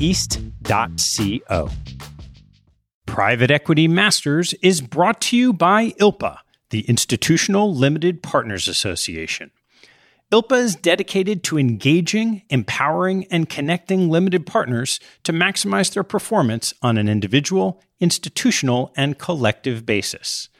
east.co. 0.00 1.70
Private 3.06 3.50
Equity 3.50 3.88
Masters 3.88 4.54
is 4.62 4.80
brought 4.80 5.20
to 5.22 5.36
you 5.36 5.52
by 5.52 5.90
ILPA, 6.00 6.38
the 6.70 6.80
Institutional 6.82 7.74
Limited 7.74 8.22
Partners 8.22 8.68
Association. 8.68 9.50
ILPA 10.30 10.58
is 10.58 10.76
dedicated 10.76 11.42
to 11.44 11.58
engaging, 11.58 12.42
empowering, 12.50 13.26
and 13.30 13.48
connecting 13.48 14.10
limited 14.10 14.46
partners 14.46 15.00
to 15.24 15.32
maximize 15.32 15.92
their 15.92 16.04
performance 16.04 16.74
on 16.82 16.98
an 16.98 17.08
individual, 17.08 17.80
institutional, 17.98 18.92
and 18.94 19.18
collective 19.18 19.86
basis. 19.86 20.50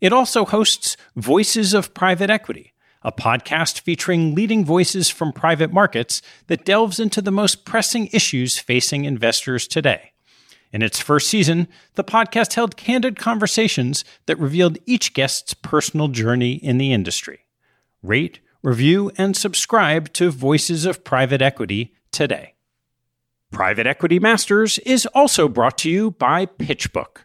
It 0.00 0.12
also 0.12 0.44
hosts 0.44 0.96
Voices 1.14 1.72
of 1.72 1.94
Private 1.94 2.30
Equity, 2.30 2.71
a 3.04 3.12
podcast 3.12 3.80
featuring 3.80 4.34
leading 4.34 4.64
voices 4.64 5.08
from 5.08 5.32
private 5.32 5.72
markets 5.72 6.22
that 6.46 6.64
delves 6.64 7.00
into 7.00 7.20
the 7.20 7.30
most 7.30 7.64
pressing 7.64 8.08
issues 8.12 8.58
facing 8.58 9.04
investors 9.04 9.66
today. 9.66 10.12
In 10.72 10.82
its 10.82 11.00
first 11.00 11.28
season, 11.28 11.68
the 11.96 12.04
podcast 12.04 12.54
held 12.54 12.76
candid 12.76 13.18
conversations 13.18 14.04
that 14.26 14.38
revealed 14.38 14.78
each 14.86 15.12
guest's 15.12 15.52
personal 15.52 16.08
journey 16.08 16.54
in 16.54 16.78
the 16.78 16.92
industry. 16.92 17.46
Rate, 18.02 18.40
review, 18.62 19.12
and 19.18 19.36
subscribe 19.36 20.12
to 20.14 20.30
Voices 20.30 20.86
of 20.86 21.04
Private 21.04 21.42
Equity 21.42 21.94
today. 22.10 22.54
Private 23.50 23.86
Equity 23.86 24.18
Masters 24.18 24.78
is 24.78 25.04
also 25.06 25.46
brought 25.46 25.76
to 25.78 25.90
you 25.90 26.12
by 26.12 26.46
PitchBook. 26.46 27.24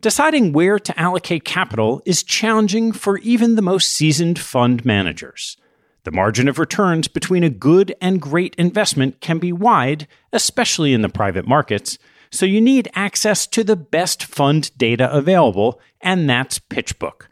Deciding 0.00 0.52
where 0.52 0.78
to 0.78 0.98
allocate 0.98 1.44
capital 1.44 2.02
is 2.04 2.22
challenging 2.22 2.92
for 2.92 3.18
even 3.18 3.56
the 3.56 3.62
most 3.62 3.90
seasoned 3.90 4.38
fund 4.38 4.84
managers. 4.84 5.56
The 6.04 6.12
margin 6.12 6.48
of 6.48 6.58
returns 6.58 7.08
between 7.08 7.42
a 7.42 7.50
good 7.50 7.94
and 8.00 8.20
great 8.20 8.54
investment 8.56 9.20
can 9.20 9.38
be 9.38 9.52
wide, 9.52 10.06
especially 10.32 10.92
in 10.92 11.02
the 11.02 11.08
private 11.08 11.46
markets 11.46 11.98
so 12.30 12.46
you 12.46 12.60
need 12.60 12.88
access 12.94 13.46
to 13.48 13.64
the 13.64 13.76
best 13.76 14.24
fund 14.24 14.70
data 14.76 15.10
available, 15.12 15.80
and 16.00 16.28
that's 16.28 16.58
PitchBook. 16.58 17.26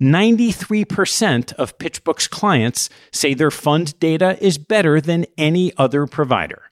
93% 0.00 1.52
of 1.54 1.78
PitchBook's 1.78 2.28
clients 2.28 2.90
say 3.12 3.32
their 3.32 3.50
fund 3.50 3.98
data 4.00 4.36
is 4.44 4.58
better 4.58 5.00
than 5.00 5.26
any 5.38 5.72
other 5.76 6.06
provider. 6.06 6.70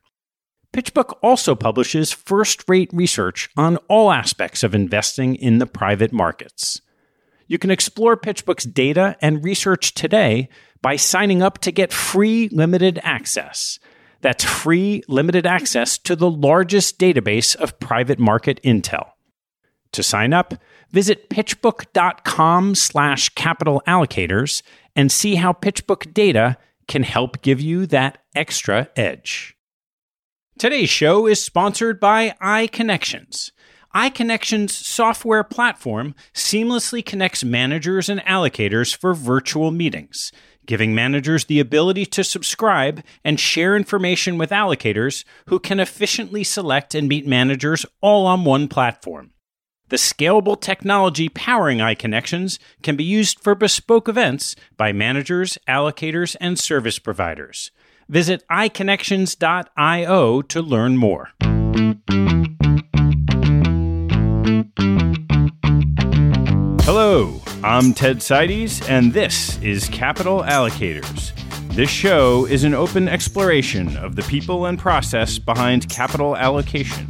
PitchBook 0.72 1.18
also 1.22 1.54
publishes 1.54 2.12
first 2.12 2.64
rate 2.66 2.90
research 2.94 3.50
on 3.58 3.76
all 3.88 4.10
aspects 4.10 4.62
of 4.62 4.74
investing 4.74 5.34
in 5.34 5.58
the 5.58 5.66
private 5.66 6.12
markets. 6.12 6.80
You 7.46 7.58
can 7.58 7.70
explore 7.70 8.16
PitchBook's 8.16 8.64
data 8.64 9.16
and 9.20 9.44
research 9.44 9.92
today 9.92 10.48
by 10.80 10.96
signing 10.96 11.42
up 11.42 11.58
to 11.58 11.72
get 11.72 11.92
free 11.92 12.48
limited 12.50 12.98
access. 13.02 13.78
That's 14.22 14.44
free, 14.44 15.02
limited 15.08 15.46
access 15.46 15.98
to 15.98 16.16
the 16.16 16.30
largest 16.30 16.98
database 16.98 17.54
of 17.56 17.78
private 17.78 18.18
market 18.18 18.58
intel. 18.62 19.10
To 19.92 20.02
sign 20.02 20.32
up, 20.32 20.54
visit 20.90 21.28
pitchbook.com 21.28 22.74
slash 22.76 23.28
capital 23.30 23.82
allocators 23.86 24.62
and 24.96 25.12
see 25.12 25.34
how 25.34 25.52
PitchBook 25.52 26.14
data 26.14 26.56
can 26.88 27.02
help 27.02 27.42
give 27.42 27.60
you 27.60 27.84
that 27.86 28.18
extra 28.34 28.88
edge. 28.96 29.54
Today's 30.58 30.90
show 30.90 31.26
is 31.26 31.44
sponsored 31.44 31.98
by 31.98 32.34
iConnections. 32.40 33.50
iConnections 33.94 34.70
software 34.70 35.42
platform 35.42 36.14
seamlessly 36.34 37.04
connects 37.04 37.42
managers 37.42 38.08
and 38.08 38.20
allocators 38.20 38.94
for 38.96 39.14
virtual 39.14 39.70
meetings– 39.70 40.30
giving 40.66 40.94
managers 40.94 41.46
the 41.46 41.60
ability 41.60 42.06
to 42.06 42.22
subscribe 42.22 43.02
and 43.24 43.40
share 43.40 43.76
information 43.76 44.38
with 44.38 44.50
allocators 44.50 45.24
who 45.46 45.58
can 45.58 45.80
efficiently 45.80 46.44
select 46.44 46.94
and 46.94 47.08
meet 47.08 47.26
managers 47.26 47.84
all 48.00 48.26
on 48.26 48.44
one 48.44 48.68
platform. 48.68 49.30
The 49.88 49.96
scalable 49.96 50.60
technology 50.60 51.28
powering 51.28 51.78
iConnections 51.78 52.58
can 52.82 52.96
be 52.96 53.04
used 53.04 53.40
for 53.40 53.54
bespoke 53.54 54.08
events 54.08 54.56
by 54.76 54.92
managers, 54.92 55.58
allocators, 55.68 56.36
and 56.40 56.58
service 56.58 56.98
providers. 56.98 57.70
Visit 58.12 58.46
iConnections.io 58.50 60.42
to 60.42 60.60
learn 60.60 60.98
more. 60.98 61.30
Hello, 66.82 67.40
I'm 67.64 67.94
Ted 67.94 68.18
Seides, 68.18 68.86
and 68.86 69.14
this 69.14 69.56
is 69.62 69.88
Capital 69.88 70.42
Allocators. 70.42 71.32
This 71.74 71.88
show 71.88 72.44
is 72.44 72.64
an 72.64 72.74
open 72.74 73.08
exploration 73.08 73.96
of 73.96 74.14
the 74.16 74.22
people 74.24 74.66
and 74.66 74.78
process 74.78 75.38
behind 75.38 75.88
capital 75.88 76.36
allocation. 76.36 77.06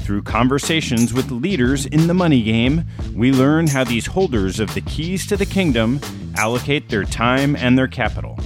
Through 0.00 0.22
conversations 0.22 1.14
with 1.14 1.30
leaders 1.30 1.86
in 1.86 2.08
the 2.08 2.14
money 2.14 2.42
game, 2.42 2.86
we 3.14 3.30
learn 3.30 3.68
how 3.68 3.84
these 3.84 4.06
holders 4.06 4.58
of 4.58 4.74
the 4.74 4.80
keys 4.80 5.28
to 5.28 5.36
the 5.36 5.46
kingdom 5.46 6.00
allocate 6.36 6.88
their 6.88 7.04
time 7.04 7.54
and 7.54 7.78
their 7.78 7.86
capital. 7.86 8.36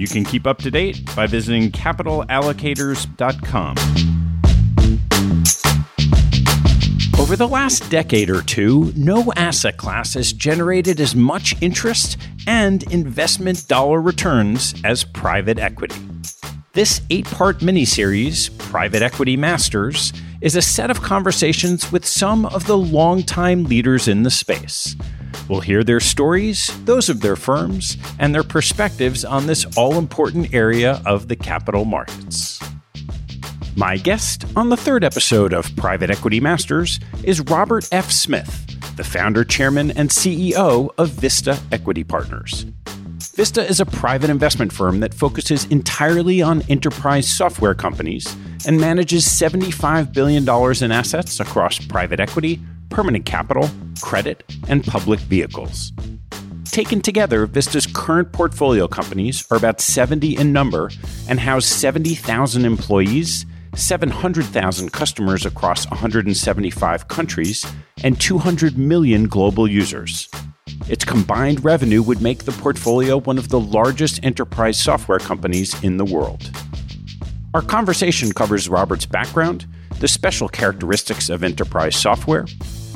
You 0.00 0.08
can 0.08 0.24
keep 0.24 0.46
up 0.46 0.56
to 0.60 0.70
date 0.70 1.14
by 1.14 1.26
visiting 1.26 1.70
capitalallocators.com. 1.70 3.76
Over 7.20 7.36
the 7.36 7.46
last 7.46 7.90
decade 7.90 8.30
or 8.30 8.40
two, 8.40 8.94
no 8.96 9.30
asset 9.36 9.76
class 9.76 10.14
has 10.14 10.32
generated 10.32 11.02
as 11.02 11.14
much 11.14 11.54
interest 11.60 12.16
and 12.46 12.82
investment 12.84 13.68
dollar 13.68 14.00
returns 14.00 14.74
as 14.84 15.04
private 15.04 15.58
equity. 15.58 16.00
This 16.72 17.02
eight 17.10 17.26
part 17.26 17.58
miniseries, 17.58 18.56
Private 18.56 19.02
Equity 19.02 19.36
Masters, 19.36 20.14
is 20.40 20.56
a 20.56 20.62
set 20.62 20.90
of 20.90 21.02
conversations 21.02 21.92
with 21.92 22.06
some 22.06 22.46
of 22.46 22.66
the 22.66 22.78
longtime 22.78 23.64
leaders 23.64 24.08
in 24.08 24.22
the 24.22 24.30
space. 24.30 24.96
We'll 25.50 25.58
hear 25.58 25.82
their 25.82 25.98
stories, 25.98 26.70
those 26.84 27.08
of 27.08 27.22
their 27.22 27.34
firms, 27.34 27.96
and 28.20 28.32
their 28.32 28.44
perspectives 28.44 29.24
on 29.24 29.48
this 29.48 29.66
all 29.76 29.98
important 29.98 30.54
area 30.54 31.02
of 31.04 31.26
the 31.26 31.34
capital 31.34 31.84
markets. 31.84 32.60
My 33.74 33.96
guest 33.96 34.44
on 34.54 34.68
the 34.68 34.76
third 34.76 35.02
episode 35.02 35.52
of 35.52 35.74
Private 35.74 36.08
Equity 36.08 36.38
Masters 36.38 37.00
is 37.24 37.40
Robert 37.40 37.88
F. 37.90 38.12
Smith, 38.12 38.64
the 38.96 39.02
founder, 39.02 39.42
chairman, 39.42 39.90
and 39.90 40.10
CEO 40.10 40.90
of 40.98 41.08
Vista 41.08 41.58
Equity 41.72 42.04
Partners. 42.04 42.64
Vista 43.34 43.68
is 43.68 43.80
a 43.80 43.86
private 43.86 44.30
investment 44.30 44.72
firm 44.72 45.00
that 45.00 45.14
focuses 45.14 45.64
entirely 45.64 46.40
on 46.40 46.62
enterprise 46.68 47.28
software 47.28 47.74
companies 47.74 48.36
and 48.68 48.80
manages 48.80 49.26
$75 49.26 50.12
billion 50.12 50.48
in 50.84 50.92
assets 50.92 51.40
across 51.40 51.84
private 51.86 52.20
equity, 52.20 52.60
permanent 52.90 53.24
capital, 53.24 53.70
credit, 54.02 54.44
and 54.68 54.84
public 54.84 55.20
vehicles. 55.20 55.92
Taken 56.70 57.00
together, 57.00 57.46
Vista's 57.46 57.86
current 57.86 58.32
portfolio 58.32 58.86
companies 58.86 59.44
are 59.50 59.56
about 59.56 59.80
70 59.80 60.36
in 60.36 60.52
number 60.52 60.90
and 61.28 61.40
house 61.40 61.66
70,000 61.66 62.64
employees, 62.64 63.44
700,000 63.74 64.92
customers 64.92 65.44
across 65.44 65.88
175 65.90 67.08
countries, 67.08 67.66
and 68.04 68.20
200 68.20 68.78
million 68.78 69.26
global 69.26 69.66
users. 69.66 70.28
Its 70.88 71.04
combined 71.04 71.64
revenue 71.64 72.02
would 72.02 72.22
make 72.22 72.44
the 72.44 72.52
portfolio 72.52 73.18
one 73.18 73.38
of 73.38 73.48
the 73.48 73.60
largest 73.60 74.20
enterprise 74.22 74.80
software 74.80 75.18
companies 75.18 75.80
in 75.82 75.96
the 75.96 76.04
world. 76.04 76.50
Our 77.52 77.62
conversation 77.62 78.32
covers 78.32 78.68
Robert's 78.68 79.06
background, 79.06 79.66
the 79.98 80.06
special 80.06 80.48
characteristics 80.48 81.28
of 81.28 81.42
enterprise 81.42 81.96
software, 81.96 82.46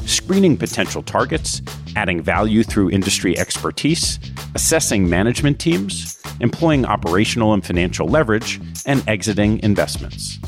screening 0.06 0.56
potential 0.56 1.02
targets, 1.02 1.62
adding 1.96 2.20
value 2.20 2.62
through 2.62 2.90
industry 2.90 3.38
expertise, 3.38 4.18
assessing 4.54 5.08
management 5.08 5.58
teams, 5.58 6.20
employing 6.40 6.84
operational 6.84 7.52
and 7.52 7.64
financial 7.64 8.06
leverage, 8.06 8.60
and 8.86 9.06
exiting 9.08 9.60
investments. 9.62 10.38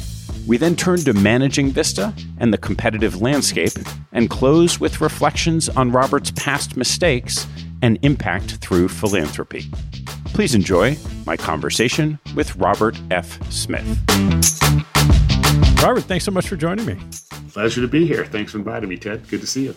We 0.47 0.59
then 0.59 0.77
turn 0.77 0.99
to 1.01 1.13
managing 1.13 1.71
Vista 1.71 2.15
and 2.39 2.53
the 2.53 2.59
competitive 2.59 3.21
landscape 3.21 3.73
and 4.13 4.31
close 4.31 4.79
with 4.79 5.01
reflections 5.01 5.69
on 5.69 5.91
Robert's 5.91 6.31
past 6.31 6.77
mistakes 6.77 7.47
and 7.83 7.99
impact 8.03 8.57
through 8.57 8.89
philanthropy. 8.89 9.65
Please 10.27 10.55
enjoy 10.55 10.97
my 11.25 11.37
conversation 11.37 12.19
with 12.35 12.55
Robert 12.57 12.99
F. 13.11 13.41
Smith. 13.51 13.85
Robert, 15.83 16.05
thanks 16.05 16.25
so 16.25 16.31
much 16.31 16.49
for 16.49 16.57
joining 16.57 16.87
me. 16.87 16.97
Pleasure 17.57 17.81
to 17.81 17.89
be 17.89 18.07
here. 18.07 18.27
Thanks 18.27 18.53
for 18.53 18.59
inviting 18.59 18.91
me, 18.91 18.99
Ted. 18.99 19.27
Good 19.31 19.41
to 19.41 19.47
see 19.47 19.65
you. 19.65 19.75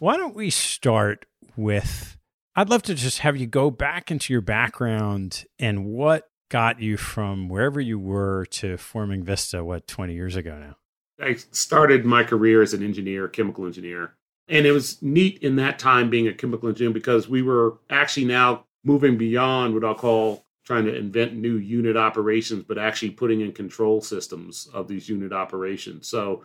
Why 0.00 0.18
don't 0.18 0.36
we 0.36 0.50
start 0.50 1.24
with 1.56 2.18
I'd 2.54 2.68
love 2.68 2.82
to 2.82 2.94
just 2.94 3.20
have 3.20 3.38
you 3.38 3.46
go 3.46 3.70
back 3.70 4.10
into 4.10 4.34
your 4.34 4.42
background 4.42 5.46
and 5.58 5.86
what 5.86 6.28
got 6.50 6.78
you 6.78 6.98
from 6.98 7.48
wherever 7.48 7.80
you 7.80 7.98
were 7.98 8.44
to 8.50 8.76
forming 8.76 9.24
Vista, 9.24 9.64
what, 9.64 9.86
20 9.86 10.12
years 10.12 10.36
ago 10.36 10.58
now? 10.58 10.76
I 11.18 11.36
started 11.52 12.04
my 12.04 12.22
career 12.22 12.60
as 12.60 12.74
an 12.74 12.82
engineer, 12.82 13.28
chemical 13.28 13.64
engineer. 13.64 14.12
And 14.46 14.66
it 14.66 14.72
was 14.72 15.00
neat 15.00 15.38
in 15.38 15.56
that 15.56 15.78
time 15.78 16.10
being 16.10 16.28
a 16.28 16.34
chemical 16.34 16.68
engineer 16.68 16.92
because 16.92 17.30
we 17.30 17.40
were 17.40 17.78
actually 17.88 18.26
now 18.26 18.66
moving 18.84 19.16
beyond 19.16 19.72
what 19.72 19.84
I'll 19.84 19.94
call 19.94 20.44
trying 20.66 20.84
to 20.84 20.94
invent 20.94 21.32
new 21.32 21.56
unit 21.56 21.96
operations, 21.96 22.64
but 22.68 22.76
actually 22.76 23.10
putting 23.10 23.40
in 23.40 23.52
control 23.52 24.02
systems 24.02 24.68
of 24.74 24.86
these 24.86 25.08
unit 25.08 25.32
operations. 25.32 26.08
So, 26.08 26.44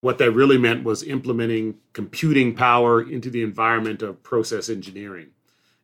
what 0.00 0.18
that 0.18 0.30
really 0.32 0.58
meant 0.58 0.84
was 0.84 1.02
implementing 1.02 1.78
computing 1.92 2.54
power 2.54 3.02
into 3.02 3.30
the 3.30 3.42
environment 3.42 4.02
of 4.02 4.22
process 4.22 4.68
engineering. 4.68 5.28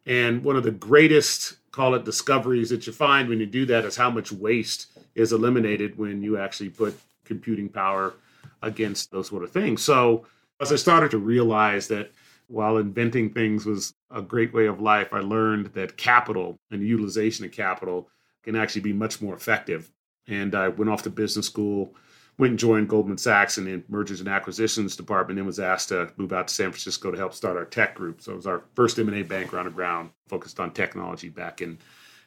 And 0.06 0.44
one 0.44 0.56
of 0.56 0.64
the 0.64 0.70
greatest, 0.70 1.56
call 1.70 1.94
it 1.94 2.04
discoveries 2.04 2.70
that 2.70 2.86
you 2.86 2.92
find 2.92 3.28
when 3.28 3.40
you 3.40 3.46
do 3.46 3.64
that 3.66 3.84
is 3.84 3.96
how 3.96 4.10
much 4.10 4.32
waste 4.32 4.86
is 5.14 5.32
eliminated 5.32 5.96
when 5.96 6.22
you 6.22 6.38
actually 6.38 6.70
put 6.70 6.98
computing 7.24 7.68
power 7.68 8.14
against 8.62 9.10
those 9.10 9.28
sort 9.28 9.44
of 9.44 9.50
things. 9.50 9.82
So, 9.82 10.26
as 10.60 10.72
I 10.72 10.76
started 10.76 11.10
to 11.12 11.18
realize 11.18 11.88
that 11.88 12.12
while 12.46 12.76
inventing 12.76 13.30
things 13.30 13.66
was 13.66 13.94
a 14.10 14.22
great 14.22 14.52
way 14.52 14.66
of 14.66 14.80
life, 14.80 15.08
I 15.12 15.20
learned 15.20 15.66
that 15.74 15.96
capital 15.96 16.58
and 16.70 16.86
utilization 16.86 17.44
of 17.44 17.52
capital 17.52 18.08
can 18.44 18.54
actually 18.54 18.82
be 18.82 18.92
much 18.92 19.20
more 19.20 19.34
effective. 19.34 19.90
And 20.28 20.54
I 20.54 20.68
went 20.68 20.90
off 20.90 21.02
to 21.02 21.10
business 21.10 21.46
school, 21.46 21.94
went 22.42 22.50
and 22.50 22.58
joined 22.58 22.88
Goldman 22.88 23.18
Sachs 23.18 23.56
in 23.56 23.66
the 23.66 23.84
mergers 23.88 24.18
and 24.18 24.28
acquisitions 24.28 24.96
department, 24.96 25.38
and 25.38 25.46
was 25.46 25.60
asked 25.60 25.90
to 25.90 26.10
move 26.16 26.32
out 26.32 26.48
to 26.48 26.54
San 26.54 26.72
Francisco 26.72 27.12
to 27.12 27.16
help 27.16 27.34
start 27.34 27.56
our 27.56 27.64
tech 27.64 27.94
group. 27.94 28.20
So 28.20 28.32
it 28.32 28.34
was 28.34 28.48
our 28.48 28.64
first 28.74 28.98
M&A 28.98 29.22
banker 29.22 29.60
on 29.60 29.66
the 29.66 29.70
ground, 29.70 30.10
focused 30.28 30.58
on 30.58 30.72
technology 30.72 31.28
back 31.28 31.62
in 31.62 31.78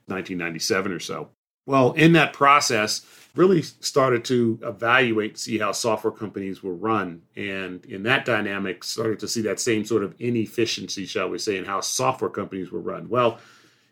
1997 0.06 0.94
or 0.94 1.02
so. 1.02 1.32
Well, 1.66 1.92
in 1.92 2.14
that 2.14 2.32
process, 2.32 3.06
really 3.36 3.62
started 3.62 4.24
to 4.26 4.58
evaluate, 4.64 5.38
see 5.38 5.58
how 5.58 5.74
software 5.74 6.14
companies 6.14 6.64
were 6.64 6.76
run. 6.76 7.24
And 7.36 7.84
in 7.84 8.04
that 8.04 8.24
dynamic, 8.24 8.86
started 8.86 9.20
to 9.20 9.28
see 9.28 9.42
that 9.42 9.60
same 9.60 9.84
sort 9.84 10.06
of 10.06 10.16
inefficiency, 10.18 11.06
shall 11.06 11.28
we 11.28 11.40
say, 11.40 11.58
in 11.58 11.66
how 11.66 11.82
software 11.82 12.30
companies 12.30 12.72
were 12.72 12.80
run. 12.80 13.10
Well, 13.10 13.38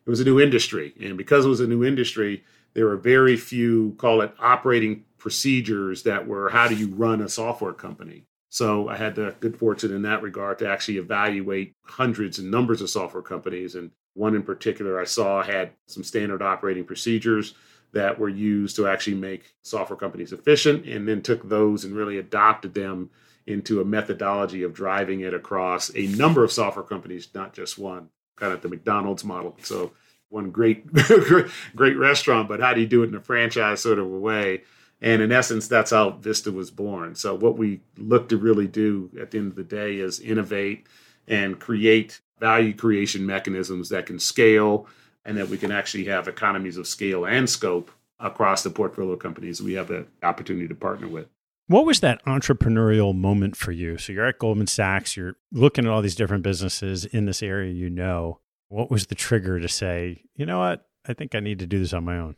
it 0.06 0.10
was 0.10 0.22
a 0.22 0.26
new 0.26 0.40
industry. 0.40 0.94
And 1.02 1.18
because 1.18 1.46
it 1.46 1.50
was 1.50 1.60
a 1.60 1.68
new 1.68 1.84
industry, 1.84 2.46
there 2.76 2.86
were 2.86 2.96
very 2.96 3.36
few, 3.36 3.96
call 3.98 4.22
it 4.22 4.34
operating 4.40 5.04
procedures 5.24 6.04
that 6.04 6.28
were 6.28 6.50
how 6.50 6.68
do 6.68 6.76
you 6.76 6.88
run 6.88 7.22
a 7.22 7.30
software 7.30 7.72
company. 7.72 8.26
So 8.50 8.90
I 8.90 8.98
had 8.98 9.16
the 9.16 9.34
good 9.40 9.58
fortune 9.58 9.96
in 9.96 10.02
that 10.02 10.22
regard 10.22 10.60
to 10.60 10.68
actually 10.68 10.98
evaluate 10.98 11.74
hundreds 11.86 12.40
and 12.40 12.52
numbers 12.52 12.82
of 12.82 12.90
software 12.90 13.24
companies. 13.24 13.76
And 13.76 13.92
one 14.16 14.36
in 14.36 14.44
particular 14.44 15.00
I 15.00 15.06
saw 15.06 15.42
had 15.42 15.72
some 15.88 16.04
standard 16.04 16.42
operating 16.42 16.84
procedures 16.84 17.54
that 17.94 18.20
were 18.20 18.28
used 18.28 18.76
to 18.76 18.86
actually 18.86 19.16
make 19.16 19.54
software 19.62 19.96
companies 19.96 20.34
efficient, 20.34 20.86
and 20.86 21.08
then 21.08 21.22
took 21.22 21.48
those 21.48 21.86
and 21.86 21.96
really 21.96 22.18
adopted 22.18 22.74
them 22.74 23.10
into 23.48 23.80
a 23.80 23.86
methodology 23.86 24.64
of 24.64 24.74
driving 24.74 25.22
it 25.22 25.34
across 25.34 25.90
a 25.96 26.08
number 26.08 26.44
of 26.44 26.52
software 26.52 26.84
companies, 26.84 27.30
not 27.34 27.54
just 27.54 27.78
one, 27.78 28.10
kind 28.36 28.52
of 28.52 28.62
the 28.62 28.68
McDonald's 28.68 29.24
model. 29.24 29.56
So 29.62 29.94
one 30.28 30.52
great, 30.52 30.86
great 31.76 31.98
restaurant, 31.98 32.50
but 32.50 32.60
how 32.60 32.74
do 32.74 32.82
you 32.82 32.88
do 32.88 33.04
it 33.04 33.10
in 33.10 33.16
a 33.16 33.22
franchise 33.22 33.80
sort 33.80 34.00
of 34.00 34.06
a 34.06 34.20
way? 34.20 34.64
And 35.04 35.22
in 35.22 35.34
essence, 35.34 35.68
that's 35.68 35.92
how 35.92 36.12
Vista 36.12 36.50
was 36.50 36.72
born. 36.72 37.14
So, 37.14 37.36
what 37.36 37.58
we 37.58 37.82
look 37.98 38.30
to 38.30 38.38
really 38.38 38.68
do 38.68 39.12
at 39.20 39.32
the 39.32 39.38
end 39.38 39.50
of 39.50 39.56
the 39.56 39.64
day 39.64 39.98
is 39.98 40.22
innovate 40.22 40.88
and 41.28 41.60
create 41.60 42.22
value 42.40 42.74
creation 42.74 43.26
mechanisms 43.26 43.90
that 43.90 44.06
can 44.06 44.18
scale 44.18 44.88
and 45.26 45.38
that 45.38 45.50
we 45.50 45.58
can 45.58 45.72
actually 45.72 46.06
have 46.06 46.30
economies 46.30 46.78
of 46.78 46.88
scale 46.88 47.26
and 47.26 47.50
scope 47.50 47.92
across 48.20 48.64
the 48.64 48.70
portfolio 48.70 49.18
companies 49.18 49.62
we 49.62 49.74
have 49.74 49.90
the 49.90 50.06
opportunity 50.24 50.70
to 50.70 50.76
partner 50.76 51.10
with. 51.10 51.28
What 51.68 51.86
was 51.86 52.00
that 52.00 52.24
entrepreneurial 52.26 53.14
moment 53.14 53.58
for 53.58 53.74
you? 53.74 53.98
So, 53.98 54.14
you're 54.14 54.26
at 54.26 54.40
Goldman 54.40 54.68
Sachs, 54.68 55.18
you're 55.18 55.36
looking 55.52 55.86
at 55.86 55.92
all 55.92 56.02
these 56.02 56.16
different 56.16 56.44
businesses 56.44 57.04
in 57.04 57.26
this 57.26 57.44
area 57.44 57.74
you 57.74 57.90
know. 57.90 58.40
What 58.70 58.90
was 58.90 59.08
the 59.08 59.16
trigger 59.16 59.60
to 59.60 59.68
say, 59.68 60.24
you 60.34 60.46
know 60.46 60.60
what, 60.60 60.88
I 61.06 61.14
think 61.14 61.36
I 61.36 61.42
need 61.42 61.60
to 61.60 61.68
do 61.68 61.80
this 61.80 61.92
on 61.92 62.06
my 62.06 62.18
own? 62.18 62.38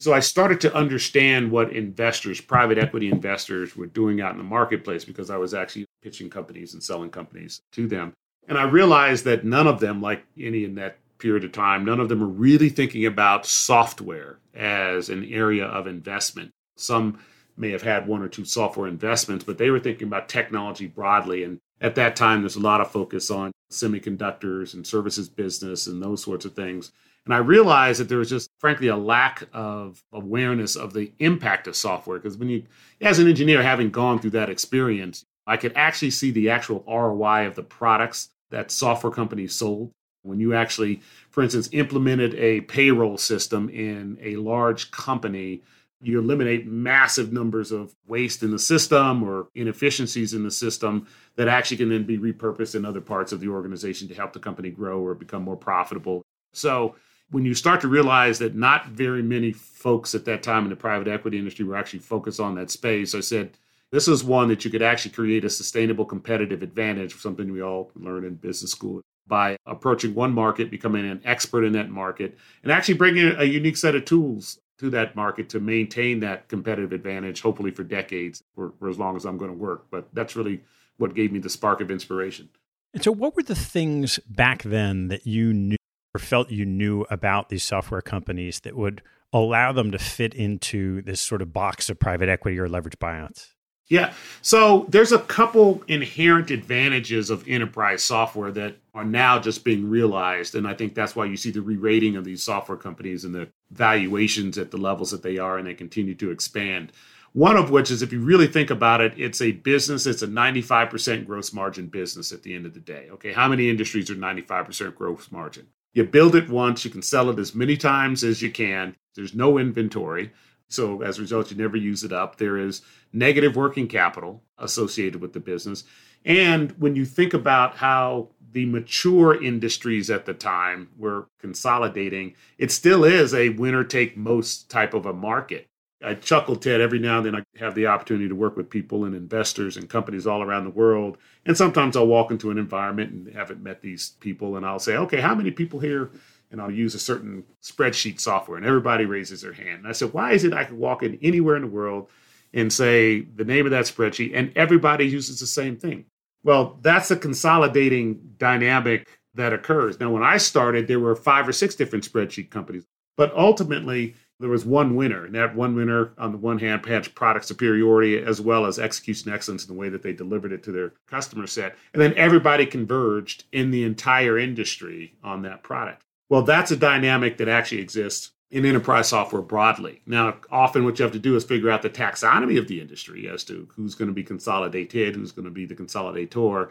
So 0.00 0.12
I 0.12 0.20
started 0.20 0.60
to 0.62 0.74
understand 0.74 1.50
what 1.50 1.72
investors, 1.72 2.40
private 2.40 2.78
equity 2.78 3.10
investors, 3.10 3.76
were 3.76 3.86
doing 3.86 4.20
out 4.20 4.32
in 4.32 4.38
the 4.38 4.44
marketplace 4.44 5.04
because 5.04 5.30
I 5.30 5.36
was 5.36 5.54
actually 5.54 5.86
pitching 6.02 6.28
companies 6.28 6.74
and 6.74 6.82
selling 6.82 7.10
companies 7.10 7.60
to 7.72 7.86
them. 7.86 8.12
And 8.48 8.58
I 8.58 8.64
realized 8.64 9.24
that 9.24 9.44
none 9.44 9.66
of 9.66 9.80
them, 9.80 10.02
like 10.02 10.24
any 10.38 10.64
in 10.64 10.74
that 10.74 10.98
period 11.18 11.44
of 11.44 11.52
time, 11.52 11.84
none 11.84 12.00
of 12.00 12.08
them 12.08 12.20
were 12.20 12.26
really 12.26 12.68
thinking 12.68 13.06
about 13.06 13.46
software 13.46 14.38
as 14.54 15.08
an 15.08 15.24
area 15.32 15.64
of 15.64 15.86
investment. 15.86 16.50
Some 16.76 17.20
may 17.56 17.70
have 17.70 17.82
had 17.82 18.06
one 18.06 18.20
or 18.20 18.28
two 18.28 18.44
software 18.44 18.88
investments, 18.88 19.44
but 19.44 19.58
they 19.58 19.70
were 19.70 19.80
thinking 19.80 20.08
about 20.08 20.28
technology 20.28 20.86
broadly. 20.86 21.44
And 21.44 21.58
at 21.80 21.94
that 21.94 22.16
time, 22.16 22.42
there's 22.42 22.56
a 22.56 22.60
lot 22.60 22.80
of 22.80 22.90
focus 22.90 23.30
on 23.30 23.52
semiconductors 23.70 24.74
and 24.74 24.86
services 24.86 25.28
business 25.28 25.86
and 25.86 26.02
those 26.02 26.22
sorts 26.22 26.44
of 26.44 26.54
things. 26.54 26.92
And 27.26 27.34
I 27.34 27.38
realized 27.38 28.00
that 28.00 28.08
there 28.08 28.18
was 28.18 28.28
just, 28.28 28.50
frankly, 28.58 28.88
a 28.88 28.96
lack 28.96 29.48
of 29.52 30.02
awareness 30.12 30.76
of 30.76 30.92
the 30.92 31.12
impact 31.18 31.66
of 31.66 31.74
software. 31.74 32.18
Because 32.18 32.36
when 32.36 32.50
you, 32.50 32.64
as 33.00 33.18
an 33.18 33.28
engineer, 33.28 33.62
having 33.62 33.90
gone 33.90 34.18
through 34.18 34.30
that 34.30 34.50
experience, 34.50 35.24
I 35.46 35.56
could 35.56 35.72
actually 35.74 36.10
see 36.10 36.30
the 36.30 36.50
actual 36.50 36.84
ROI 36.86 37.46
of 37.46 37.54
the 37.54 37.62
products 37.62 38.28
that 38.50 38.70
software 38.70 39.12
companies 39.12 39.54
sold. 39.54 39.90
When 40.22 40.40
you 40.40 40.54
actually, 40.54 41.02
for 41.30 41.42
instance, 41.42 41.68
implemented 41.72 42.34
a 42.34 42.62
payroll 42.62 43.18
system 43.18 43.68
in 43.68 44.18
a 44.22 44.36
large 44.36 44.90
company, 44.90 45.62
you 46.02 46.18
eliminate 46.18 46.66
massive 46.66 47.32
numbers 47.32 47.72
of 47.72 47.94
waste 48.06 48.42
in 48.42 48.50
the 48.50 48.58
system 48.58 49.22
or 49.22 49.48
inefficiencies 49.54 50.34
in 50.34 50.42
the 50.42 50.50
system 50.50 51.06
that 51.36 51.48
actually 51.48 51.78
can 51.78 51.88
then 51.88 52.04
be 52.04 52.18
repurposed 52.18 52.74
in 52.74 52.84
other 52.84 53.00
parts 53.00 53.32
of 53.32 53.40
the 53.40 53.48
organization 53.48 54.08
to 54.08 54.14
help 54.14 54.32
the 54.32 54.38
company 54.38 54.70
grow 54.70 55.00
or 55.00 55.14
become 55.14 55.42
more 55.42 55.56
profitable. 55.56 56.22
So 56.52 56.96
when 57.34 57.44
you 57.44 57.52
start 57.52 57.80
to 57.80 57.88
realize 57.88 58.38
that 58.38 58.54
not 58.54 58.86
very 58.86 59.20
many 59.20 59.50
folks 59.50 60.14
at 60.14 60.24
that 60.24 60.44
time 60.44 60.62
in 60.62 60.70
the 60.70 60.76
private 60.76 61.08
equity 61.08 61.36
industry 61.36 61.64
were 61.64 61.76
actually 61.76 61.98
focused 61.98 62.38
on 62.38 62.54
that 62.54 62.70
space, 62.70 63.12
I 63.12 63.18
said, 63.18 63.58
this 63.90 64.06
is 64.06 64.22
one 64.22 64.46
that 64.48 64.64
you 64.64 64.70
could 64.70 64.82
actually 64.82 65.10
create 65.10 65.44
a 65.44 65.50
sustainable 65.50 66.04
competitive 66.04 66.62
advantage, 66.62 67.12
something 67.16 67.52
we 67.52 67.60
all 67.60 67.90
learn 67.96 68.24
in 68.24 68.36
business 68.36 68.70
school, 68.70 69.02
by 69.26 69.56
approaching 69.66 70.14
one 70.14 70.32
market, 70.32 70.70
becoming 70.70 71.10
an 71.10 71.22
expert 71.24 71.64
in 71.64 71.72
that 71.72 71.90
market, 71.90 72.38
and 72.62 72.70
actually 72.70 72.94
bringing 72.94 73.34
a 73.36 73.42
unique 73.42 73.78
set 73.78 73.96
of 73.96 74.04
tools 74.04 74.60
to 74.78 74.88
that 74.90 75.16
market 75.16 75.48
to 75.48 75.58
maintain 75.58 76.20
that 76.20 76.46
competitive 76.46 76.92
advantage, 76.92 77.40
hopefully 77.40 77.72
for 77.72 77.82
decades 77.82 78.44
or 78.56 78.74
for 78.78 78.88
as 78.88 78.96
long 78.96 79.16
as 79.16 79.24
I'm 79.24 79.38
going 79.38 79.50
to 79.50 79.58
work. 79.58 79.86
But 79.90 80.06
that's 80.12 80.36
really 80.36 80.62
what 80.98 81.16
gave 81.16 81.32
me 81.32 81.40
the 81.40 81.50
spark 81.50 81.80
of 81.80 81.90
inspiration. 81.90 82.48
And 82.92 83.02
so, 83.02 83.10
what 83.10 83.34
were 83.34 83.42
the 83.42 83.56
things 83.56 84.20
back 84.28 84.62
then 84.62 85.08
that 85.08 85.26
you 85.26 85.52
knew 85.52 85.76
or 86.14 86.18
felt 86.18 86.50
you 86.50 86.64
knew 86.64 87.02
about 87.10 87.48
these 87.48 87.64
software 87.64 88.02
companies 88.02 88.60
that 88.60 88.76
would 88.76 89.02
allow 89.32 89.72
them 89.72 89.90
to 89.90 89.98
fit 89.98 90.32
into 90.34 91.02
this 91.02 91.20
sort 91.20 91.42
of 91.42 91.52
box 91.52 91.90
of 91.90 91.98
private 91.98 92.28
equity 92.28 92.58
or 92.58 92.68
leverage 92.68 92.98
buyouts? 92.98 93.48
Yeah. 93.88 94.14
So 94.40 94.86
there's 94.88 95.12
a 95.12 95.18
couple 95.18 95.82
inherent 95.88 96.50
advantages 96.50 97.28
of 97.28 97.46
enterprise 97.46 98.02
software 98.02 98.50
that 98.52 98.76
are 98.94 99.04
now 99.04 99.38
just 99.38 99.62
being 99.62 99.90
realized. 99.90 100.54
And 100.54 100.66
I 100.66 100.72
think 100.72 100.94
that's 100.94 101.14
why 101.14 101.26
you 101.26 101.36
see 101.36 101.50
the 101.50 101.60
re 101.60 101.76
rating 101.76 102.16
of 102.16 102.24
these 102.24 102.42
software 102.42 102.78
companies 102.78 103.24
and 103.24 103.34
the 103.34 103.48
valuations 103.72 104.56
at 104.56 104.70
the 104.70 104.78
levels 104.78 105.10
that 105.10 105.22
they 105.22 105.36
are, 105.36 105.58
and 105.58 105.66
they 105.66 105.74
continue 105.74 106.14
to 106.14 106.30
expand. 106.30 106.92
One 107.34 107.56
of 107.56 107.70
which 107.70 107.90
is, 107.90 108.00
if 108.00 108.12
you 108.12 108.20
really 108.20 108.46
think 108.46 108.70
about 108.70 109.00
it, 109.00 109.12
it's 109.18 109.42
a 109.42 109.50
business, 109.52 110.06
it's 110.06 110.22
a 110.22 110.28
95% 110.28 111.26
gross 111.26 111.52
margin 111.52 111.88
business 111.88 112.30
at 112.30 112.44
the 112.44 112.54
end 112.54 112.64
of 112.64 112.74
the 112.74 112.80
day. 112.80 113.08
Okay. 113.10 113.32
How 113.32 113.48
many 113.48 113.68
industries 113.68 114.08
are 114.08 114.14
95% 114.14 114.94
gross 114.94 115.30
margin? 115.30 115.66
You 115.94 116.04
build 116.04 116.34
it 116.34 116.50
once, 116.50 116.84
you 116.84 116.90
can 116.90 117.02
sell 117.02 117.30
it 117.30 117.38
as 117.38 117.54
many 117.54 117.76
times 117.76 118.24
as 118.24 118.42
you 118.42 118.50
can. 118.50 118.96
There's 119.14 119.34
no 119.34 119.58
inventory. 119.58 120.32
So 120.68 121.02
as 121.02 121.18
a 121.18 121.22
result, 121.22 121.50
you 121.50 121.56
never 121.56 121.76
use 121.76 122.02
it 122.02 122.12
up. 122.12 122.36
There 122.36 122.58
is 122.58 122.82
negative 123.12 123.54
working 123.54 123.86
capital 123.86 124.42
associated 124.58 125.20
with 125.20 125.32
the 125.32 125.40
business. 125.40 125.84
And 126.24 126.72
when 126.72 126.96
you 126.96 127.04
think 127.04 127.32
about 127.32 127.76
how 127.76 128.30
the 128.50 128.66
mature 128.66 129.40
industries 129.40 130.10
at 130.10 130.26
the 130.26 130.34
time 130.34 130.88
were 130.96 131.28
consolidating, 131.38 132.34
it 132.58 132.72
still 132.72 133.04
is 133.04 133.32
a 133.32 133.50
winner 133.50 133.84
take 133.84 134.16
most 134.16 134.68
type 134.70 134.94
of 134.94 135.06
a 135.06 135.12
market. 135.12 135.68
I 136.04 136.14
chuckle, 136.14 136.56
Ted, 136.56 136.80
every 136.80 136.98
now 136.98 137.18
and 137.18 137.26
then 137.26 137.36
I 137.36 137.42
have 137.58 137.74
the 137.74 137.86
opportunity 137.86 138.28
to 138.28 138.34
work 138.34 138.56
with 138.56 138.70
people 138.70 139.04
and 139.04 139.14
investors 139.14 139.76
and 139.76 139.88
companies 139.88 140.26
all 140.26 140.42
around 140.42 140.64
the 140.64 140.70
world. 140.70 141.18
And 141.46 141.56
sometimes 141.56 141.96
I'll 141.96 142.06
walk 142.06 142.30
into 142.30 142.50
an 142.50 142.58
environment 142.58 143.12
and 143.12 143.34
haven't 143.34 143.62
met 143.62 143.80
these 143.80 144.10
people, 144.20 144.56
and 144.56 144.66
I'll 144.66 144.78
say, 144.78 144.96
okay, 144.96 145.20
how 145.20 145.34
many 145.34 145.50
people 145.50 145.80
here 145.80 146.10
and 146.50 146.62
I'll 146.62 146.70
use 146.70 146.94
a 146.94 147.00
certain 147.00 147.42
spreadsheet 147.62 148.20
software, 148.20 148.56
and 148.56 148.64
everybody 148.64 149.06
raises 149.06 149.42
their 149.42 149.52
hand. 149.52 149.78
And 149.78 149.88
I 149.88 149.92
said, 149.92 150.12
why 150.12 150.32
is 150.32 150.44
it 150.44 150.52
I 150.52 150.64
can 150.64 150.78
walk 150.78 151.02
in 151.02 151.18
anywhere 151.20 151.56
in 151.56 151.62
the 151.62 151.68
world 151.68 152.10
and 152.52 152.72
say 152.72 153.22
the 153.22 153.44
name 153.44 153.64
of 153.64 153.72
that 153.72 153.86
spreadsheet, 153.86 154.30
and 154.34 154.52
everybody 154.54 155.04
uses 155.04 155.40
the 155.40 155.48
same 155.48 155.76
thing? 155.76 156.04
Well, 156.44 156.78
that's 156.80 157.10
a 157.10 157.16
consolidating 157.16 158.34
dynamic 158.38 159.08
that 159.34 159.52
occurs. 159.52 159.98
Now, 159.98 160.10
when 160.10 160.22
I 160.22 160.36
started, 160.36 160.86
there 160.86 161.00
were 161.00 161.16
five 161.16 161.48
or 161.48 161.52
six 161.52 161.74
different 161.74 162.08
spreadsheet 162.08 162.50
companies, 162.50 162.84
but 163.16 163.34
ultimately, 163.34 164.14
there 164.40 164.50
was 164.50 164.64
one 164.64 164.96
winner, 164.96 165.24
and 165.24 165.34
that 165.34 165.54
one 165.54 165.76
winner, 165.76 166.12
on 166.18 166.32
the 166.32 166.38
one 166.38 166.58
hand, 166.58 166.84
had 166.86 167.14
product 167.14 167.46
superiority 167.46 168.18
as 168.18 168.40
well 168.40 168.66
as 168.66 168.78
execution 168.78 169.32
excellence 169.32 169.64
in 169.64 169.72
the 169.72 169.78
way 169.78 169.88
that 169.88 170.02
they 170.02 170.12
delivered 170.12 170.52
it 170.52 170.62
to 170.64 170.72
their 170.72 170.92
customer 171.06 171.46
set. 171.46 171.76
And 171.92 172.02
then 172.02 172.14
everybody 172.14 172.66
converged 172.66 173.44
in 173.52 173.70
the 173.70 173.84
entire 173.84 174.38
industry 174.38 175.14
on 175.22 175.42
that 175.42 175.62
product. 175.62 176.02
Well, 176.28 176.42
that's 176.42 176.70
a 176.70 176.76
dynamic 176.76 177.36
that 177.38 177.48
actually 177.48 177.80
exists 177.80 178.32
in 178.50 178.64
enterprise 178.64 179.08
software 179.08 179.42
broadly. 179.42 180.00
Now, 180.06 180.36
often 180.50 180.84
what 180.84 180.98
you 180.98 181.02
have 181.04 181.12
to 181.12 181.18
do 181.18 181.36
is 181.36 181.44
figure 181.44 181.70
out 181.70 181.82
the 181.82 181.90
taxonomy 181.90 182.58
of 182.58 182.68
the 182.68 182.80
industry 182.80 183.28
as 183.28 183.44
to 183.44 183.68
who's 183.74 183.94
going 183.94 184.08
to 184.08 184.14
be 184.14 184.22
consolidated, 184.22 185.16
who's 185.16 185.32
going 185.32 185.44
to 185.44 185.50
be 185.50 185.66
the 185.66 185.74
consolidator. 185.74 186.70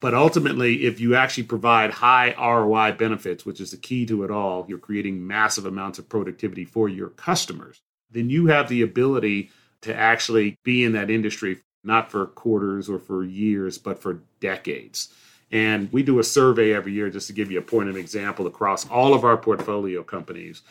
But 0.00 0.14
ultimately, 0.14 0.84
if 0.84 1.00
you 1.00 1.14
actually 1.14 1.44
provide 1.44 1.90
high 1.90 2.34
ROI 2.38 2.92
benefits, 2.92 3.46
which 3.46 3.60
is 3.60 3.70
the 3.70 3.76
key 3.76 4.04
to 4.06 4.24
it 4.24 4.30
all, 4.30 4.66
you're 4.68 4.78
creating 4.78 5.26
massive 5.26 5.66
amounts 5.66 5.98
of 5.98 6.08
productivity 6.08 6.64
for 6.64 6.88
your 6.88 7.08
customers, 7.08 7.80
then 8.10 8.28
you 8.28 8.46
have 8.46 8.68
the 8.68 8.82
ability 8.82 9.50
to 9.82 9.94
actually 9.94 10.58
be 10.62 10.84
in 10.84 10.92
that 10.92 11.10
industry, 11.10 11.58
not 11.82 12.10
for 12.10 12.26
quarters 12.26 12.88
or 12.88 12.98
for 12.98 13.24
years, 13.24 13.78
but 13.78 13.98
for 13.98 14.20
decades. 14.40 15.08
And 15.50 15.92
we 15.92 16.02
do 16.02 16.18
a 16.18 16.24
survey 16.24 16.72
every 16.72 16.92
year 16.92 17.10
just 17.10 17.26
to 17.28 17.32
give 17.32 17.50
you 17.50 17.58
a 17.58 17.62
point 17.62 17.88
of 17.88 17.96
example 17.96 18.46
across 18.46 18.88
all 18.88 19.14
of 19.14 19.24
our 19.24 19.36
portfolio 19.36 20.02
companies. 20.02 20.62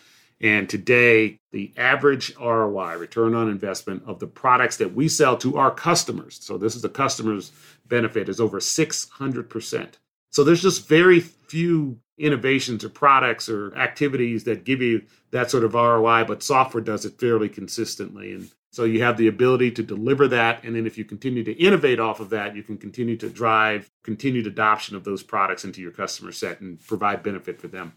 And 0.43 0.69
today, 0.69 1.39
the 1.53 1.71
average 1.77 2.35
ROI, 2.37 2.97
return 2.97 3.33
on 3.33 3.49
investment, 3.49 4.03
of 4.05 4.19
the 4.19 4.27
products 4.27 4.75
that 4.75 4.93
we 4.93 5.07
sell 5.07 5.37
to 5.37 5.55
our 5.57 5.71
customers, 5.71 6.37
so 6.41 6.57
this 6.57 6.75
is 6.75 6.81
the 6.81 6.89
customer's 6.89 7.53
benefit, 7.87 8.27
is 8.27 8.41
over 8.41 8.59
600%. 8.59 9.93
So 10.31 10.43
there's 10.43 10.61
just 10.61 10.85
very 10.85 11.21
few 11.21 11.97
innovations 12.17 12.83
or 12.83 12.89
products 12.89 13.47
or 13.47 13.73
activities 13.77 14.43
that 14.43 14.65
give 14.65 14.81
you 14.81 15.03
that 15.31 15.49
sort 15.49 15.63
of 15.63 15.75
ROI, 15.75 16.25
but 16.25 16.43
software 16.43 16.83
does 16.83 17.05
it 17.05 17.19
fairly 17.19 17.47
consistently. 17.47 18.33
And 18.33 18.51
so 18.69 18.83
you 18.83 19.01
have 19.01 19.15
the 19.15 19.27
ability 19.27 19.71
to 19.71 19.83
deliver 19.83 20.27
that. 20.27 20.65
And 20.65 20.75
then 20.75 20.85
if 20.85 20.97
you 20.97 21.05
continue 21.05 21.45
to 21.45 21.53
innovate 21.53 22.01
off 22.01 22.19
of 22.19 22.31
that, 22.31 22.53
you 22.53 22.63
can 22.63 22.77
continue 22.77 23.15
to 23.17 23.29
drive 23.29 23.89
continued 24.03 24.47
adoption 24.47 24.97
of 24.97 25.05
those 25.05 25.23
products 25.23 25.63
into 25.63 25.79
your 25.79 25.91
customer 25.91 26.33
set 26.33 26.59
and 26.59 26.85
provide 26.85 27.23
benefit 27.23 27.61
for 27.61 27.69
them. 27.69 27.93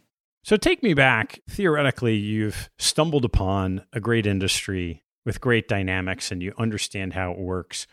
So 0.47 0.57
take 0.57 0.81
me 0.81 0.95
back. 0.95 1.41
Theoretically, 1.51 2.15
you've 2.15 2.71
stumbled 2.79 3.25
upon 3.25 3.85
a 3.93 3.99
great 3.99 4.29
industry 4.29 5.03
with 5.25 5.41
great 5.41 5.67
dynamics 5.67 6.31
and 6.31 6.41
you 6.41 6.53
understand 6.57 7.15
how 7.15 7.33
it 7.33 7.39
works. 7.41 7.89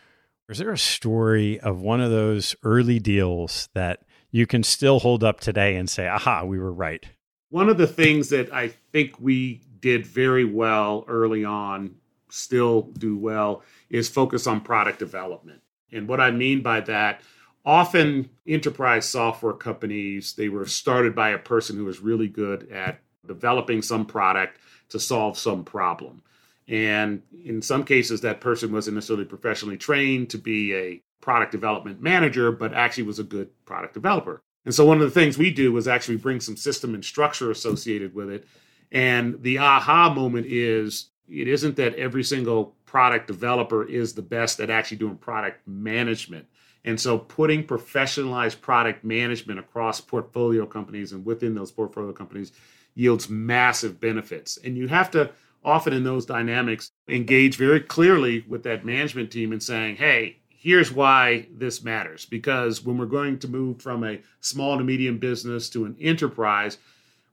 Is 0.48 0.58
there 0.58 0.70
a 0.70 0.78
story 0.78 1.58
of 1.58 1.80
one 1.80 2.00
of 2.00 2.12
those 2.12 2.54
early 2.62 3.00
deals 3.00 3.68
that 3.74 4.02
you 4.30 4.46
can 4.46 4.62
still 4.62 5.00
hold 5.00 5.24
up 5.24 5.40
today 5.40 5.74
and 5.74 5.90
say, 5.90 6.06
aha, 6.06 6.44
we 6.44 6.60
were 6.60 6.72
right? 6.72 7.04
One 7.50 7.68
of 7.68 7.76
the 7.76 7.88
things 7.88 8.28
that 8.28 8.54
I 8.54 8.68
think 8.68 9.18
we 9.18 9.60
did 9.80 10.06
very 10.06 10.44
well 10.44 11.04
early 11.08 11.44
on 11.44 11.96
still 12.30 12.82
do 12.82 13.16
well 13.18 13.64
is 13.90 14.08
focus 14.08 14.46
on 14.46 14.60
product 14.60 15.00
development. 15.00 15.60
And 15.90 16.06
what 16.06 16.20
I 16.20 16.30
mean 16.30 16.62
by 16.62 16.82
that, 16.82 17.20
often 17.64 18.30
enterprise 18.46 19.08
software 19.08 19.54
companies, 19.54 20.34
they 20.34 20.48
were 20.48 20.66
started 20.66 21.14
by 21.14 21.30
a 21.30 21.38
person 21.38 21.76
who 21.76 21.84
was 21.84 22.00
really 22.00 22.28
good 22.28 22.70
at 22.70 23.00
developing 23.26 23.82
some 23.82 24.04
product 24.04 24.58
to 24.90 25.00
solve 25.00 25.38
some 25.38 25.64
problem. 25.64 26.22
And 26.68 27.22
in 27.44 27.62
some 27.62 27.84
cases, 27.84 28.20
that 28.22 28.40
person 28.40 28.72
wasn't 28.72 28.94
necessarily 28.94 29.24
professionally 29.24 29.76
trained 29.76 30.30
to 30.30 30.38
be 30.38 30.74
a 30.74 31.02
product 31.20 31.52
development 31.52 32.00
manager, 32.00 32.52
but 32.52 32.74
actually 32.74 33.04
was 33.04 33.18
a 33.18 33.24
good 33.24 33.48
product 33.64 33.94
developer. 33.94 34.42
And 34.64 34.74
so 34.74 34.84
one 34.84 35.00
of 35.00 35.04
the 35.04 35.20
things 35.20 35.36
we 35.36 35.50
do 35.50 35.76
is 35.76 35.88
actually 35.88 36.16
bring 36.16 36.40
some 36.40 36.56
system 36.56 36.94
and 36.94 37.04
structure 37.04 37.50
associated 37.50 38.14
with 38.14 38.30
it. 38.30 38.46
And 38.92 39.42
the 39.42 39.58
aha 39.58 40.12
moment 40.12 40.46
is 40.46 41.10
it 41.28 41.48
isn't 41.48 41.76
that 41.76 41.94
every 41.96 42.22
single 42.22 42.76
product 42.86 43.26
developer 43.26 43.84
is 43.84 44.14
the 44.14 44.22
best 44.22 44.60
at 44.60 44.70
actually 44.70 44.98
doing 44.98 45.16
product 45.16 45.66
management. 45.66 46.46
And 46.84 47.00
so 47.00 47.18
putting 47.18 47.66
professionalized 47.66 48.60
product 48.60 49.04
management 49.04 49.58
across 49.58 50.00
portfolio 50.00 50.66
companies 50.66 51.12
and 51.12 51.24
within 51.24 51.54
those 51.54 51.72
portfolio 51.72 52.12
companies 52.12 52.52
yields 52.94 53.28
massive 53.28 54.00
benefits. 54.00 54.58
And 54.58 54.76
you 54.76 54.88
have 54.88 55.10
to 55.12 55.30
often 55.64 55.94
in 55.94 56.04
those 56.04 56.26
dynamics 56.26 56.90
engage 57.08 57.56
very 57.56 57.80
clearly 57.80 58.44
with 58.48 58.62
that 58.64 58.84
management 58.84 59.30
team 59.30 59.52
and 59.52 59.62
saying, 59.62 59.96
hey, 59.96 60.36
here's 60.48 60.92
why 60.92 61.46
this 61.52 61.82
matters. 61.82 62.26
Because 62.26 62.84
when 62.84 62.98
we're 62.98 63.06
going 63.06 63.38
to 63.38 63.48
move 63.48 63.80
from 63.80 64.04
a 64.04 64.20
small 64.40 64.76
to 64.76 64.84
medium 64.84 65.18
business 65.18 65.70
to 65.70 65.86
an 65.86 65.96
enterprise, 66.00 66.78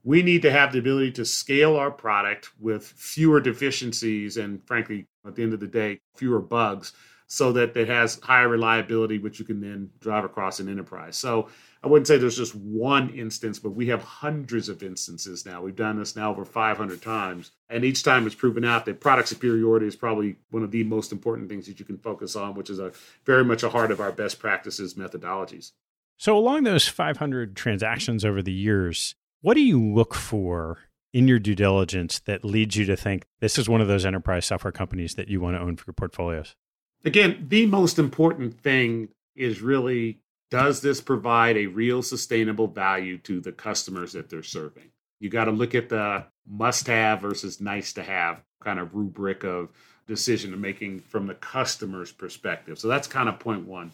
we 0.04 0.24
need 0.24 0.42
to 0.42 0.52
have 0.52 0.72
the 0.72 0.80
ability 0.80 1.12
to 1.12 1.26
scale 1.26 1.76
our 1.76 1.92
product 1.92 2.50
with 2.60 2.86
fewer 2.86 3.40
deficiencies 3.40 4.38
and 4.38 4.66
frankly 4.66 5.06
at 5.28 5.36
the 5.36 5.44
end 5.44 5.54
of 5.54 5.60
the 5.60 5.68
day 5.68 6.00
fewer 6.16 6.40
bugs 6.40 6.94
so 7.32 7.54
that 7.54 7.78
it 7.78 7.88
has 7.88 8.20
higher 8.24 8.50
reliability 8.50 9.18
which 9.18 9.40
you 9.40 9.46
can 9.46 9.62
then 9.62 9.90
drive 10.02 10.26
across 10.26 10.60
an 10.60 10.68
enterprise. 10.68 11.16
So 11.16 11.48
i 11.82 11.88
wouldn't 11.88 12.06
say 12.06 12.18
there's 12.18 12.36
just 12.36 12.54
one 12.54 13.10
instance 13.12 13.58
but 13.58 13.70
we 13.70 13.88
have 13.88 14.04
hundreds 14.04 14.68
of 14.68 14.84
instances 14.84 15.46
now. 15.46 15.62
We've 15.62 15.74
done 15.74 15.98
this 15.98 16.18
now 16.18 16.32
over 16.32 16.44
500 16.44 17.02
times 17.02 17.52
and 17.70 17.86
each 17.86 18.04
time 18.04 18.26
it's 18.26 18.36
proven 18.36 18.66
out 18.66 18.84
that 18.84 19.00
product 19.00 19.30
superiority 19.30 19.88
is 19.88 19.96
probably 19.96 20.36
one 20.50 20.62
of 20.62 20.72
the 20.72 20.84
most 20.84 21.14
important 21.14 21.48
things 21.48 21.68
that 21.68 21.80
you 21.80 21.86
can 21.86 21.98
focus 21.98 22.36
on 22.36 22.54
which 22.54 22.70
is 22.70 22.80
a 22.80 22.92
very 23.26 23.46
much 23.46 23.64
a 23.64 23.70
heart 23.70 23.92
of 23.92 24.02
our 24.02 24.12
best 24.12 24.38
practices 24.38 24.96
methodologies. 24.96 25.72
So 26.18 26.38
along 26.38 26.66
those 26.66 26.90
500 26.90 27.56
transactions 27.56 28.26
over 28.26 28.42
the 28.42 28.52
years 28.52 29.16
what 29.40 29.54
do 29.54 29.62
you 29.62 29.82
look 29.82 30.14
for 30.14 30.80
in 31.14 31.30
your 31.30 31.40
due 31.40 31.56
diligence 31.56 32.20
that 32.20 32.44
leads 32.44 32.76
you 32.76 32.84
to 32.88 32.98
think 32.98 33.24
this 33.40 33.58
is 33.58 33.70
one 33.70 33.80
of 33.80 33.88
those 33.88 34.06
enterprise 34.06 34.46
software 34.46 34.74
companies 34.74 35.16
that 35.16 35.30
you 35.30 35.40
want 35.40 35.56
to 35.56 35.62
own 35.62 35.78
for 35.78 35.86
your 35.88 35.94
portfolios? 35.94 36.58
Again, 37.04 37.46
the 37.48 37.66
most 37.66 37.98
important 37.98 38.62
thing 38.62 39.10
is 39.36 39.62
really 39.62 40.20
does 40.52 40.82
this 40.82 41.00
provide 41.00 41.58
a 41.58 41.68
real 41.68 42.04
sustainable 42.04 42.68
value 42.68 43.18
to 43.20 43.40
the 43.40 43.52
customers 43.52 44.14
that 44.14 44.30
they're 44.30 44.44
serving? 44.44 44.92
You 45.20 45.30
got 45.30 45.46
to 45.46 45.52
look 45.52 45.74
at 45.74 45.90
the 45.90 46.26
must 46.48 46.88
have 46.88 47.22
versus 47.22 47.62
nice 47.62 47.94
to 47.94 48.04
have 48.04 48.44
kind 48.62 48.80
of 48.80 48.94
rubric 48.94 49.44
of 49.44 49.70
decision 50.08 50.60
making 50.60 51.00
from 51.00 51.28
the 51.28 51.36
customer's 51.36 52.12
perspective. 52.12 52.78
So 52.78 52.88
that's 52.88 53.08
kind 53.08 53.30
of 53.30 53.40
point 53.40 53.66
one. 53.66 53.92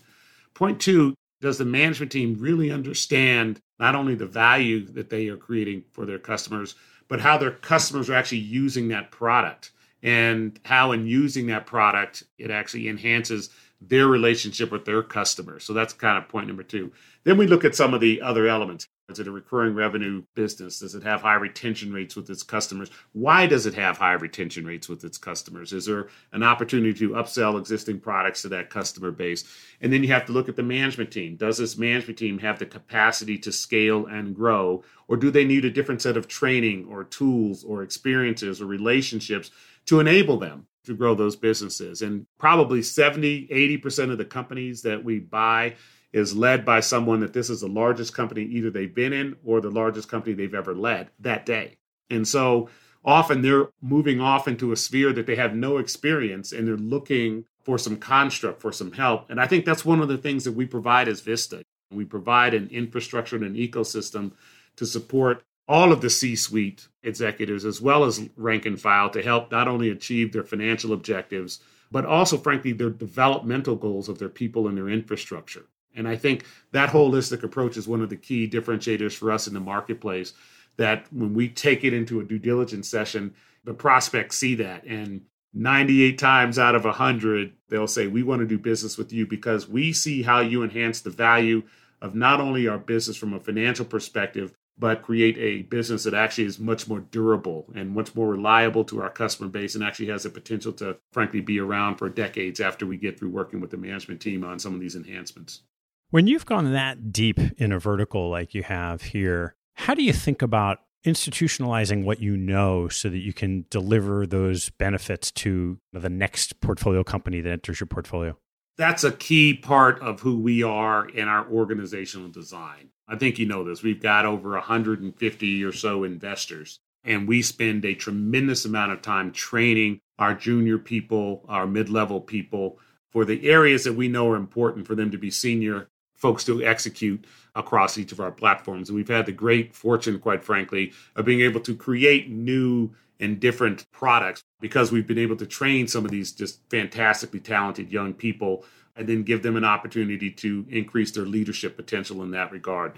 Point 0.53 0.81
two, 0.81 1.13
does 1.39 1.59
the 1.59 1.65
management 1.65 2.11
team 2.11 2.37
really 2.39 2.71
understand 2.71 3.59
not 3.79 3.93
only 3.93 4.15
the 4.15 4.25
value 4.25 4.85
that 4.93 5.09
they 5.09 5.27
are 5.27 5.37
creating 5.37 5.83
for 5.91 6.05
their 6.05 6.17
customers, 6.17 6.75
but 7.07 7.21
how 7.21 7.37
their 7.37 7.51
customers 7.51 8.09
are 8.09 8.15
actually 8.15 8.39
using 8.39 8.87
that 8.87 9.11
product 9.11 9.71
and 10.07 10.57
how 10.63 10.93
in 10.93 11.05
using 11.05 11.47
that 11.47 11.65
product 11.65 12.23
it 12.37 12.49
actually 12.49 12.87
enhances 12.87 13.49
their 13.81 14.07
relationship 14.07 14.71
with 14.71 14.85
their 14.85 15.03
customers. 15.03 15.65
So 15.65 15.73
that's 15.73 15.93
kind 15.93 16.17
of 16.17 16.29
point 16.29 16.47
number 16.47 16.63
two. 16.63 16.93
Then 17.25 17.37
we 17.37 17.45
look 17.45 17.65
at 17.65 17.75
some 17.75 17.93
of 17.93 17.99
the 17.99 18.21
other 18.21 18.47
elements. 18.47 18.87
Is 19.09 19.19
it 19.19 19.27
a 19.27 19.31
recurring 19.31 19.75
revenue 19.75 20.23
business? 20.33 20.79
Does 20.79 20.95
it 20.95 21.03
have 21.03 21.21
high 21.21 21.35
retention 21.35 21.93
rates 21.93 22.15
with 22.15 22.29
its 22.29 22.41
customers? 22.41 22.89
Why 23.11 23.47
does 23.47 23.65
it 23.65 23.73
have 23.73 23.97
high 23.97 24.13
retention 24.13 24.65
rates 24.65 24.87
with 24.87 25.03
its 25.03 25.17
customers? 25.17 25.73
Is 25.73 25.85
there 25.85 26.07
an 26.31 26.43
opportunity 26.43 26.93
to 26.99 27.11
upsell 27.11 27.59
existing 27.59 27.99
products 27.99 28.41
to 28.41 28.49
that 28.49 28.69
customer 28.69 29.11
base? 29.11 29.43
And 29.81 29.91
then 29.91 30.03
you 30.03 30.09
have 30.09 30.25
to 30.27 30.33
look 30.33 30.49
at 30.49 30.55
the 30.55 30.63
management 30.63 31.11
team. 31.11 31.35
Does 31.35 31.57
this 31.57 31.77
management 31.77 32.17
team 32.17 32.39
have 32.39 32.59
the 32.59 32.65
capacity 32.65 33.37
to 33.39 33.51
scale 33.51 34.05
and 34.07 34.35
grow? 34.35 34.83
Or 35.07 35.17
do 35.17 35.31
they 35.31 35.45
need 35.45 35.65
a 35.65 35.71
different 35.71 36.01
set 36.01 36.17
of 36.17 36.27
training 36.27 36.85
or 36.89 37.03
tools 37.03 37.63
or 37.63 37.83
experiences 37.83 38.61
or 38.61 38.65
relationships 38.65 39.51
to 39.87 39.99
enable 39.99 40.37
them 40.37 40.67
to 40.85 40.95
grow 40.95 41.15
those 41.15 41.35
businesses? 41.35 42.01
And 42.01 42.25
probably 42.37 42.81
70, 42.81 43.47
80% 43.47 44.11
of 44.11 44.17
the 44.17 44.25
companies 44.25 44.81
that 44.83 45.03
we 45.03 45.19
buy 45.19 45.75
is 46.13 46.35
led 46.35 46.65
by 46.65 46.79
someone 46.79 47.19
that 47.19 47.33
this 47.33 47.49
is 47.49 47.61
the 47.61 47.67
largest 47.67 48.13
company 48.13 48.43
either 48.43 48.69
they've 48.69 48.93
been 48.93 49.13
in 49.13 49.35
or 49.43 49.59
the 49.59 49.69
largest 49.69 50.07
company 50.07 50.33
they've 50.33 50.55
ever 50.55 50.73
led 50.73 51.09
that 51.19 51.45
day. 51.45 51.77
And 52.09 52.27
so 52.27 52.69
often 53.03 53.41
they're 53.41 53.69
moving 53.81 54.21
off 54.21 54.47
into 54.47 54.71
a 54.71 54.75
sphere 54.75 55.13
that 55.13 55.25
they 55.25 55.35
have 55.35 55.55
no 55.55 55.77
experience 55.77 56.51
and 56.51 56.67
they're 56.67 56.77
looking 56.77 57.45
for 57.63 57.77
some 57.77 57.97
construct, 57.97 58.61
for 58.61 58.71
some 58.71 58.93
help. 58.93 59.29
And 59.29 59.41
I 59.41 59.47
think 59.47 59.65
that's 59.65 59.83
one 59.83 59.99
of 59.99 60.07
the 60.07 60.17
things 60.17 60.45
that 60.45 60.53
we 60.53 60.65
provide 60.65 61.07
as 61.07 61.21
Vista. 61.21 61.63
We 61.91 62.05
provide 62.05 62.53
an 62.53 62.69
infrastructure 62.69 63.35
and 63.35 63.45
an 63.45 63.55
ecosystem 63.55 64.31
to 64.77 64.85
support 64.85 65.43
all 65.67 65.91
of 65.91 66.01
the 66.01 66.09
C 66.09 66.35
suite 66.35 66.87
executives 67.03 67.65
as 67.65 67.81
well 67.81 68.03
as 68.03 68.29
rank 68.35 68.65
and 68.65 68.79
file 68.79 69.09
to 69.09 69.21
help 69.21 69.51
not 69.51 69.67
only 69.67 69.89
achieve 69.89 70.31
their 70.31 70.43
financial 70.43 70.93
objectives, 70.93 71.59
but 71.91 72.05
also, 72.05 72.37
frankly, 72.37 72.73
their 72.73 72.89
developmental 72.89 73.75
goals 73.75 74.09
of 74.09 74.19
their 74.19 74.29
people 74.29 74.67
and 74.67 74.77
their 74.77 74.89
infrastructure. 74.89 75.65
And 75.95 76.07
I 76.07 76.15
think 76.15 76.45
that 76.71 76.89
holistic 76.89 77.43
approach 77.43 77.75
is 77.75 77.87
one 77.87 78.01
of 78.01 78.09
the 78.09 78.15
key 78.15 78.47
differentiators 78.47 79.13
for 79.13 79.31
us 79.31 79.47
in 79.47 79.53
the 79.53 79.59
marketplace. 79.59 80.33
That 80.77 81.11
when 81.11 81.33
we 81.33 81.49
take 81.49 81.83
it 81.83 81.93
into 81.93 82.19
a 82.19 82.23
due 82.23 82.37
diligence 82.37 82.87
session, 82.87 83.33
the 83.63 83.73
prospects 83.73 84.37
see 84.37 84.55
that. 84.55 84.83
And 84.83 85.21
98 85.53 86.19
times 86.19 86.59
out 86.59 86.75
of 86.75 86.85
100, 86.85 87.53
they'll 87.69 87.87
say, 87.87 88.05
We 88.05 88.21
want 88.21 88.41
to 88.41 88.47
do 88.47 88.59
business 88.59 88.95
with 88.95 89.11
you 89.11 89.25
because 89.25 89.67
we 89.67 89.91
see 89.91 90.21
how 90.21 90.41
you 90.41 90.63
enhance 90.63 91.01
the 91.01 91.09
value 91.09 91.63
of 91.99 92.13
not 92.13 92.39
only 92.39 92.67
our 92.67 92.77
business 92.77 93.17
from 93.17 93.33
a 93.33 93.39
financial 93.39 93.85
perspective, 93.85 94.53
but 94.79 95.01
create 95.01 95.37
a 95.37 95.63
business 95.63 96.03
that 96.03 96.13
actually 96.13 96.45
is 96.45 96.59
much 96.59 96.87
more 96.87 96.99
durable 96.99 97.65
and 97.75 97.89
much 97.89 98.13
more 98.15 98.27
reliable 98.27 98.83
to 98.85 99.01
our 99.01 99.09
customer 99.09 99.49
base 99.49 99.75
and 99.75 99.83
actually 99.83 100.07
has 100.07 100.23
the 100.23 100.29
potential 100.29 100.71
to, 100.73 100.97
frankly, 101.11 101.41
be 101.41 101.59
around 101.59 101.95
for 101.95 102.09
decades 102.09 102.59
after 102.59 102.85
we 102.85 102.97
get 102.97 103.17
through 103.17 103.29
working 103.29 103.59
with 103.59 103.71
the 103.71 103.77
management 103.77 104.21
team 104.21 104.43
on 104.43 104.59
some 104.59 104.73
of 104.73 104.79
these 104.79 104.95
enhancements. 104.95 105.61
When 106.09 106.27
you've 106.27 106.45
gone 106.45 106.71
that 106.73 107.11
deep 107.11 107.39
in 107.57 107.71
a 107.71 107.79
vertical 107.79 108.29
like 108.29 108.53
you 108.53 108.63
have 108.63 109.01
here, 109.01 109.55
how 109.73 109.93
do 109.93 110.03
you 110.03 110.13
think 110.13 110.41
about 110.41 110.79
institutionalizing 111.05 112.03
what 112.03 112.21
you 112.21 112.35
know 112.37 112.87
so 112.87 113.09
that 113.09 113.19
you 113.19 113.33
can 113.33 113.65
deliver 113.69 114.25
those 114.25 114.69
benefits 114.71 115.31
to 115.31 115.79
the 115.93 116.09
next 116.09 116.59
portfolio 116.61 117.03
company 117.03 117.41
that 117.41 117.51
enters 117.51 117.79
your 117.79 117.87
portfolio? 117.87 118.37
That's 118.77 119.03
a 119.03 119.11
key 119.11 119.55
part 119.55 119.99
of 120.01 120.19
who 120.21 120.39
we 120.39 120.61
are 120.61 121.07
in 121.09 121.27
our 121.27 121.47
organizational 121.47 122.29
design. 122.29 122.89
I 123.07 123.15
think 123.15 123.39
you 123.39 123.45
know 123.45 123.63
this. 123.63 123.83
We've 123.83 124.01
got 124.01 124.25
over 124.25 124.51
150 124.51 125.63
or 125.63 125.71
so 125.71 126.03
investors, 126.03 126.79
and 127.03 127.27
we 127.27 127.41
spend 127.41 127.85
a 127.85 127.95
tremendous 127.95 128.65
amount 128.65 128.91
of 128.91 129.01
time 129.01 129.31
training 129.31 130.01
our 130.19 130.33
junior 130.33 130.77
people, 130.77 131.45
our 131.47 131.67
mid 131.67 131.89
level 131.89 132.19
people 132.19 132.79
for 133.11 133.23
the 133.23 133.49
areas 133.49 133.83
that 133.85 133.93
we 133.93 134.07
know 134.07 134.29
are 134.29 134.35
important 134.35 134.87
for 134.87 134.95
them 134.95 135.11
to 135.11 135.17
be 135.17 135.31
senior 135.31 135.87
folks 136.15 136.43
to 136.43 136.63
execute 136.63 137.25
across 137.55 137.97
each 137.97 138.11
of 138.11 138.19
our 138.19 138.31
platforms. 138.31 138.89
And 138.89 138.95
we've 138.95 139.07
had 139.07 139.25
the 139.25 139.31
great 139.31 139.73
fortune, 139.73 140.19
quite 140.19 140.43
frankly, 140.43 140.91
of 141.15 141.25
being 141.25 141.41
able 141.41 141.59
to 141.61 141.75
create 141.75 142.29
new 142.29 142.91
and 143.19 143.39
different 143.39 143.89
products 143.91 144.43
because 144.59 144.91
we've 144.91 145.07
been 145.07 145.17
able 145.17 145.35
to 145.37 145.45
train 145.45 145.87
some 145.87 146.05
of 146.05 146.11
these 146.11 146.31
just 146.31 146.59
fantastically 146.69 147.39
talented 147.39 147.91
young 147.91 148.13
people 148.13 148.65
and 148.97 149.07
then 149.07 149.23
give 149.23 149.43
them 149.43 149.55
an 149.55 149.63
opportunity 149.63 150.31
to 150.31 150.65
increase 150.69 151.11
their 151.11 151.25
leadership 151.25 151.75
potential 151.75 152.23
in 152.23 152.31
that 152.31 152.51
regard. 152.51 152.93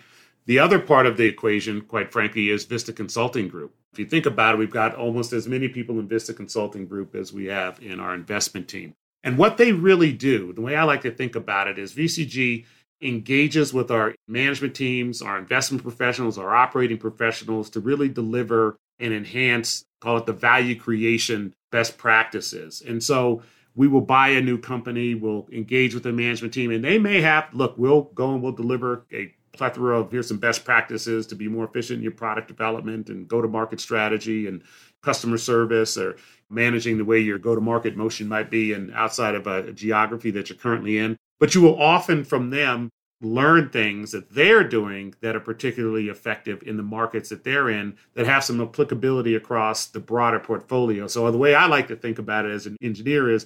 The 0.46 0.60
other 0.60 0.80
part 0.80 1.06
of 1.06 1.18
the 1.18 1.26
equation, 1.26 1.82
quite 1.82 2.12
frankly, 2.12 2.50
is 2.50 2.66
Vista 2.66 2.94
Consulting 2.94 3.48
Group. 3.48 3.74
If 3.94 4.00
you 4.00 4.06
think 4.06 4.26
about 4.26 4.56
it, 4.56 4.58
we've 4.58 4.72
got 4.72 4.96
almost 4.96 5.34
as 5.34 5.48
many 5.48 5.68
people 5.68 6.00
in 6.00 6.08
Vista 6.08 6.34
Consulting 6.34 6.88
Group 6.88 7.16
as 7.16 7.34
we 7.34 7.46
have 7.46 7.82
in 7.82 8.00
our 8.00 8.14
investment 8.14 8.68
team. 8.68 8.94
And 9.24 9.38
what 9.38 9.58
they 9.58 9.74
really 9.74 10.14
do, 10.14 10.54
the 10.54 10.62
way 10.62 10.76
I 10.76 10.84
like 10.84 11.02
to 11.02 11.12
think 11.12 11.36
about 11.36 11.68
it 11.68 11.78
is 11.78 11.94
VCG 11.94 12.66
engages 13.02 13.74
with 13.74 13.92
our 13.92 14.16
management 14.28 14.76
teams, 14.76 15.22
our 15.22 15.38
investment 15.38 15.84
professionals, 15.84 16.38
our 16.38 16.56
operating 16.56 16.98
professionals 16.98 17.70
to 17.72 17.80
really 17.80 18.10
deliver 18.10 18.78
and 19.00 19.14
enhance, 19.14 19.86
call 20.02 20.18
it 20.18 20.26
the 20.26 20.34
value 20.34 20.78
creation 20.78 21.54
best 21.72 21.98
practices. 21.98 22.82
And 22.86 23.04
so 23.04 23.42
we 23.80 23.88
will 23.88 24.02
buy 24.02 24.28
a 24.28 24.42
new 24.42 24.58
company, 24.58 25.16
we'll 25.16 25.48
engage 25.54 25.94
with 25.94 26.04
the 26.04 26.12
management 26.12 26.54
team, 26.54 26.70
and 26.70 26.84
they 26.84 27.00
may 27.00 27.22
have, 27.22 27.48
look, 27.54 27.76
we'll 27.78 28.02
go 28.14 28.34
and 28.34 28.44
we'll 28.44 28.52
deliver 28.52 29.06
a 29.14 29.34
plethora 29.54 29.98
of 29.98 30.12
here's 30.12 30.28
some 30.28 30.38
best 30.38 30.66
practices 30.66 31.26
to 31.26 31.34
be 31.34 31.48
more 31.48 31.64
efficient 31.64 32.00
in 32.00 32.04
your 32.04 32.12
product 32.12 32.50
development 32.50 33.08
and 33.08 33.30
go 33.30 33.42
to 33.42 33.48
market 33.48 33.80
strategy 33.80 34.48
and 34.48 34.64
customer 35.02 35.38
service 35.38 35.98
or 35.98 36.18
managing 36.50 36.98
the 36.98 37.06
way 37.06 37.20
your 37.20 37.38
go 37.38 37.56
to 37.56 37.62
market 37.62 37.96
motion 37.96 38.28
might 38.28 38.50
be 38.50 38.74
and 38.74 38.94
outside 38.94 39.34
of 39.34 39.48
a, 39.48 39.68
a 39.68 39.72
geography 39.72 40.30
that 40.30 40.50
you're 40.50 40.58
currently 40.58 40.98
in. 40.98 41.16
But 41.40 41.56
you 41.56 41.62
will 41.62 41.82
often 41.82 42.26
from 42.26 42.50
them 42.50 42.90
learn 43.22 43.70
things 43.70 44.12
that 44.12 44.34
they're 44.34 44.64
doing 44.64 45.14
that 45.22 45.36
are 45.36 45.42
particularly 45.42 46.08
effective 46.08 46.64
in 46.66 46.78
the 46.78 46.84
markets 46.84 47.30
that 47.30 47.44
they're 47.44 47.70
in 47.70 47.98
that 48.14 48.26
have 48.26 48.44
some 48.44 48.62
applicability 48.62 49.36
across 49.36 49.88
the 49.88 50.00
broader 50.00 50.40
portfolio. 50.40 51.06
So 51.06 51.30
the 51.30 51.38
way 51.38 51.54
I 51.54 51.66
like 51.66 51.90
to 51.90 51.98
think 51.98 52.18
about 52.18 52.46
it 52.46 52.52
as 52.52 52.66
an 52.66 52.78
engineer 52.82 53.30
is 53.30 53.46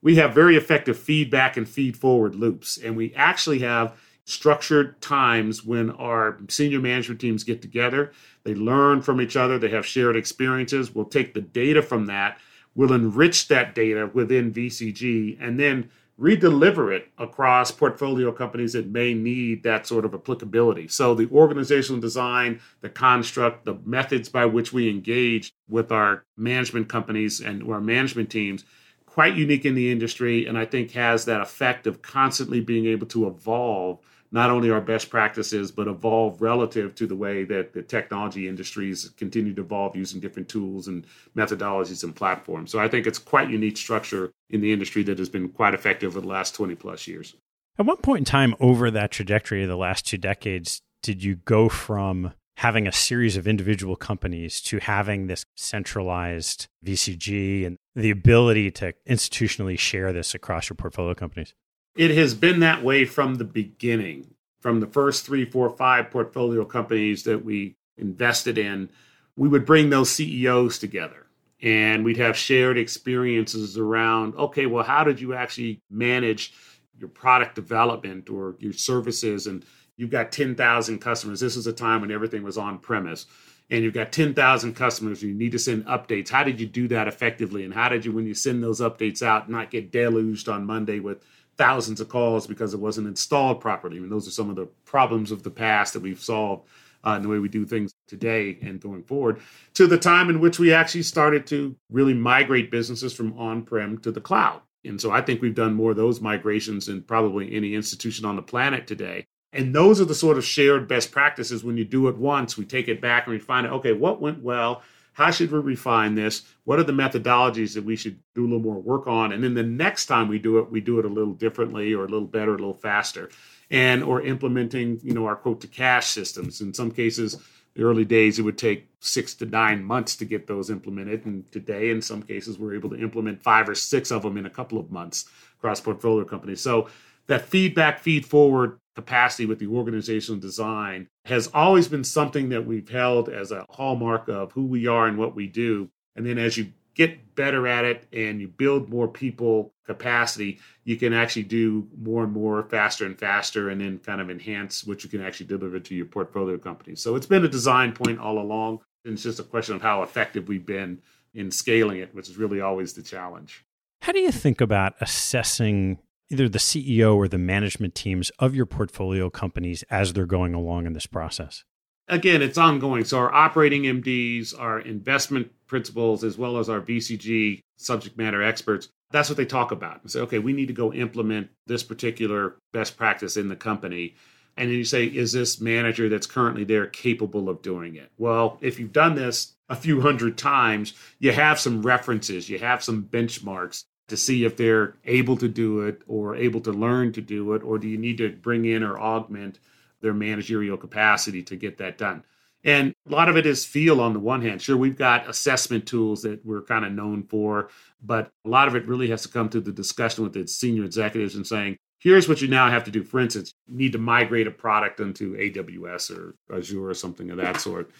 we 0.00 0.16
have 0.16 0.32
very 0.32 0.56
effective 0.56 0.96
feedback 0.96 1.56
and 1.56 1.68
feed 1.68 1.96
forward 1.96 2.36
loops. 2.36 2.78
And 2.78 2.96
we 2.96 3.12
actually 3.14 3.58
have 3.60 3.98
structured 4.24 5.00
times 5.00 5.64
when 5.64 5.90
our 5.90 6.38
senior 6.48 6.78
management 6.78 7.20
teams 7.20 7.42
get 7.42 7.60
together, 7.60 8.12
they 8.44 8.54
learn 8.54 9.02
from 9.02 9.20
each 9.20 9.36
other, 9.36 9.58
they 9.58 9.70
have 9.70 9.84
shared 9.84 10.16
experiences. 10.16 10.94
We'll 10.94 11.04
take 11.06 11.34
the 11.34 11.40
data 11.40 11.82
from 11.82 12.06
that, 12.06 12.38
we'll 12.76 12.92
enrich 12.92 13.48
that 13.48 13.74
data 13.74 14.08
within 14.12 14.52
VCG 14.52 15.36
and 15.40 15.58
then 15.58 15.90
redeliver 16.20 16.94
it 16.94 17.08
across 17.18 17.70
portfolio 17.70 18.30
companies 18.30 18.74
that 18.74 18.86
may 18.86 19.14
need 19.14 19.62
that 19.62 19.86
sort 19.86 20.04
of 20.04 20.12
applicability. 20.14 20.86
So 20.86 21.14
the 21.14 21.28
organizational 21.30 22.00
design, 22.00 22.60
the 22.82 22.90
construct, 22.90 23.64
the 23.64 23.78
methods 23.86 24.28
by 24.28 24.44
which 24.44 24.72
we 24.72 24.90
engage 24.90 25.52
with 25.68 25.90
our 25.90 26.24
management 26.36 26.88
companies 26.88 27.40
and 27.40 27.62
our 27.62 27.80
management 27.80 28.30
teams, 28.30 28.64
quite 29.06 29.34
unique 29.34 29.64
in 29.64 29.74
the 29.74 29.90
industry, 29.90 30.46
and 30.46 30.58
I 30.58 30.66
think 30.66 30.92
has 30.92 31.24
that 31.24 31.40
effect 31.40 31.86
of 31.86 32.02
constantly 32.02 32.60
being 32.60 32.86
able 32.86 33.06
to 33.08 33.26
evolve 33.26 33.98
not 34.32 34.50
only 34.50 34.70
our 34.70 34.80
best 34.80 35.10
practices, 35.10 35.70
but 35.70 35.88
evolve 35.88 36.40
relative 36.40 36.94
to 36.94 37.06
the 37.06 37.16
way 37.16 37.44
that 37.44 37.72
the 37.72 37.82
technology 37.82 38.48
industries 38.48 39.10
continue 39.16 39.54
to 39.54 39.62
evolve 39.62 39.96
using 39.96 40.20
different 40.20 40.48
tools 40.48 40.88
and 40.88 41.04
methodologies 41.36 42.04
and 42.04 42.14
platforms. 42.14 42.70
So 42.70 42.78
I 42.78 42.88
think 42.88 43.06
it's 43.06 43.18
quite 43.18 43.50
unique 43.50 43.76
structure 43.76 44.30
in 44.50 44.60
the 44.60 44.72
industry 44.72 45.02
that 45.04 45.18
has 45.18 45.28
been 45.28 45.48
quite 45.48 45.74
effective 45.74 46.12
over 46.12 46.20
the 46.20 46.28
last 46.28 46.54
20 46.54 46.74
plus 46.76 47.06
years. 47.06 47.34
At 47.78 47.86
what 47.86 48.02
point 48.02 48.18
in 48.20 48.24
time 48.24 48.54
over 48.60 48.90
that 48.90 49.10
trajectory 49.10 49.62
of 49.62 49.68
the 49.68 49.76
last 49.76 50.06
two 50.06 50.18
decades 50.18 50.80
did 51.02 51.24
you 51.24 51.36
go 51.36 51.68
from 51.68 52.34
having 52.58 52.86
a 52.86 52.92
series 52.92 53.38
of 53.38 53.48
individual 53.48 53.96
companies 53.96 54.60
to 54.60 54.78
having 54.78 55.26
this 55.26 55.44
centralized 55.56 56.66
VCG 56.84 57.66
and 57.66 57.78
the 57.96 58.10
ability 58.10 58.70
to 58.70 58.92
institutionally 59.08 59.78
share 59.78 60.12
this 60.12 60.34
across 60.34 60.68
your 60.68 60.76
portfolio 60.76 61.14
companies? 61.14 61.54
It 61.96 62.12
has 62.12 62.34
been 62.34 62.60
that 62.60 62.84
way 62.84 63.04
from 63.04 63.36
the 63.36 63.44
beginning, 63.44 64.34
from 64.60 64.80
the 64.80 64.86
first 64.86 65.26
three, 65.26 65.44
four, 65.44 65.70
five 65.70 66.10
portfolio 66.10 66.64
companies 66.64 67.24
that 67.24 67.44
we 67.44 67.76
invested 67.96 68.58
in. 68.58 68.90
We 69.36 69.48
would 69.48 69.66
bring 69.66 69.90
those 69.90 70.10
CEOs 70.10 70.78
together 70.78 71.26
and 71.62 72.04
we'd 72.04 72.16
have 72.16 72.36
shared 72.36 72.78
experiences 72.78 73.76
around 73.76 74.34
okay, 74.36 74.66
well, 74.66 74.84
how 74.84 75.04
did 75.04 75.20
you 75.20 75.34
actually 75.34 75.80
manage 75.90 76.54
your 76.98 77.08
product 77.08 77.54
development 77.54 78.30
or 78.30 78.56
your 78.58 78.72
services? 78.72 79.46
And 79.46 79.64
you've 79.96 80.10
got 80.10 80.32
10,000 80.32 80.98
customers. 80.98 81.40
This 81.40 81.56
is 81.56 81.66
a 81.66 81.72
time 81.72 82.00
when 82.00 82.10
everything 82.10 82.42
was 82.42 82.56
on 82.56 82.78
premise 82.78 83.26
and 83.70 83.84
you've 83.84 83.94
got 83.94 84.12
10,000 84.12 84.74
customers, 84.74 85.22
you 85.22 85.32
need 85.32 85.52
to 85.52 85.58
send 85.58 85.86
updates. 85.86 86.28
How 86.28 86.42
did 86.42 86.60
you 86.60 86.66
do 86.66 86.88
that 86.88 87.06
effectively? 87.06 87.64
And 87.64 87.72
how 87.72 87.88
did 87.88 88.04
you, 88.04 88.12
when 88.12 88.26
you 88.26 88.34
send 88.34 88.62
those 88.62 88.80
updates 88.80 89.22
out, 89.22 89.48
not 89.48 89.70
get 89.70 89.92
deluged 89.92 90.48
on 90.48 90.66
Monday 90.66 90.98
with 90.98 91.22
thousands 91.60 92.00
of 92.00 92.08
calls 92.08 92.46
because 92.46 92.72
it 92.72 92.80
wasn't 92.80 93.06
installed 93.06 93.60
properly. 93.60 93.98
I 93.98 94.00
mean, 94.00 94.08
those 94.08 94.26
are 94.26 94.30
some 94.30 94.48
of 94.48 94.56
the 94.56 94.64
problems 94.86 95.30
of 95.30 95.42
the 95.42 95.50
past 95.50 95.92
that 95.92 96.00
we've 96.00 96.18
solved 96.18 96.66
uh, 97.06 97.10
in 97.10 97.22
the 97.22 97.28
way 97.28 97.38
we 97.38 97.50
do 97.50 97.66
things 97.66 97.92
today 98.08 98.58
and 98.62 98.80
going 98.80 99.02
forward. 99.02 99.42
To 99.74 99.86
the 99.86 99.98
time 99.98 100.30
in 100.30 100.40
which 100.40 100.58
we 100.58 100.72
actually 100.72 101.02
started 101.02 101.46
to 101.48 101.76
really 101.90 102.14
migrate 102.14 102.70
businesses 102.70 103.12
from 103.12 103.38
on-prem 103.38 103.98
to 103.98 104.10
the 104.10 104.22
cloud. 104.22 104.62
And 104.86 104.98
so 104.98 105.10
I 105.10 105.20
think 105.20 105.42
we've 105.42 105.54
done 105.54 105.74
more 105.74 105.90
of 105.90 105.98
those 105.98 106.22
migrations 106.22 106.86
than 106.86 107.02
probably 107.02 107.54
any 107.54 107.74
institution 107.74 108.24
on 108.24 108.36
the 108.36 108.42
planet 108.42 108.86
today. 108.86 109.26
And 109.52 109.74
those 109.74 110.00
are 110.00 110.06
the 110.06 110.14
sort 110.14 110.38
of 110.38 110.44
shared 110.46 110.88
best 110.88 111.12
practices 111.12 111.62
when 111.62 111.76
you 111.76 111.84
do 111.84 112.08
it 112.08 112.16
once, 112.16 112.56
we 112.56 112.64
take 112.64 112.88
it 112.88 113.02
back 113.02 113.26
and 113.26 113.34
we 113.34 113.38
find 113.38 113.66
out, 113.66 113.74
okay, 113.74 113.92
what 113.92 114.22
went 114.22 114.42
well? 114.42 114.82
How 115.12 115.30
should 115.30 115.50
we 115.50 115.58
refine 115.58 116.14
this? 116.14 116.42
What 116.64 116.78
are 116.78 116.84
the 116.84 116.92
methodologies 116.92 117.74
that 117.74 117.84
we 117.84 117.96
should 117.96 118.18
do 118.34 118.42
a 118.42 118.48
little 118.48 118.60
more 118.60 118.80
work 118.80 119.06
on? 119.06 119.32
And 119.32 119.42
then 119.42 119.54
the 119.54 119.62
next 119.62 120.06
time 120.06 120.28
we 120.28 120.38
do 120.38 120.58
it, 120.58 120.70
we 120.70 120.80
do 120.80 120.98
it 120.98 121.04
a 121.04 121.08
little 121.08 121.34
differently 121.34 121.92
or 121.92 122.04
a 122.04 122.08
little 122.08 122.26
better, 122.26 122.54
a 122.54 122.58
little 122.58 122.74
faster. 122.74 123.30
And 123.70 124.02
or 124.02 124.22
implementing, 124.22 124.98
you 125.02 125.12
know, 125.12 125.26
our 125.26 125.36
quote 125.36 125.60
to 125.60 125.66
cash 125.66 126.06
systems. 126.08 126.60
In 126.60 126.74
some 126.74 126.90
cases, 126.90 127.36
the 127.74 127.82
early 127.82 128.04
days 128.04 128.38
it 128.38 128.42
would 128.42 128.58
take 128.58 128.88
six 129.00 129.34
to 129.34 129.46
nine 129.46 129.84
months 129.84 130.16
to 130.16 130.24
get 130.24 130.46
those 130.46 130.70
implemented. 130.70 131.24
And 131.24 131.50
today, 131.52 131.90
in 131.90 132.02
some 132.02 132.22
cases, 132.22 132.58
we're 132.58 132.74
able 132.74 132.90
to 132.90 133.00
implement 133.00 133.42
five 133.42 133.68
or 133.68 133.74
six 133.74 134.10
of 134.10 134.22
them 134.22 134.36
in 134.36 134.46
a 134.46 134.50
couple 134.50 134.78
of 134.78 134.90
months 134.90 135.26
across 135.58 135.80
portfolio 135.80 136.24
companies. 136.24 136.60
So 136.60 136.88
that 137.28 137.42
feedback, 137.42 138.00
feed 138.00 138.26
forward 138.26 138.78
capacity 138.96 139.46
with 139.46 139.60
the 139.60 139.68
organizational 139.68 140.40
design 140.40 141.08
has 141.30 141.48
always 141.54 141.88
been 141.88 142.04
something 142.04 142.50
that 142.50 142.66
we've 142.66 142.88
held 142.88 143.28
as 143.28 143.50
a 143.52 143.64
hallmark 143.70 144.28
of 144.28 144.52
who 144.52 144.66
we 144.66 144.86
are 144.86 145.06
and 145.06 145.16
what 145.16 145.34
we 145.34 145.46
do. 145.46 145.88
And 146.16 146.26
then 146.26 146.38
as 146.38 146.58
you 146.58 146.72
get 146.94 147.34
better 147.34 147.66
at 147.66 147.84
it 147.84 148.06
and 148.12 148.40
you 148.40 148.48
build 148.48 148.90
more 148.90 149.08
people 149.08 149.72
capacity, 149.86 150.58
you 150.84 150.96
can 150.96 151.12
actually 151.12 151.44
do 151.44 151.88
more 151.98 152.24
and 152.24 152.32
more 152.32 152.64
faster 152.64 153.06
and 153.06 153.18
faster 153.18 153.70
and 153.70 153.80
then 153.80 153.98
kind 153.98 154.20
of 154.20 154.28
enhance 154.28 154.84
what 154.84 155.02
you 155.02 155.08
can 155.08 155.22
actually 155.22 155.46
deliver 155.46 155.80
to 155.80 155.94
your 155.94 156.06
portfolio 156.06 156.58
companies. 156.58 157.00
So 157.00 157.16
it's 157.16 157.26
been 157.26 157.44
a 157.44 157.48
design 157.48 157.92
point 157.92 158.18
all 158.18 158.38
along. 158.38 158.80
And 159.04 159.14
it's 159.14 159.22
just 159.22 159.40
a 159.40 159.44
question 159.44 159.74
of 159.74 159.82
how 159.82 160.02
effective 160.02 160.48
we've 160.48 160.66
been 160.66 161.00
in 161.32 161.50
scaling 161.50 161.98
it, 162.00 162.14
which 162.14 162.28
is 162.28 162.36
really 162.36 162.60
always 162.60 162.92
the 162.92 163.02
challenge. 163.02 163.64
How 164.02 164.12
do 164.12 164.18
you 164.18 164.32
think 164.32 164.60
about 164.60 164.94
assessing 165.00 165.98
either 166.30 166.48
the 166.48 166.58
CEO 166.58 167.16
or 167.16 167.28
the 167.28 167.38
management 167.38 167.94
teams 167.94 168.30
of 168.38 168.54
your 168.54 168.66
portfolio 168.66 169.28
companies 169.28 169.84
as 169.90 170.12
they're 170.12 170.26
going 170.26 170.54
along 170.54 170.86
in 170.86 170.92
this 170.92 171.06
process? 171.06 171.64
Again, 172.08 172.42
it's 172.42 172.58
ongoing. 172.58 173.04
So, 173.04 173.18
our 173.18 173.32
operating 173.32 173.82
MDs, 173.82 174.58
our 174.58 174.80
investment 174.80 175.52
principals, 175.66 176.24
as 176.24 176.36
well 176.36 176.58
as 176.58 176.68
our 176.68 176.80
VCG 176.80 177.60
subject 177.76 178.18
matter 178.18 178.42
experts, 178.42 178.88
that's 179.12 179.28
what 179.28 179.36
they 179.36 179.44
talk 179.44 179.70
about. 179.70 180.02
And 180.02 180.10
say, 180.10 180.20
okay, 180.20 180.38
we 180.38 180.52
need 180.52 180.66
to 180.66 180.74
go 180.74 180.92
implement 180.92 181.50
this 181.66 181.82
particular 181.82 182.56
best 182.72 182.96
practice 182.96 183.36
in 183.36 183.48
the 183.48 183.56
company. 183.56 184.14
And 184.56 184.68
then 184.68 184.76
you 184.76 184.84
say, 184.84 185.06
is 185.06 185.32
this 185.32 185.60
manager 185.60 186.08
that's 186.08 186.26
currently 186.26 186.64
there 186.64 186.86
capable 186.86 187.48
of 187.48 187.62
doing 187.62 187.94
it? 187.94 188.10
Well, 188.18 188.58
if 188.60 188.78
you've 188.80 188.92
done 188.92 189.14
this 189.14 189.54
a 189.68 189.76
few 189.76 190.00
hundred 190.00 190.36
times, 190.36 190.94
you 191.20 191.32
have 191.32 191.60
some 191.60 191.82
references, 191.82 192.50
you 192.50 192.58
have 192.58 192.82
some 192.82 193.04
benchmarks 193.04 193.84
to 194.10 194.16
see 194.16 194.44
if 194.44 194.56
they're 194.56 194.96
able 195.04 195.36
to 195.38 195.48
do 195.48 195.80
it 195.80 196.02
or 196.06 196.36
able 196.36 196.60
to 196.60 196.72
learn 196.72 197.12
to 197.12 197.20
do 197.20 197.54
it, 197.54 197.62
or 197.62 197.78
do 197.78 197.88
you 197.88 197.98
need 197.98 198.18
to 198.18 198.28
bring 198.30 198.66
in 198.66 198.82
or 198.82 198.98
augment 198.98 199.58
their 200.00 200.14
managerial 200.14 200.76
capacity 200.76 201.42
to 201.42 201.56
get 201.56 201.78
that 201.78 201.98
done? 201.98 202.24
And 202.62 202.94
a 203.08 203.12
lot 203.12 203.30
of 203.30 203.36
it 203.36 203.46
is 203.46 203.64
feel 203.64 204.00
on 204.00 204.12
the 204.12 204.20
one 204.20 204.42
hand. 204.42 204.60
Sure, 204.60 204.76
we've 204.76 204.98
got 204.98 205.28
assessment 205.28 205.86
tools 205.86 206.22
that 206.22 206.44
we're 206.44 206.62
kind 206.62 206.84
of 206.84 206.92
known 206.92 207.22
for, 207.22 207.70
but 208.02 208.30
a 208.44 208.48
lot 208.48 208.68
of 208.68 208.76
it 208.76 208.86
really 208.86 209.08
has 209.08 209.22
to 209.22 209.28
come 209.28 209.48
to 209.48 209.60
the 209.60 209.72
discussion 209.72 210.24
with 210.24 210.34
the 210.34 210.46
senior 210.46 210.84
executives 210.84 211.36
and 211.36 211.46
saying, 211.46 211.78
here's 211.98 212.28
what 212.28 212.42
you 212.42 212.48
now 212.48 212.68
have 212.68 212.84
to 212.84 212.90
do. 212.90 213.02
For 213.02 213.18
instance, 213.18 213.52
you 213.66 213.76
need 213.76 213.92
to 213.92 213.98
migrate 213.98 214.46
a 214.46 214.50
product 214.50 215.00
into 215.00 215.32
AWS 215.34 216.16
or 216.16 216.34
Azure 216.54 216.88
or 216.88 216.94
something 216.94 217.30
of 217.30 217.38
that 217.38 217.60
sort, 217.60 217.90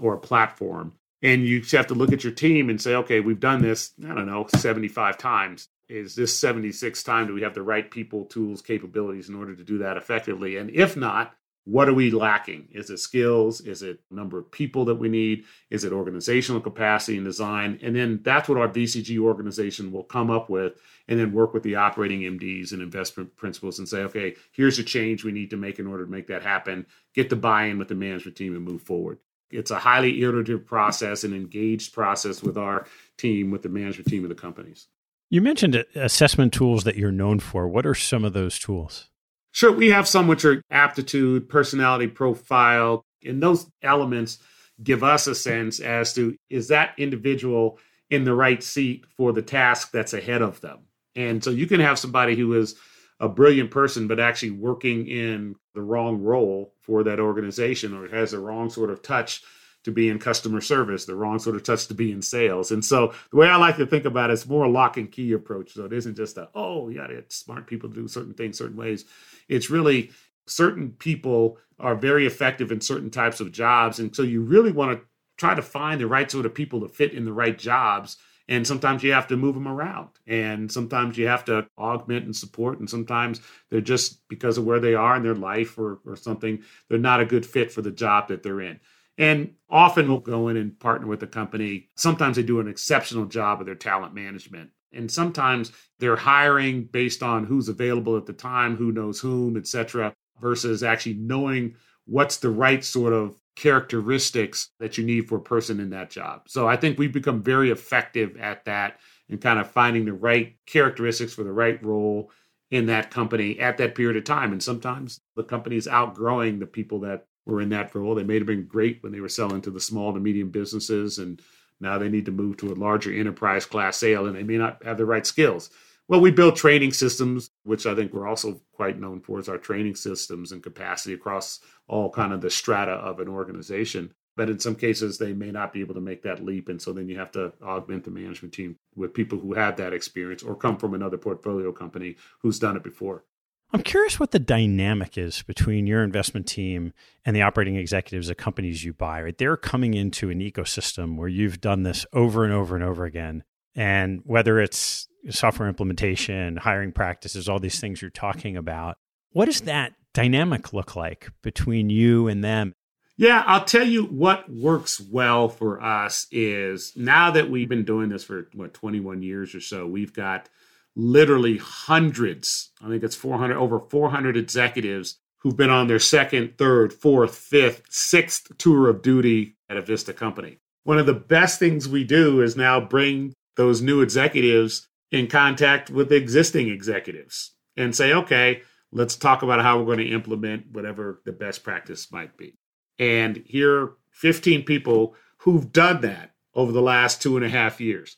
or 0.00 0.14
a 0.14 0.18
platform. 0.18 0.94
And 1.22 1.44
you 1.44 1.62
have 1.72 1.88
to 1.88 1.94
look 1.94 2.12
at 2.12 2.22
your 2.22 2.32
team 2.32 2.70
and 2.70 2.80
say, 2.80 2.94
okay, 2.94 3.20
we've 3.20 3.40
done 3.40 3.62
this, 3.62 3.92
I 4.04 4.14
don't 4.14 4.26
know, 4.26 4.46
75 4.54 5.18
times. 5.18 5.68
Is 5.88 6.14
this 6.14 6.38
76th 6.38 7.04
time? 7.04 7.26
Do 7.26 7.34
we 7.34 7.42
have 7.42 7.54
the 7.54 7.62
right 7.62 7.90
people, 7.90 8.26
tools, 8.26 8.62
capabilities 8.62 9.28
in 9.28 9.34
order 9.34 9.56
to 9.56 9.64
do 9.64 9.78
that 9.78 9.96
effectively? 9.96 10.56
And 10.56 10.70
if 10.70 10.96
not, 10.96 11.34
what 11.64 11.88
are 11.88 11.94
we 11.94 12.10
lacking? 12.10 12.68
Is 12.72 12.88
it 12.88 12.98
skills? 12.98 13.60
Is 13.60 13.82
it 13.82 14.00
number 14.10 14.38
of 14.38 14.50
people 14.50 14.86
that 14.86 14.94
we 14.94 15.10
need? 15.10 15.44
Is 15.68 15.84
it 15.84 15.92
organizational 15.92 16.62
capacity 16.62 17.18
and 17.18 17.26
design? 17.26 17.78
And 17.82 17.94
then 17.94 18.20
that's 18.22 18.48
what 18.48 18.56
our 18.56 18.68
VCG 18.68 19.18
organization 19.18 19.92
will 19.92 20.04
come 20.04 20.30
up 20.30 20.48
with 20.48 20.80
and 21.08 21.20
then 21.20 21.32
work 21.32 21.52
with 21.52 21.62
the 21.64 21.76
operating 21.76 22.20
MDs 22.20 22.72
and 22.72 22.80
investment 22.80 23.36
principals 23.36 23.78
and 23.78 23.86
say, 23.86 24.00
okay, 24.04 24.36
here's 24.52 24.78
a 24.78 24.84
change 24.84 25.24
we 25.24 25.32
need 25.32 25.50
to 25.50 25.58
make 25.58 25.78
in 25.78 25.86
order 25.86 26.06
to 26.06 26.10
make 26.10 26.28
that 26.28 26.42
happen. 26.42 26.86
Get 27.14 27.28
the 27.28 27.36
buy 27.36 27.64
in 27.64 27.78
with 27.78 27.88
the 27.88 27.94
management 27.94 28.38
team 28.38 28.56
and 28.56 28.64
move 28.64 28.80
forward. 28.80 29.18
It's 29.50 29.70
a 29.70 29.78
highly 29.78 30.22
iterative 30.22 30.66
process, 30.66 31.24
an 31.24 31.34
engaged 31.34 31.92
process 31.92 32.42
with 32.42 32.58
our 32.58 32.86
team, 33.16 33.50
with 33.50 33.62
the 33.62 33.68
management 33.68 34.08
team 34.08 34.24
of 34.24 34.28
the 34.28 34.34
companies. 34.34 34.88
You 35.30 35.42
mentioned 35.42 35.84
assessment 35.94 36.52
tools 36.52 36.84
that 36.84 36.96
you're 36.96 37.12
known 37.12 37.38
for. 37.40 37.68
What 37.68 37.86
are 37.86 37.94
some 37.94 38.24
of 38.24 38.32
those 38.32 38.58
tools? 38.58 39.08
Sure, 39.52 39.72
we 39.72 39.90
have 39.90 40.08
some 40.08 40.28
which 40.28 40.44
are 40.44 40.62
aptitude, 40.70 41.48
personality 41.48 42.06
profile, 42.06 43.04
and 43.24 43.42
those 43.42 43.66
elements 43.82 44.38
give 44.82 45.02
us 45.02 45.26
a 45.26 45.34
sense 45.34 45.80
as 45.80 46.14
to 46.14 46.36
is 46.48 46.68
that 46.68 46.94
individual 46.98 47.78
in 48.10 48.24
the 48.24 48.34
right 48.34 48.62
seat 48.62 49.04
for 49.16 49.32
the 49.32 49.42
task 49.42 49.90
that's 49.90 50.14
ahead 50.14 50.42
of 50.42 50.60
them. 50.60 50.78
And 51.14 51.42
so 51.42 51.50
you 51.50 51.66
can 51.66 51.80
have 51.80 51.98
somebody 51.98 52.36
who 52.36 52.54
is 52.54 52.76
a 53.20 53.28
brilliant 53.28 53.70
person, 53.70 54.06
but 54.06 54.20
actually 54.20 54.50
working 54.50 55.06
in 55.08 55.56
the 55.74 55.82
wrong 55.82 56.22
role 56.22 56.72
for 56.80 57.02
that 57.04 57.20
organization 57.20 57.94
or 57.94 58.04
it 58.04 58.12
has 58.12 58.30
the 58.30 58.38
wrong 58.38 58.70
sort 58.70 58.90
of 58.90 59.02
touch 59.02 59.42
to 59.84 59.92
be 59.92 60.08
in 60.08 60.18
customer 60.18 60.60
service, 60.60 61.04
the 61.04 61.14
wrong 61.14 61.38
sort 61.38 61.56
of 61.56 61.62
touch 61.62 61.86
to 61.86 61.94
be 61.94 62.12
in 62.12 62.20
sales. 62.20 62.70
And 62.72 62.84
so 62.84 63.14
the 63.30 63.36
way 63.36 63.48
I 63.48 63.56
like 63.56 63.76
to 63.76 63.86
think 63.86 64.04
about 64.04 64.30
it 64.30 64.34
is 64.34 64.46
more 64.46 64.64
a 64.64 64.70
lock 64.70 64.96
and 64.96 65.10
key 65.10 65.32
approach. 65.32 65.72
So 65.72 65.84
it 65.84 65.92
isn't 65.92 66.16
just 66.16 66.36
a, 66.36 66.48
oh, 66.54 66.88
yeah, 66.88 67.06
it's 67.08 67.36
smart 67.36 67.66
people 67.66 67.88
to 67.88 67.94
do 67.94 68.08
certain 68.08 68.34
things 68.34 68.58
certain 68.58 68.76
ways. 68.76 69.04
It's 69.48 69.70
really 69.70 70.10
certain 70.46 70.90
people 70.92 71.58
are 71.78 71.94
very 71.94 72.26
effective 72.26 72.72
in 72.72 72.80
certain 72.80 73.10
types 73.10 73.40
of 73.40 73.52
jobs. 73.52 74.00
And 74.00 74.14
so 74.14 74.22
you 74.22 74.42
really 74.42 74.72
want 74.72 74.98
to 74.98 75.04
try 75.36 75.54
to 75.54 75.62
find 75.62 76.00
the 76.00 76.06
right 76.06 76.30
sort 76.30 76.46
of 76.46 76.54
people 76.54 76.80
to 76.80 76.88
fit 76.88 77.12
in 77.12 77.24
the 77.24 77.32
right 77.32 77.56
jobs 77.56 78.16
and 78.48 78.66
sometimes 78.66 79.02
you 79.02 79.12
have 79.12 79.26
to 79.28 79.36
move 79.36 79.54
them 79.54 79.68
around 79.68 80.08
and 80.26 80.70
sometimes 80.72 81.18
you 81.18 81.26
have 81.26 81.44
to 81.44 81.66
augment 81.76 82.24
and 82.24 82.34
support 82.34 82.78
and 82.78 82.88
sometimes 82.88 83.40
they're 83.70 83.80
just 83.80 84.26
because 84.28 84.58
of 84.58 84.64
where 84.64 84.80
they 84.80 84.94
are 84.94 85.16
in 85.16 85.22
their 85.22 85.34
life 85.34 85.78
or, 85.78 86.00
or 86.06 86.16
something 86.16 86.62
they're 86.88 86.98
not 86.98 87.20
a 87.20 87.26
good 87.26 87.44
fit 87.44 87.70
for 87.70 87.82
the 87.82 87.90
job 87.90 88.28
that 88.28 88.42
they're 88.42 88.60
in. 88.60 88.80
And 89.18 89.54
often 89.68 90.08
we'll 90.08 90.20
go 90.20 90.48
in 90.48 90.56
and 90.56 90.78
partner 90.78 91.08
with 91.08 91.18
the 91.20 91.26
company. 91.26 91.88
Sometimes 91.96 92.36
they 92.36 92.44
do 92.44 92.60
an 92.60 92.68
exceptional 92.68 93.26
job 93.26 93.60
of 93.60 93.66
their 93.66 93.74
talent 93.74 94.14
management. 94.14 94.70
And 94.92 95.10
sometimes 95.10 95.72
they're 95.98 96.16
hiring 96.16 96.84
based 96.84 97.22
on 97.22 97.44
who's 97.44 97.68
available 97.68 98.16
at 98.16 98.26
the 98.26 98.32
time 98.32 98.76
who 98.76 98.92
knows 98.92 99.20
whom 99.20 99.56
etc 99.56 100.14
versus 100.40 100.82
actually 100.82 101.14
knowing 101.14 101.74
what's 102.06 102.38
the 102.38 102.50
right 102.50 102.84
sort 102.84 103.12
of 103.12 103.36
characteristics 103.58 104.70
that 104.78 104.96
you 104.96 105.04
need 105.04 105.28
for 105.28 105.38
a 105.38 105.40
person 105.40 105.80
in 105.80 105.90
that 105.90 106.10
job. 106.10 106.42
So 106.46 106.68
I 106.68 106.76
think 106.76 106.96
we've 106.96 107.12
become 107.12 107.42
very 107.42 107.70
effective 107.70 108.36
at 108.36 108.64
that 108.66 109.00
and 109.28 109.40
kind 109.40 109.58
of 109.58 109.68
finding 109.68 110.04
the 110.04 110.12
right 110.12 110.56
characteristics 110.64 111.34
for 111.34 111.42
the 111.42 111.52
right 111.52 111.82
role 111.82 112.30
in 112.70 112.86
that 112.86 113.10
company 113.10 113.58
at 113.58 113.76
that 113.78 113.96
period 113.96 114.16
of 114.16 114.22
time. 114.22 114.52
And 114.52 114.62
sometimes 114.62 115.20
the 115.34 115.42
company 115.42 115.74
is 115.74 115.88
outgrowing 115.88 116.60
the 116.60 116.66
people 116.66 117.00
that 117.00 117.26
were 117.46 117.60
in 117.60 117.70
that 117.70 117.92
role. 117.96 118.14
They 118.14 118.22
may 118.22 118.36
have 118.36 118.46
been 118.46 118.68
great 118.68 119.02
when 119.02 119.10
they 119.10 119.20
were 119.20 119.28
selling 119.28 119.60
to 119.62 119.72
the 119.72 119.80
small 119.80 120.14
to 120.14 120.20
medium 120.20 120.50
businesses, 120.50 121.18
and 121.18 121.42
now 121.80 121.98
they 121.98 122.08
need 122.08 122.26
to 122.26 122.30
move 122.30 122.58
to 122.58 122.72
a 122.72 122.76
larger 122.76 123.12
enterprise 123.12 123.66
class 123.66 123.96
sale, 123.96 124.26
and 124.26 124.36
they 124.36 124.44
may 124.44 124.58
not 124.58 124.84
have 124.84 124.98
the 124.98 125.04
right 125.04 125.26
skills. 125.26 125.70
Well, 126.08 126.20
we 126.20 126.30
build 126.30 126.56
training 126.56 126.94
systems, 126.94 127.50
which 127.64 127.84
I 127.84 127.94
think 127.94 128.14
we're 128.14 128.26
also 128.26 128.62
quite 128.72 128.98
known 128.98 129.20
for, 129.20 129.38
is 129.38 129.48
our 129.48 129.58
training 129.58 129.94
systems 129.94 130.52
and 130.52 130.62
capacity 130.62 131.14
across 131.14 131.60
all 131.86 132.10
kind 132.10 132.32
of 132.32 132.40
the 132.40 132.50
strata 132.50 132.92
of 132.92 133.20
an 133.20 133.28
organization. 133.28 134.14
But 134.34 134.48
in 134.48 134.58
some 134.58 134.74
cases, 134.74 135.18
they 135.18 135.34
may 135.34 135.50
not 135.50 135.72
be 135.72 135.80
able 135.80 135.94
to 135.94 136.00
make 136.00 136.22
that 136.22 136.42
leap. 136.42 136.68
And 136.68 136.80
so 136.80 136.92
then 136.92 137.08
you 137.08 137.18
have 137.18 137.32
to 137.32 137.52
augment 137.62 138.04
the 138.04 138.10
management 138.10 138.54
team 138.54 138.76
with 138.96 139.12
people 139.12 139.38
who 139.38 139.52
have 139.52 139.76
that 139.76 139.92
experience 139.92 140.42
or 140.42 140.54
come 140.54 140.78
from 140.78 140.94
another 140.94 141.18
portfolio 141.18 141.72
company 141.72 142.16
who's 142.40 142.58
done 142.58 142.76
it 142.76 142.84
before. 142.84 143.24
I'm 143.70 143.82
curious 143.82 144.18
what 144.18 144.30
the 144.30 144.38
dynamic 144.38 145.18
is 145.18 145.42
between 145.42 145.86
your 145.86 146.02
investment 146.02 146.46
team 146.46 146.94
and 147.26 147.36
the 147.36 147.42
operating 147.42 147.76
executives 147.76 148.30
of 148.30 148.38
companies 148.38 148.82
you 148.82 148.94
buy. 148.94 149.22
Right, 149.22 149.36
they're 149.36 149.58
coming 149.58 149.92
into 149.92 150.30
an 150.30 150.40
ecosystem 150.40 151.16
where 151.16 151.28
you've 151.28 151.60
done 151.60 151.82
this 151.82 152.06
over 152.14 152.44
and 152.44 152.54
over 152.54 152.74
and 152.76 152.84
over 152.84 153.04
again, 153.04 153.44
and 153.74 154.22
whether 154.24 154.58
it's 154.58 155.07
software 155.30 155.68
implementation, 155.68 156.56
hiring 156.56 156.92
practices, 156.92 157.48
all 157.48 157.58
these 157.58 157.80
things 157.80 158.00
you're 158.00 158.10
talking 158.10 158.56
about. 158.56 158.96
What 159.32 159.46
does 159.46 159.62
that 159.62 159.92
dynamic 160.14 160.72
look 160.72 160.96
like 160.96 161.30
between 161.42 161.90
you 161.90 162.28
and 162.28 162.42
them? 162.42 162.74
Yeah, 163.16 163.42
I'll 163.46 163.64
tell 163.64 163.86
you 163.86 164.04
what 164.04 164.48
works 164.48 165.00
well 165.00 165.48
for 165.48 165.82
us 165.82 166.28
is 166.30 166.92
now 166.96 167.32
that 167.32 167.50
we've 167.50 167.68
been 167.68 167.84
doing 167.84 168.10
this 168.10 168.22
for 168.22 168.48
what 168.54 168.74
21 168.74 169.22
years 169.22 169.54
or 169.56 169.60
so, 169.60 169.86
we've 169.86 170.12
got 170.12 170.48
literally 170.94 171.58
hundreds, 171.58 172.70
I 172.80 172.88
think 172.88 173.02
it's 173.02 173.16
400 173.16 173.56
over 173.56 173.80
400 173.80 174.36
executives 174.36 175.18
who've 175.38 175.56
been 175.56 175.70
on 175.70 175.86
their 175.86 175.98
second, 175.98 176.58
third, 176.58 176.92
fourth, 176.92 177.34
fifth, 177.34 177.82
sixth 177.88 178.56
tour 178.58 178.88
of 178.88 179.02
duty 179.02 179.56
at 179.68 179.76
a 179.76 179.82
Vista 179.82 180.12
company. 180.12 180.58
One 180.84 180.98
of 180.98 181.06
the 181.06 181.14
best 181.14 181.58
things 181.58 181.88
we 181.88 182.04
do 182.04 182.40
is 182.40 182.56
now 182.56 182.80
bring 182.80 183.34
those 183.56 183.82
new 183.82 184.00
executives 184.00 184.88
in 185.10 185.26
contact 185.26 185.90
with 185.90 186.12
existing 186.12 186.68
executives 186.68 187.52
and 187.76 187.94
say, 187.94 188.12
okay, 188.12 188.62
Let's 188.90 189.16
talk 189.16 189.42
about 189.42 189.60
how 189.60 189.78
we're 189.78 189.84
going 189.84 189.98
to 189.98 190.14
implement 190.14 190.72
whatever 190.72 191.20
the 191.24 191.32
best 191.32 191.62
practice 191.62 192.10
might 192.10 192.36
be. 192.36 192.56
And 192.98 193.42
here 193.46 193.82
are 193.82 193.96
15 194.12 194.64
people 194.64 195.14
who've 195.38 195.70
done 195.70 196.00
that 196.00 196.32
over 196.54 196.72
the 196.72 196.82
last 196.82 197.20
two 197.20 197.36
and 197.36 197.44
a 197.44 197.50
half 197.50 197.80
years. 197.80 198.16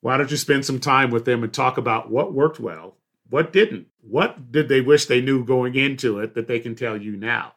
Why 0.00 0.16
don't 0.16 0.30
you 0.30 0.36
spend 0.36 0.64
some 0.64 0.80
time 0.80 1.10
with 1.10 1.24
them 1.24 1.42
and 1.42 1.52
talk 1.52 1.76
about 1.76 2.10
what 2.10 2.32
worked 2.32 2.58
well, 2.58 2.96
what 3.28 3.52
didn't, 3.52 3.88
what 4.00 4.52
did 4.52 4.68
they 4.68 4.80
wish 4.80 5.06
they 5.06 5.20
knew 5.20 5.44
going 5.44 5.74
into 5.74 6.18
it 6.20 6.34
that 6.34 6.46
they 6.46 6.60
can 6.60 6.74
tell 6.74 6.96
you 6.96 7.16
now? 7.16 7.52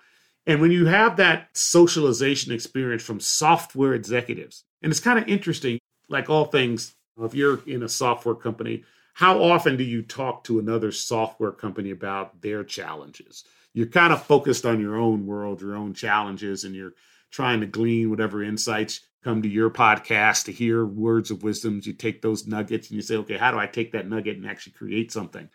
And 0.46 0.62
when 0.62 0.72
you 0.72 0.88
have 0.88 1.18
that 1.18 1.50
socialization 1.56 2.52
experience 2.52 3.04
from 3.04 3.20
software 3.20 3.94
executives, 3.94 4.66
and 4.82 4.92
it's 4.92 5.00
kind 5.00 5.20
of 5.20 5.28
interesting, 5.28 5.80
like 6.10 6.30
all 6.30 6.46
things, 6.46 6.96
if 7.26 7.34
you're 7.34 7.62
in 7.68 7.84
a 7.84 7.90
software 7.90 8.36
company, 8.36 8.84
how 9.14 9.42
often 9.42 9.76
do 9.78 9.84
you 9.84 10.02
talk 10.02 10.44
to 10.46 10.60
another 10.60 10.92
software 10.92 11.52
company 11.52 11.92
about 11.92 12.42
their 12.42 12.64
challenges? 12.64 13.44
You're 13.74 13.88
kind 13.88 14.14
of 14.14 14.24
focused 14.24 14.66
on 14.66 14.80
your 14.80 14.96
own 14.96 15.26
world, 15.26 15.62
your 15.62 15.76
own 15.76 15.94
challenges, 15.94 16.64
and 16.64 16.74
you're 16.74 16.94
trying 17.32 17.60
to 17.60 17.68
glean 17.68 18.10
whatever 18.10 18.44
insights 18.44 19.02
come 19.24 19.42
to 19.42 19.50
your 19.50 19.70
podcast 19.70 20.46
to 20.46 20.52
hear 20.52 20.86
words 20.86 21.32
of 21.32 21.44
wisdom. 21.44 21.82
You 21.84 21.94
take 21.94 22.22
those 22.22 22.48
nuggets 22.48 22.90
and 22.90 22.96
you 22.96 23.02
say, 23.02 23.18
okay, 23.18 23.38
how 23.38 23.52
do 23.52 23.60
I 23.60 23.68
take 23.68 23.92
that 23.92 24.08
nugget 24.08 24.38
and 24.38 24.48
actually 24.48 24.74
create 24.74 25.12
something? 25.12 25.50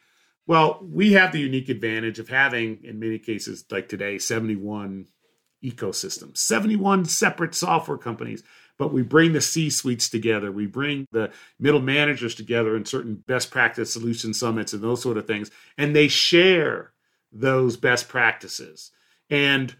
Well, 0.46 0.78
we 0.82 1.12
have 1.12 1.32
the 1.32 1.40
unique 1.40 1.70
advantage 1.70 2.18
of 2.18 2.28
having, 2.28 2.84
in 2.84 2.98
many 2.98 3.18
cases, 3.18 3.64
like 3.70 3.88
today, 3.88 4.18
71 4.18 5.06
ecosystems, 5.64 6.36
71 6.36 7.06
separate 7.06 7.54
software 7.54 7.96
companies. 7.96 8.42
But 8.78 8.92
we 8.92 9.02
bring 9.02 9.32
the 9.32 9.40
C 9.40 9.70
suites 9.70 10.08
together. 10.08 10.50
We 10.50 10.66
bring 10.66 11.06
the 11.12 11.30
middle 11.60 11.80
managers 11.80 12.34
together 12.34 12.76
in 12.76 12.84
certain 12.84 13.14
best 13.14 13.50
practice 13.50 13.92
solution 13.92 14.34
summits 14.34 14.72
and 14.72 14.82
those 14.82 15.02
sort 15.02 15.16
of 15.16 15.26
things. 15.26 15.50
And 15.78 15.94
they 15.94 16.08
share 16.08 16.92
those 17.30 17.76
best 17.76 18.08
practices. 18.08 18.90
And 19.30 19.74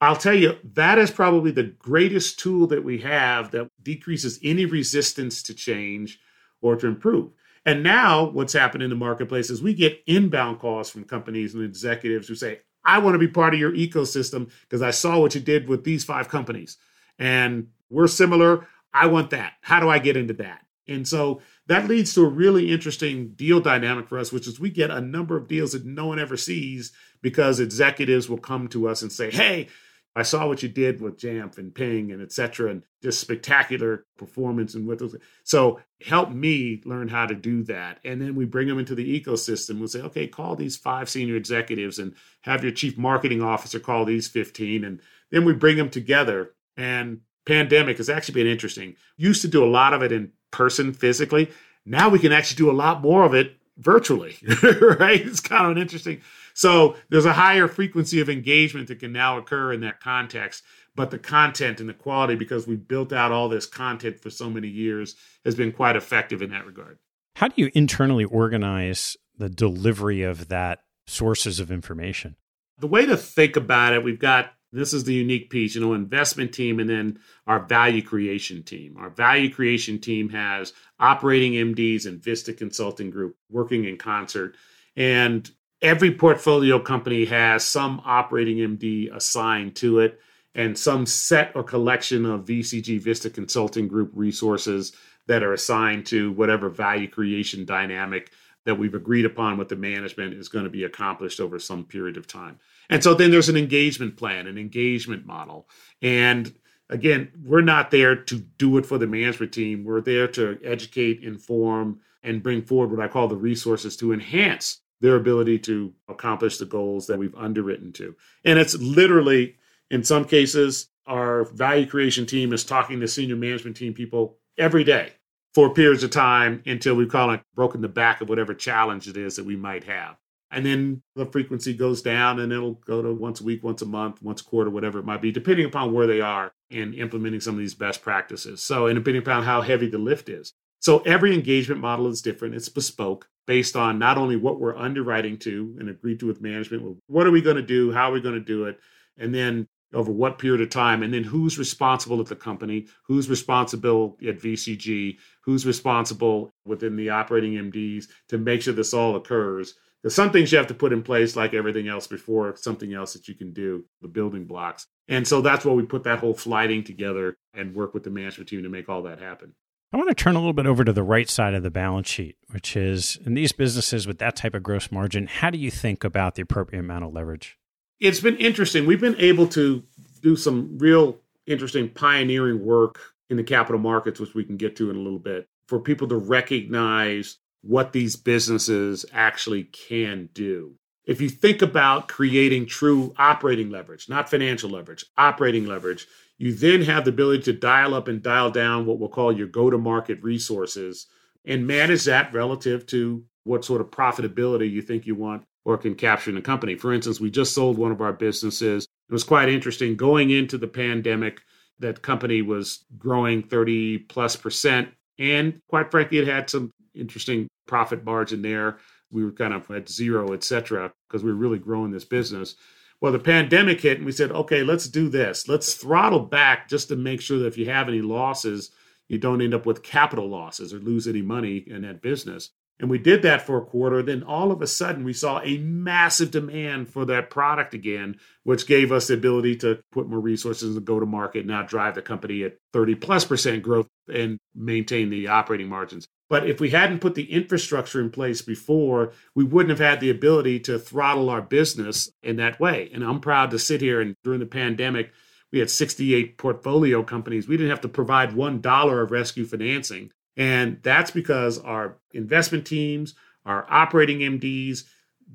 I'll 0.00 0.16
tell 0.16 0.34
you, 0.34 0.58
that 0.74 0.98
is 0.98 1.10
probably 1.10 1.50
the 1.50 1.64
greatest 1.64 2.38
tool 2.38 2.66
that 2.68 2.84
we 2.84 2.98
have 2.98 3.50
that 3.52 3.70
decreases 3.82 4.38
any 4.42 4.66
resistance 4.66 5.42
to 5.44 5.54
change 5.54 6.20
or 6.60 6.76
to 6.76 6.86
improve. 6.86 7.30
And 7.64 7.82
now, 7.82 8.24
what's 8.24 8.52
happened 8.52 8.84
in 8.84 8.90
the 8.90 8.96
marketplace 8.96 9.50
is 9.50 9.60
we 9.60 9.74
get 9.74 10.02
inbound 10.06 10.60
calls 10.60 10.88
from 10.88 11.04
companies 11.04 11.54
and 11.54 11.64
executives 11.64 12.28
who 12.28 12.34
say, 12.34 12.60
I 12.84 12.98
want 12.98 13.14
to 13.14 13.18
be 13.18 13.26
part 13.26 13.54
of 13.54 13.60
your 13.60 13.72
ecosystem 13.72 14.50
because 14.62 14.82
I 14.82 14.92
saw 14.92 15.18
what 15.18 15.34
you 15.34 15.40
did 15.40 15.68
with 15.68 15.82
these 15.82 16.04
five 16.04 16.28
companies. 16.28 16.76
And 17.18 17.68
we're 17.90 18.06
similar. 18.06 18.66
I 18.92 19.06
want 19.06 19.30
that. 19.30 19.54
How 19.60 19.80
do 19.80 19.88
I 19.88 19.98
get 19.98 20.16
into 20.16 20.34
that? 20.34 20.62
And 20.88 21.06
so 21.06 21.42
that 21.66 21.88
leads 21.88 22.14
to 22.14 22.22
a 22.22 22.28
really 22.28 22.72
interesting 22.72 23.30
deal 23.30 23.60
dynamic 23.60 24.08
for 24.08 24.18
us, 24.18 24.32
which 24.32 24.46
is 24.46 24.60
we 24.60 24.70
get 24.70 24.90
a 24.90 25.00
number 25.00 25.36
of 25.36 25.48
deals 25.48 25.72
that 25.72 25.84
no 25.84 26.06
one 26.06 26.18
ever 26.18 26.36
sees 26.36 26.92
because 27.22 27.58
executives 27.58 28.28
will 28.28 28.38
come 28.38 28.68
to 28.68 28.88
us 28.88 29.02
and 29.02 29.10
say, 29.10 29.30
Hey, 29.30 29.68
I 30.16 30.22
saw 30.22 30.48
what 30.48 30.62
you 30.62 30.70
did 30.70 31.02
with 31.02 31.18
Jamf 31.18 31.58
and 31.58 31.74
Ping 31.74 32.10
and 32.10 32.22
et 32.22 32.32
cetera, 32.32 32.70
and 32.70 32.82
just 33.02 33.20
spectacular 33.20 34.06
performance 34.16 34.74
and 34.74 34.86
with 34.86 35.00
those. 35.00 35.14
So 35.44 35.80
help 36.00 36.30
me 36.30 36.80
learn 36.86 37.08
how 37.08 37.26
to 37.26 37.34
do 37.34 37.62
that. 37.64 38.00
And 38.02 38.22
then 38.22 38.34
we 38.34 38.46
bring 38.46 38.66
them 38.66 38.78
into 38.78 38.94
the 38.94 39.20
ecosystem. 39.20 39.78
We'll 39.78 39.88
say, 39.88 40.00
okay, 40.00 40.26
call 40.26 40.56
these 40.56 40.74
five 40.74 41.10
senior 41.10 41.36
executives 41.36 41.98
and 41.98 42.14
have 42.40 42.62
your 42.62 42.72
chief 42.72 42.96
marketing 42.96 43.42
officer 43.42 43.78
call 43.78 44.06
these 44.06 44.26
15. 44.26 44.84
And 44.84 45.00
then 45.30 45.44
we 45.44 45.52
bring 45.52 45.76
them 45.76 45.90
together. 45.90 46.54
And 46.78 47.20
pandemic 47.46 47.96
has 47.96 48.10
actually 48.10 48.34
been 48.34 48.52
interesting. 48.52 48.96
Used 49.16 49.42
to 49.42 49.48
do 49.48 49.64
a 49.64 49.70
lot 49.70 49.94
of 49.94 50.02
it 50.02 50.12
in 50.12 50.32
person 50.50 50.92
physically. 50.92 51.50
Now 51.84 52.08
we 52.08 52.18
can 52.18 52.32
actually 52.32 52.56
do 52.56 52.70
a 52.70 52.72
lot 52.72 53.00
more 53.00 53.24
of 53.24 53.34
it 53.34 53.56
virtually, 53.78 54.36
right? 54.62 55.24
It's 55.24 55.40
kind 55.40 55.66
of 55.66 55.72
an 55.72 55.78
interesting. 55.78 56.20
So 56.54 56.96
there's 57.10 57.26
a 57.26 57.32
higher 57.32 57.68
frequency 57.68 58.20
of 58.20 58.28
engagement 58.28 58.88
that 58.88 59.00
can 59.00 59.12
now 59.12 59.38
occur 59.38 59.72
in 59.72 59.80
that 59.80 60.00
context. 60.00 60.62
But 60.94 61.10
the 61.10 61.18
content 61.18 61.78
and 61.78 61.88
the 61.88 61.94
quality, 61.94 62.36
because 62.36 62.66
we 62.66 62.76
built 62.76 63.12
out 63.12 63.30
all 63.30 63.50
this 63.50 63.66
content 63.66 64.18
for 64.18 64.30
so 64.30 64.48
many 64.48 64.68
years, 64.68 65.14
has 65.44 65.54
been 65.54 65.70
quite 65.70 65.94
effective 65.94 66.40
in 66.40 66.50
that 66.50 66.66
regard. 66.66 66.98
How 67.36 67.48
do 67.48 67.54
you 67.56 67.70
internally 67.74 68.24
organize 68.24 69.18
the 69.36 69.50
delivery 69.50 70.22
of 70.22 70.48
that 70.48 70.80
sources 71.06 71.60
of 71.60 71.70
information? 71.70 72.36
The 72.78 72.86
way 72.86 73.04
to 73.04 73.16
think 73.16 73.56
about 73.56 73.92
it, 73.92 74.02
we've 74.02 74.18
got 74.18 74.52
this 74.76 74.92
is 74.92 75.04
the 75.04 75.14
unique 75.14 75.50
piece, 75.50 75.74
you 75.74 75.80
know, 75.80 75.94
investment 75.94 76.52
team 76.52 76.80
and 76.80 76.88
then 76.88 77.18
our 77.46 77.60
value 77.60 78.02
creation 78.02 78.62
team. 78.62 78.96
Our 78.98 79.10
value 79.10 79.52
creation 79.52 80.00
team 80.00 80.28
has 80.30 80.72
operating 80.98 81.52
MDs 81.52 82.06
and 82.06 82.22
Vista 82.22 82.52
Consulting 82.52 83.10
Group 83.10 83.36
working 83.50 83.84
in 83.84 83.96
concert. 83.96 84.56
And 84.96 85.50
every 85.82 86.12
portfolio 86.12 86.78
company 86.78 87.24
has 87.26 87.64
some 87.64 88.00
operating 88.04 88.56
MD 88.58 89.14
assigned 89.14 89.76
to 89.76 90.00
it 90.00 90.20
and 90.54 90.76
some 90.76 91.04
set 91.04 91.52
or 91.54 91.62
collection 91.62 92.24
of 92.24 92.46
VCG 92.46 93.00
Vista 93.00 93.28
Consulting 93.28 93.88
Group 93.88 94.10
resources 94.14 94.92
that 95.26 95.42
are 95.42 95.52
assigned 95.52 96.06
to 96.06 96.32
whatever 96.32 96.68
value 96.70 97.08
creation 97.08 97.64
dynamic 97.64 98.30
that 98.64 98.76
we've 98.76 98.94
agreed 98.94 99.24
upon 99.24 99.58
with 99.58 99.68
the 99.68 99.76
management 99.76 100.34
is 100.34 100.48
going 100.48 100.64
to 100.64 100.70
be 100.70 100.84
accomplished 100.84 101.40
over 101.40 101.58
some 101.58 101.84
period 101.84 102.16
of 102.16 102.26
time. 102.26 102.58
And 102.90 103.02
so 103.02 103.14
then 103.14 103.30
there's 103.30 103.48
an 103.48 103.56
engagement 103.56 104.16
plan, 104.16 104.46
an 104.46 104.58
engagement 104.58 105.26
model. 105.26 105.68
And 106.02 106.54
again, 106.88 107.32
we're 107.44 107.60
not 107.60 107.90
there 107.90 108.16
to 108.16 108.38
do 108.38 108.78
it 108.78 108.86
for 108.86 108.98
the 108.98 109.06
management 109.06 109.52
team. 109.52 109.84
We're 109.84 110.00
there 110.00 110.28
to 110.28 110.58
educate, 110.64 111.22
inform, 111.22 112.00
and 112.22 112.42
bring 112.42 112.62
forward 112.62 112.90
what 112.90 113.04
I 113.04 113.08
call 113.08 113.28
the 113.28 113.36
resources 113.36 113.96
to 113.98 114.12
enhance 114.12 114.80
their 115.00 115.16
ability 115.16 115.58
to 115.60 115.92
accomplish 116.08 116.58
the 116.58 116.64
goals 116.64 117.06
that 117.06 117.18
we've 117.18 117.34
underwritten 117.34 117.92
to. 117.94 118.14
And 118.44 118.58
it's 118.58 118.74
literally, 118.76 119.56
in 119.90 120.02
some 120.02 120.24
cases, 120.24 120.88
our 121.06 121.44
value 121.44 121.86
creation 121.86 122.26
team 122.26 122.52
is 122.52 122.64
talking 122.64 123.00
to 123.00 123.08
senior 123.08 123.36
management 123.36 123.76
team 123.76 123.94
people 123.94 124.38
every 124.58 124.84
day 124.84 125.12
for 125.54 125.72
periods 125.72 126.02
of 126.02 126.10
time 126.10 126.62
until 126.66 126.94
we've 126.94 127.10
kind 127.10 127.34
of 127.34 127.40
broken 127.54 127.80
the 127.80 127.88
back 127.88 128.20
of 128.20 128.28
whatever 128.28 128.54
challenge 128.54 129.06
it 129.08 129.16
is 129.16 129.36
that 129.36 129.46
we 129.46 129.56
might 129.56 129.84
have 129.84 130.16
and 130.50 130.64
then 130.64 131.02
the 131.14 131.26
frequency 131.26 131.74
goes 131.74 132.02
down 132.02 132.38
and 132.38 132.52
it'll 132.52 132.74
go 132.74 133.02
to 133.02 133.12
once 133.12 133.40
a 133.40 133.44
week 133.44 133.62
once 133.64 133.82
a 133.82 133.86
month 133.86 134.22
once 134.22 134.40
a 134.40 134.44
quarter 134.44 134.70
whatever 134.70 134.98
it 134.98 135.04
might 135.04 135.22
be 135.22 135.32
depending 135.32 135.66
upon 135.66 135.92
where 135.92 136.06
they 136.06 136.20
are 136.20 136.52
in 136.70 136.94
implementing 136.94 137.40
some 137.40 137.54
of 137.54 137.60
these 137.60 137.74
best 137.74 138.02
practices. 138.02 138.62
So 138.62 138.86
and 138.86 138.96
depending 138.96 139.22
upon 139.22 139.44
how 139.44 139.60
heavy 139.60 139.88
the 139.88 139.98
lift 139.98 140.28
is. 140.28 140.52
So 140.80 141.00
every 141.00 141.34
engagement 141.34 141.80
model 141.80 142.06
is 142.08 142.22
different. 142.22 142.54
It's 142.54 142.68
bespoke 142.68 143.28
based 143.46 143.76
on 143.76 143.98
not 143.98 144.18
only 144.18 144.36
what 144.36 144.60
we're 144.60 144.76
underwriting 144.76 145.38
to 145.38 145.76
and 145.78 145.88
agreed 145.88 146.20
to 146.20 146.26
with 146.26 146.40
management 146.40 146.98
what 147.06 147.26
are 147.26 147.30
we 147.30 147.42
going 147.42 147.56
to 147.56 147.62
do? 147.62 147.92
How 147.92 148.10
are 148.10 148.12
we 148.12 148.20
going 148.20 148.34
to 148.34 148.40
do 148.40 148.64
it? 148.64 148.78
And 149.16 149.34
then 149.34 149.68
over 149.94 150.10
what 150.10 150.38
period 150.38 150.60
of 150.60 150.70
time? 150.70 151.02
And 151.02 151.14
then 151.14 151.22
who's 151.22 151.58
responsible 151.58 152.20
at 152.20 152.26
the 152.26 152.36
company? 152.36 152.86
Who's 153.06 153.30
responsible 153.30 154.18
at 154.26 154.38
vcg 154.38 155.16
who's 155.42 155.64
responsible 155.64 156.52
within 156.64 156.96
the 156.96 157.10
operating 157.10 157.52
mds 157.70 158.06
to 158.28 158.36
make 158.36 158.62
sure 158.62 158.74
this 158.74 158.92
all 158.92 159.14
occurs 159.14 159.74
there's 160.06 160.14
some 160.14 160.30
things 160.30 160.52
you 160.52 160.58
have 160.58 160.68
to 160.68 160.74
put 160.74 160.92
in 160.92 161.02
place, 161.02 161.34
like 161.34 161.52
everything 161.52 161.88
else 161.88 162.06
before, 162.06 162.54
something 162.54 162.94
else 162.94 163.14
that 163.14 163.26
you 163.26 163.34
can 163.34 163.52
do, 163.52 163.84
the 164.02 164.06
building 164.06 164.44
blocks. 164.44 164.86
And 165.08 165.26
so 165.26 165.40
that's 165.40 165.64
why 165.64 165.72
we 165.72 165.82
put 165.82 166.04
that 166.04 166.20
whole 166.20 166.32
flighting 166.32 166.84
together 166.84 167.36
and 167.54 167.74
work 167.74 167.92
with 167.92 168.04
the 168.04 168.10
management 168.10 168.48
team 168.48 168.62
to 168.62 168.68
make 168.68 168.88
all 168.88 169.02
that 169.02 169.18
happen. 169.18 169.56
I 169.92 169.96
want 169.96 170.08
to 170.08 170.14
turn 170.14 170.36
a 170.36 170.38
little 170.38 170.52
bit 170.52 170.64
over 170.64 170.84
to 170.84 170.92
the 170.92 171.02
right 171.02 171.28
side 171.28 171.54
of 171.54 171.64
the 171.64 171.72
balance 171.72 172.08
sheet, 172.08 172.36
which 172.52 172.76
is 172.76 173.18
in 173.26 173.34
these 173.34 173.50
businesses 173.50 174.06
with 174.06 174.18
that 174.18 174.36
type 174.36 174.54
of 174.54 174.62
gross 174.62 174.92
margin, 174.92 175.26
how 175.26 175.50
do 175.50 175.58
you 175.58 175.72
think 175.72 176.04
about 176.04 176.36
the 176.36 176.42
appropriate 176.42 176.78
amount 176.78 177.02
of 177.02 177.12
leverage? 177.12 177.58
It's 177.98 178.20
been 178.20 178.36
interesting. 178.36 178.86
We've 178.86 179.00
been 179.00 179.18
able 179.18 179.48
to 179.48 179.82
do 180.22 180.36
some 180.36 180.78
real 180.78 181.18
interesting 181.48 181.88
pioneering 181.90 182.64
work 182.64 183.00
in 183.28 183.36
the 183.36 183.42
capital 183.42 183.80
markets, 183.80 184.20
which 184.20 184.36
we 184.36 184.44
can 184.44 184.56
get 184.56 184.76
to 184.76 184.88
in 184.88 184.94
a 184.94 185.00
little 185.00 185.18
bit, 185.18 185.48
for 185.66 185.80
people 185.80 186.06
to 186.06 186.16
recognize 186.16 187.38
what 187.66 187.92
these 187.92 188.16
businesses 188.16 189.04
actually 189.12 189.64
can 189.64 190.28
do. 190.32 190.74
If 191.04 191.20
you 191.20 191.28
think 191.28 191.62
about 191.62 192.08
creating 192.08 192.66
true 192.66 193.14
operating 193.16 193.70
leverage, 193.70 194.08
not 194.08 194.28
financial 194.28 194.70
leverage, 194.70 195.04
operating 195.16 195.66
leverage, 195.66 196.06
you 196.38 196.52
then 196.52 196.82
have 196.82 197.04
the 197.04 197.10
ability 197.10 197.44
to 197.44 197.52
dial 197.52 197.94
up 197.94 198.08
and 198.08 198.22
dial 198.22 198.50
down 198.50 198.86
what 198.86 198.98
we'll 198.98 199.08
call 199.08 199.32
your 199.32 199.46
go 199.46 199.70
to 199.70 199.78
market 199.78 200.22
resources 200.22 201.06
and 201.44 201.66
manage 201.66 202.04
that 202.04 202.32
relative 202.32 202.86
to 202.86 203.24
what 203.44 203.64
sort 203.64 203.80
of 203.80 203.90
profitability 203.90 204.70
you 204.70 204.82
think 204.82 205.06
you 205.06 205.14
want 205.14 205.44
or 205.64 205.78
can 205.78 205.94
capture 205.94 206.30
in 206.30 206.36
a 206.36 206.42
company. 206.42 206.74
For 206.74 206.92
instance, 206.92 207.20
we 207.20 207.30
just 207.30 207.54
sold 207.54 207.78
one 207.78 207.92
of 207.92 208.00
our 208.00 208.12
businesses. 208.12 208.84
It 209.08 209.12
was 209.12 209.24
quite 209.24 209.48
interesting 209.48 209.96
going 209.96 210.30
into 210.30 210.58
the 210.58 210.68
pandemic. 210.68 211.40
That 211.78 212.02
company 212.02 212.42
was 212.42 212.84
growing 212.98 213.42
30 213.42 213.98
plus 213.98 214.34
percent. 214.36 214.88
And 215.18 215.60
quite 215.68 215.90
frankly, 215.90 216.18
it 216.18 216.28
had 216.28 216.50
some 216.50 216.70
interesting 216.94 217.48
profit 217.66 218.04
margin 218.04 218.42
there. 218.42 218.78
We 219.10 219.24
were 219.24 219.32
kind 219.32 219.54
of 219.54 219.70
at 219.70 219.88
zero, 219.88 220.32
et 220.32 220.42
cetera, 220.44 220.92
because 221.08 221.22
we 221.22 221.30
were 221.30 221.38
really 221.38 221.58
growing 221.58 221.90
this 221.90 222.04
business. 222.04 222.56
Well, 223.00 223.12
the 223.12 223.18
pandemic 223.18 223.80
hit, 223.80 223.98
and 223.98 224.06
we 224.06 224.12
said, 224.12 224.32
okay, 224.32 224.62
let's 224.62 224.88
do 224.88 225.08
this. 225.08 225.48
Let's 225.48 225.74
throttle 225.74 226.20
back 226.20 226.68
just 226.68 226.88
to 226.88 226.96
make 226.96 227.20
sure 227.20 227.38
that 227.38 227.46
if 227.46 227.58
you 227.58 227.66
have 227.66 227.88
any 227.88 228.00
losses, 228.00 228.70
you 229.08 229.18
don't 229.18 229.42
end 229.42 229.54
up 229.54 229.66
with 229.66 229.82
capital 229.82 230.28
losses 230.28 230.72
or 230.72 230.78
lose 230.78 231.06
any 231.06 231.22
money 231.22 231.58
in 231.58 231.82
that 231.82 232.02
business. 232.02 232.50
And 232.78 232.90
we 232.90 232.98
did 232.98 233.22
that 233.22 233.42
for 233.42 233.56
a 233.56 233.64
quarter. 233.64 234.02
Then 234.02 234.22
all 234.22 234.52
of 234.52 234.60
a 234.60 234.66
sudden, 234.66 235.04
we 235.04 235.14
saw 235.14 235.40
a 235.40 235.58
massive 235.58 236.30
demand 236.30 236.90
for 236.90 237.06
that 237.06 237.30
product 237.30 237.72
again, 237.72 238.16
which 238.42 238.66
gave 238.66 238.92
us 238.92 239.08
the 239.08 239.14
ability 239.14 239.56
to 239.56 239.80
put 239.92 240.08
more 240.08 240.20
resources 240.20 240.74
to 240.74 240.80
go 240.80 241.00
to 241.00 241.06
market, 241.06 241.46
now 241.46 241.62
drive 241.62 241.94
the 241.94 242.02
company 242.02 242.42
at 242.42 242.58
30 242.74 242.96
plus 242.96 243.24
percent 243.24 243.62
growth 243.62 243.88
and 244.12 244.38
maintain 244.54 245.08
the 245.08 245.28
operating 245.28 245.68
margins. 245.68 246.06
But 246.28 246.48
if 246.48 246.60
we 246.60 246.70
hadn't 246.70 247.00
put 247.00 247.14
the 247.14 247.32
infrastructure 247.32 248.00
in 248.00 248.10
place 248.10 248.42
before, 248.42 249.12
we 249.34 249.44
wouldn't 249.44 249.70
have 249.70 249.78
had 249.78 250.00
the 250.00 250.10
ability 250.10 250.60
to 250.60 250.78
throttle 250.78 251.30
our 251.30 251.42
business 251.42 252.10
in 252.22 252.36
that 252.36 252.58
way. 252.58 252.90
And 252.92 253.04
I'm 253.04 253.20
proud 253.20 253.52
to 253.52 253.58
sit 253.58 253.80
here 253.80 254.00
and 254.00 254.16
during 254.24 254.40
the 254.40 254.46
pandemic, 254.46 255.12
we 255.52 255.60
had 255.60 255.70
68 255.70 256.36
portfolio 256.36 257.04
companies. 257.04 257.46
We 257.46 257.56
didn't 257.56 257.70
have 257.70 257.80
to 257.82 257.88
provide 257.88 258.30
$1 258.32 259.02
of 259.02 259.10
rescue 259.10 259.44
financing. 259.44 260.10
And 260.36 260.78
that's 260.82 261.10
because 261.10 261.58
our 261.58 261.96
investment 262.12 262.66
teams, 262.66 263.14
our 263.44 263.66
operating 263.70 264.18
MDs 264.18 264.84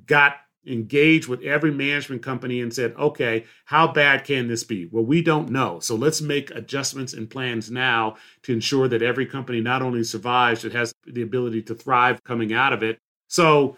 got 0.06 0.36
engaged 0.66 1.28
with 1.28 1.42
every 1.42 1.72
management 1.72 2.22
company 2.22 2.62
and 2.62 2.74
said, 2.74 2.94
okay, 2.96 3.46
how 3.66 3.88
bad 3.88 4.24
can 4.24 4.48
this 4.48 4.64
be? 4.64 4.88
Well, 4.92 5.04
we 5.04 5.24
don't 5.24 5.50
know. 5.50 5.80
So 5.80 5.96
let's 5.96 6.22
make 6.22 6.52
adjustments 6.52 7.14
and 7.14 7.30
plans 7.30 7.72
now 7.72 8.18
to 8.44 8.54
ensure 8.54 8.88
that 8.88 9.02
every 9.02 9.26
company 9.26 9.60
not 9.60 9.82
only 9.82 10.04
survives, 10.04 10.64
it 10.64 10.74
has 10.74 10.94
the 11.08 11.24
ability 11.24 11.64
to 11.64 11.76
thrive 11.76 12.24
coming 12.24 12.54
out 12.54 12.74
of 12.74 12.84
it. 12.84 13.00
So 13.28 13.76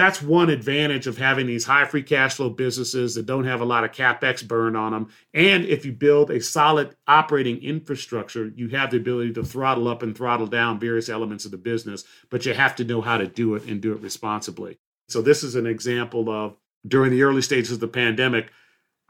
that's 0.00 0.22
one 0.22 0.48
advantage 0.48 1.06
of 1.06 1.18
having 1.18 1.46
these 1.46 1.66
high 1.66 1.84
free 1.84 2.02
cash 2.02 2.36
flow 2.36 2.48
businesses 2.48 3.14
that 3.14 3.26
don't 3.26 3.44
have 3.44 3.60
a 3.60 3.66
lot 3.66 3.84
of 3.84 3.92
capex 3.92 4.46
burn 4.46 4.74
on 4.74 4.92
them. 4.92 5.10
And 5.34 5.66
if 5.66 5.84
you 5.84 5.92
build 5.92 6.30
a 6.30 6.40
solid 6.40 6.96
operating 7.06 7.62
infrastructure, 7.62 8.50
you 8.56 8.68
have 8.68 8.90
the 8.90 8.96
ability 8.96 9.34
to 9.34 9.44
throttle 9.44 9.88
up 9.88 10.02
and 10.02 10.16
throttle 10.16 10.46
down 10.46 10.80
various 10.80 11.10
elements 11.10 11.44
of 11.44 11.50
the 11.50 11.58
business, 11.58 12.04
but 12.30 12.46
you 12.46 12.54
have 12.54 12.74
to 12.76 12.84
know 12.84 13.02
how 13.02 13.18
to 13.18 13.26
do 13.26 13.54
it 13.54 13.64
and 13.64 13.82
do 13.82 13.92
it 13.92 14.00
responsibly. 14.00 14.78
So, 15.08 15.20
this 15.20 15.42
is 15.42 15.54
an 15.54 15.66
example 15.66 16.30
of 16.30 16.56
during 16.86 17.10
the 17.10 17.22
early 17.22 17.42
stages 17.42 17.72
of 17.72 17.80
the 17.80 17.88
pandemic, 17.88 18.50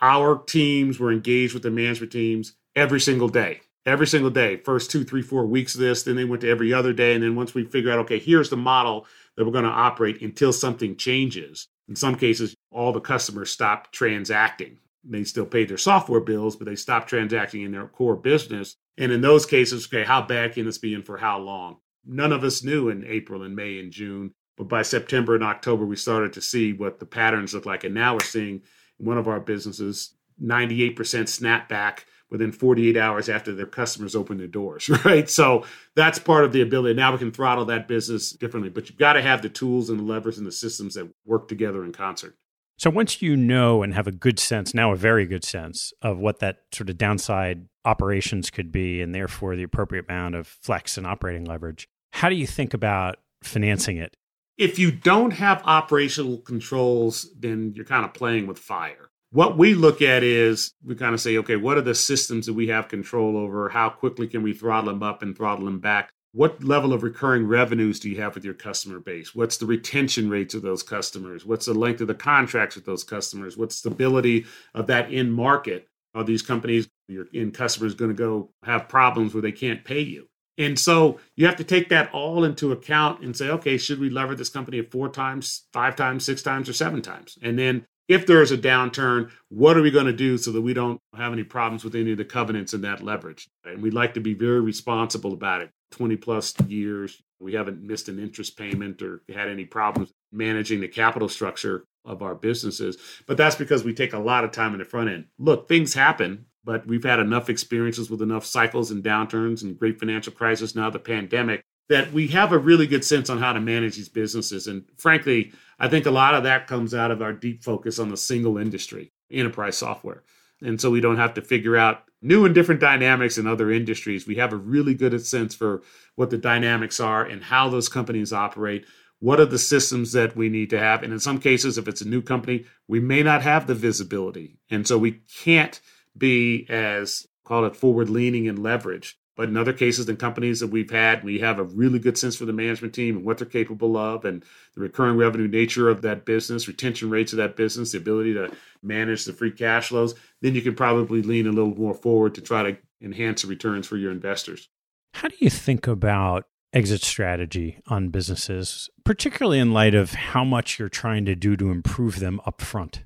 our 0.00 0.38
teams 0.38 0.98
were 0.98 1.12
engaged 1.12 1.54
with 1.54 1.62
the 1.62 1.70
management 1.70 2.10
teams 2.10 2.54
every 2.74 3.00
single 3.00 3.28
day 3.28 3.60
every 3.86 4.06
single 4.06 4.30
day 4.30 4.56
first 4.58 4.90
two 4.90 5.04
three 5.04 5.22
four 5.22 5.46
weeks 5.46 5.74
of 5.74 5.80
this 5.80 6.02
then 6.02 6.14
they 6.14 6.24
went 6.24 6.42
to 6.42 6.48
every 6.48 6.72
other 6.72 6.92
day 6.92 7.14
and 7.14 7.22
then 7.22 7.34
once 7.34 7.54
we 7.54 7.64
figure 7.64 7.90
out 7.90 7.98
okay 7.98 8.18
here's 8.18 8.50
the 8.50 8.56
model 8.56 9.06
that 9.40 9.46
we're 9.46 9.52
going 9.52 9.64
to 9.64 9.70
operate 9.70 10.20
until 10.20 10.52
something 10.52 10.94
changes. 10.96 11.66
In 11.88 11.96
some 11.96 12.14
cases, 12.14 12.54
all 12.70 12.92
the 12.92 13.00
customers 13.00 13.50
stop 13.50 13.90
transacting. 13.90 14.76
They 15.02 15.24
still 15.24 15.46
pay 15.46 15.64
their 15.64 15.78
software 15.78 16.20
bills, 16.20 16.56
but 16.56 16.66
they 16.66 16.76
stop 16.76 17.06
transacting 17.06 17.62
in 17.62 17.72
their 17.72 17.86
core 17.86 18.16
business. 18.16 18.76
And 18.98 19.10
in 19.10 19.22
those 19.22 19.46
cases, 19.46 19.86
okay, 19.86 20.04
how 20.04 20.20
bad 20.20 20.52
can 20.52 20.66
this 20.66 20.76
be 20.76 20.92
and 20.92 21.06
for 21.06 21.16
how 21.16 21.38
long? 21.38 21.78
None 22.04 22.32
of 22.32 22.44
us 22.44 22.62
knew 22.62 22.90
in 22.90 23.06
April 23.06 23.42
and 23.42 23.56
May 23.56 23.78
and 23.78 23.90
June. 23.90 24.32
But 24.58 24.68
by 24.68 24.82
September 24.82 25.34
and 25.34 25.42
October, 25.42 25.86
we 25.86 25.96
started 25.96 26.34
to 26.34 26.42
see 26.42 26.74
what 26.74 27.00
the 27.00 27.06
patterns 27.06 27.54
look 27.54 27.64
like. 27.64 27.84
And 27.84 27.94
now 27.94 28.12
we're 28.12 28.20
seeing 28.20 28.60
one 28.98 29.16
of 29.16 29.26
our 29.26 29.40
businesses 29.40 30.14
98% 30.42 30.96
snapback 30.96 32.00
within 32.30 32.52
48 32.52 32.96
hours 32.96 33.28
after 33.28 33.54
their 33.54 33.66
customers 33.66 34.14
open 34.14 34.38
their 34.38 34.46
doors, 34.46 34.88
right? 35.04 35.28
So 35.28 35.64
that's 35.94 36.18
part 36.18 36.44
of 36.44 36.52
the 36.52 36.62
ability. 36.62 36.94
Now 36.94 37.12
we 37.12 37.18
can 37.18 37.32
throttle 37.32 37.64
that 37.66 37.88
business 37.88 38.30
differently, 38.30 38.70
but 38.70 38.88
you've 38.88 38.98
got 38.98 39.14
to 39.14 39.22
have 39.22 39.42
the 39.42 39.48
tools 39.48 39.90
and 39.90 39.98
the 39.98 40.04
levers 40.04 40.38
and 40.38 40.46
the 40.46 40.52
systems 40.52 40.94
that 40.94 41.08
work 41.24 41.48
together 41.48 41.84
in 41.84 41.92
concert. 41.92 42.36
So 42.78 42.88
once 42.88 43.20
you 43.20 43.36
know 43.36 43.82
and 43.82 43.92
have 43.92 44.06
a 44.06 44.12
good 44.12 44.38
sense, 44.38 44.72
now 44.72 44.92
a 44.92 44.96
very 44.96 45.26
good 45.26 45.44
sense 45.44 45.92
of 46.00 46.18
what 46.18 46.38
that 46.38 46.62
sort 46.72 46.88
of 46.88 46.96
downside 46.96 47.66
operations 47.84 48.50
could 48.50 48.72
be 48.72 49.02
and 49.02 49.14
therefore 49.14 49.54
the 49.54 49.62
appropriate 49.62 50.06
amount 50.08 50.34
of 50.34 50.46
flex 50.46 50.96
and 50.96 51.06
operating 51.06 51.44
leverage, 51.44 51.88
how 52.12 52.30
do 52.30 52.34
you 52.36 52.46
think 52.46 52.72
about 52.72 53.18
financing 53.42 53.98
it? 53.98 54.16
If 54.56 54.78
you 54.78 54.90
don't 54.90 55.32
have 55.32 55.62
operational 55.64 56.38
controls, 56.38 57.28
then 57.38 57.72
you're 57.74 57.84
kind 57.84 58.04
of 58.04 58.14
playing 58.14 58.46
with 58.46 58.58
fire 58.58 59.10
what 59.32 59.56
we 59.56 59.74
look 59.74 60.02
at 60.02 60.22
is 60.22 60.74
we 60.84 60.94
kind 60.94 61.14
of 61.14 61.20
say, 61.20 61.36
okay, 61.38 61.56
what 61.56 61.76
are 61.76 61.82
the 61.82 61.94
systems 61.94 62.46
that 62.46 62.54
we 62.54 62.68
have 62.68 62.88
control 62.88 63.36
over? 63.36 63.68
How 63.68 63.88
quickly 63.88 64.26
can 64.26 64.42
we 64.42 64.52
throttle 64.52 64.90
them 64.90 65.02
up 65.02 65.22
and 65.22 65.36
throttle 65.36 65.64
them 65.64 65.78
back? 65.78 66.10
What 66.32 66.62
level 66.62 66.92
of 66.92 67.02
recurring 67.02 67.46
revenues 67.46 67.98
do 67.98 68.08
you 68.08 68.20
have 68.20 68.34
with 68.34 68.44
your 68.44 68.54
customer 68.54 69.00
base? 69.00 69.34
What's 69.34 69.56
the 69.56 69.66
retention 69.66 70.30
rates 70.30 70.54
of 70.54 70.62
those 70.62 70.82
customers? 70.82 71.44
What's 71.44 71.66
the 71.66 71.74
length 71.74 72.00
of 72.00 72.08
the 72.08 72.14
contracts 72.14 72.76
with 72.76 72.86
those 72.86 73.02
customers? 73.02 73.56
What's 73.56 73.76
stability 73.76 74.46
of 74.74 74.86
that 74.88 75.12
in 75.12 75.30
market? 75.30 75.88
Are 76.14 76.24
these 76.24 76.42
companies, 76.42 76.88
your 77.08 77.26
end 77.34 77.54
customers, 77.54 77.94
going 77.94 78.10
to 78.10 78.16
go 78.16 78.50
have 78.64 78.88
problems 78.88 79.32
where 79.32 79.42
they 79.42 79.52
can't 79.52 79.84
pay 79.84 80.00
you? 80.00 80.28
And 80.58 80.78
so 80.78 81.18
you 81.36 81.46
have 81.46 81.56
to 81.56 81.64
take 81.64 81.88
that 81.88 82.12
all 82.12 82.44
into 82.44 82.70
account 82.70 83.22
and 83.22 83.36
say, 83.36 83.48
okay, 83.48 83.78
should 83.78 83.98
we 83.98 84.10
lever 84.10 84.34
this 84.34 84.48
company 84.48 84.78
at 84.78 84.90
four 84.90 85.08
times, 85.08 85.66
five 85.72 85.96
times, 85.96 86.24
six 86.24 86.42
times, 86.42 86.68
or 86.68 86.72
seven 86.72 87.00
times? 87.00 87.38
And 87.42 87.58
then 87.58 87.86
if 88.10 88.26
there 88.26 88.42
is 88.42 88.50
a 88.50 88.58
downturn, 88.58 89.30
what 89.50 89.76
are 89.76 89.82
we 89.82 89.90
going 89.92 90.06
to 90.06 90.12
do 90.12 90.36
so 90.36 90.50
that 90.50 90.60
we 90.60 90.74
don't 90.74 91.00
have 91.16 91.32
any 91.32 91.44
problems 91.44 91.84
with 91.84 91.94
any 91.94 92.10
of 92.10 92.18
the 92.18 92.24
covenants 92.24 92.72
and 92.72 92.82
that 92.82 93.04
leverage? 93.04 93.48
And 93.64 93.80
we'd 93.80 93.94
like 93.94 94.14
to 94.14 94.20
be 94.20 94.34
very 94.34 94.60
responsible 94.60 95.32
about 95.32 95.62
it. 95.62 95.70
20 95.92 96.16
plus 96.16 96.52
years, 96.66 97.22
we 97.38 97.54
haven't 97.54 97.80
missed 97.80 98.08
an 98.08 98.18
interest 98.18 98.58
payment 98.58 99.00
or 99.00 99.22
had 99.32 99.48
any 99.48 99.64
problems 99.64 100.12
managing 100.32 100.80
the 100.80 100.88
capital 100.88 101.28
structure 101.28 101.84
of 102.04 102.20
our 102.20 102.34
businesses. 102.34 102.96
But 103.28 103.36
that's 103.36 103.54
because 103.54 103.84
we 103.84 103.94
take 103.94 104.12
a 104.12 104.18
lot 104.18 104.42
of 104.42 104.50
time 104.50 104.72
in 104.72 104.80
the 104.80 104.84
front 104.84 105.08
end. 105.08 105.26
Look, 105.38 105.68
things 105.68 105.94
happen, 105.94 106.46
but 106.64 106.88
we've 106.88 107.04
had 107.04 107.20
enough 107.20 107.48
experiences 107.48 108.10
with 108.10 108.22
enough 108.22 108.44
cycles 108.44 108.90
and 108.90 109.04
downturns 109.04 109.62
and 109.62 109.78
great 109.78 110.00
financial 110.00 110.32
crisis, 110.32 110.74
now 110.74 110.90
the 110.90 110.98
pandemic, 110.98 111.62
that 111.90 112.12
we 112.12 112.28
have 112.28 112.52
a 112.52 112.58
really 112.58 112.86
good 112.86 113.04
sense 113.04 113.28
on 113.28 113.38
how 113.38 113.52
to 113.52 113.60
manage 113.60 113.96
these 113.96 114.08
businesses. 114.08 114.68
And 114.68 114.84
frankly, 114.96 115.52
I 115.80 115.88
think 115.88 116.06
a 116.06 116.12
lot 116.12 116.34
of 116.34 116.44
that 116.44 116.68
comes 116.68 116.94
out 116.94 117.10
of 117.10 117.20
our 117.20 117.32
deep 117.32 117.64
focus 117.64 117.98
on 117.98 118.10
the 118.10 118.16
single 118.16 118.56
industry, 118.56 119.12
enterprise 119.30 119.76
software. 119.76 120.22
And 120.62 120.80
so 120.80 120.88
we 120.88 121.00
don't 121.00 121.16
have 121.16 121.34
to 121.34 121.42
figure 121.42 121.76
out 121.76 122.04
new 122.22 122.44
and 122.44 122.54
different 122.54 122.80
dynamics 122.80 123.38
in 123.38 123.48
other 123.48 123.72
industries. 123.72 124.24
We 124.24 124.36
have 124.36 124.52
a 124.52 124.56
really 124.56 124.94
good 124.94 125.20
sense 125.26 125.52
for 125.52 125.82
what 126.14 126.30
the 126.30 126.38
dynamics 126.38 127.00
are 127.00 127.24
and 127.24 127.42
how 127.42 127.68
those 127.68 127.88
companies 127.88 128.32
operate. 128.32 128.86
What 129.18 129.40
are 129.40 129.46
the 129.46 129.58
systems 129.58 130.12
that 130.12 130.36
we 130.36 130.48
need 130.48 130.70
to 130.70 130.78
have? 130.78 131.02
And 131.02 131.12
in 131.12 131.18
some 131.18 131.40
cases, 131.40 131.76
if 131.76 131.88
it's 131.88 132.02
a 132.02 132.08
new 132.08 132.22
company, 132.22 132.66
we 132.86 133.00
may 133.00 133.24
not 133.24 133.42
have 133.42 133.66
the 133.66 133.74
visibility. 133.74 134.58
And 134.70 134.86
so 134.86 134.96
we 134.96 135.22
can't 135.42 135.80
be 136.16 136.66
as 136.70 137.26
call 137.44 137.64
it 137.64 137.74
forward 137.74 138.08
leaning 138.08 138.46
and 138.46 138.60
leverage 138.60 139.18
but 139.36 139.48
in 139.48 139.56
other 139.56 139.72
cases, 139.72 140.08
in 140.08 140.16
companies 140.16 140.60
that 140.60 140.68
we've 140.68 140.90
had, 140.90 141.24
we 141.24 141.38
have 141.38 141.58
a 141.58 141.64
really 141.64 141.98
good 141.98 142.18
sense 142.18 142.36
for 142.36 142.44
the 142.44 142.52
management 142.52 142.94
team 142.94 143.16
and 143.16 143.24
what 143.24 143.38
they're 143.38 143.46
capable 143.46 143.96
of 143.96 144.24
and 144.24 144.44
the 144.74 144.80
recurring 144.80 145.16
revenue 145.16 145.48
nature 145.48 145.88
of 145.88 146.02
that 146.02 146.24
business, 146.24 146.68
retention 146.68 147.10
rates 147.10 147.32
of 147.32 147.38
that 147.38 147.56
business, 147.56 147.92
the 147.92 147.98
ability 147.98 148.34
to 148.34 148.50
manage 148.82 149.24
the 149.24 149.32
free 149.32 149.50
cash 149.50 149.88
flows. 149.88 150.14
Then 150.42 150.54
you 150.54 150.62
can 150.62 150.74
probably 150.74 151.22
lean 151.22 151.46
a 151.46 151.52
little 151.52 151.74
more 151.74 151.94
forward 151.94 152.34
to 152.34 152.40
try 152.40 152.62
to 152.64 152.76
enhance 153.00 153.42
the 153.42 153.48
returns 153.48 153.86
for 153.86 153.96
your 153.96 154.12
investors. 154.12 154.68
How 155.14 155.28
do 155.28 155.36
you 155.38 155.50
think 155.50 155.86
about 155.86 156.46
exit 156.72 157.02
strategy 157.02 157.80
on 157.86 158.10
businesses, 158.10 158.88
particularly 159.04 159.58
in 159.58 159.72
light 159.72 159.94
of 159.94 160.12
how 160.12 160.44
much 160.44 160.78
you're 160.78 160.88
trying 160.88 161.24
to 161.24 161.34
do 161.34 161.56
to 161.56 161.70
improve 161.70 162.20
them 162.20 162.40
upfront? 162.46 163.00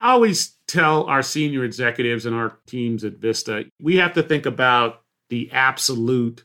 I 0.00 0.10
always 0.10 0.56
tell 0.66 1.04
our 1.04 1.22
senior 1.22 1.64
executives 1.64 2.26
and 2.26 2.34
our 2.34 2.58
teams 2.66 3.04
at 3.04 3.14
Vista, 3.14 3.64
we 3.80 3.96
have 3.96 4.14
to 4.14 4.22
think 4.22 4.44
about 4.46 5.03
the 5.34 5.50
absolute 5.50 6.44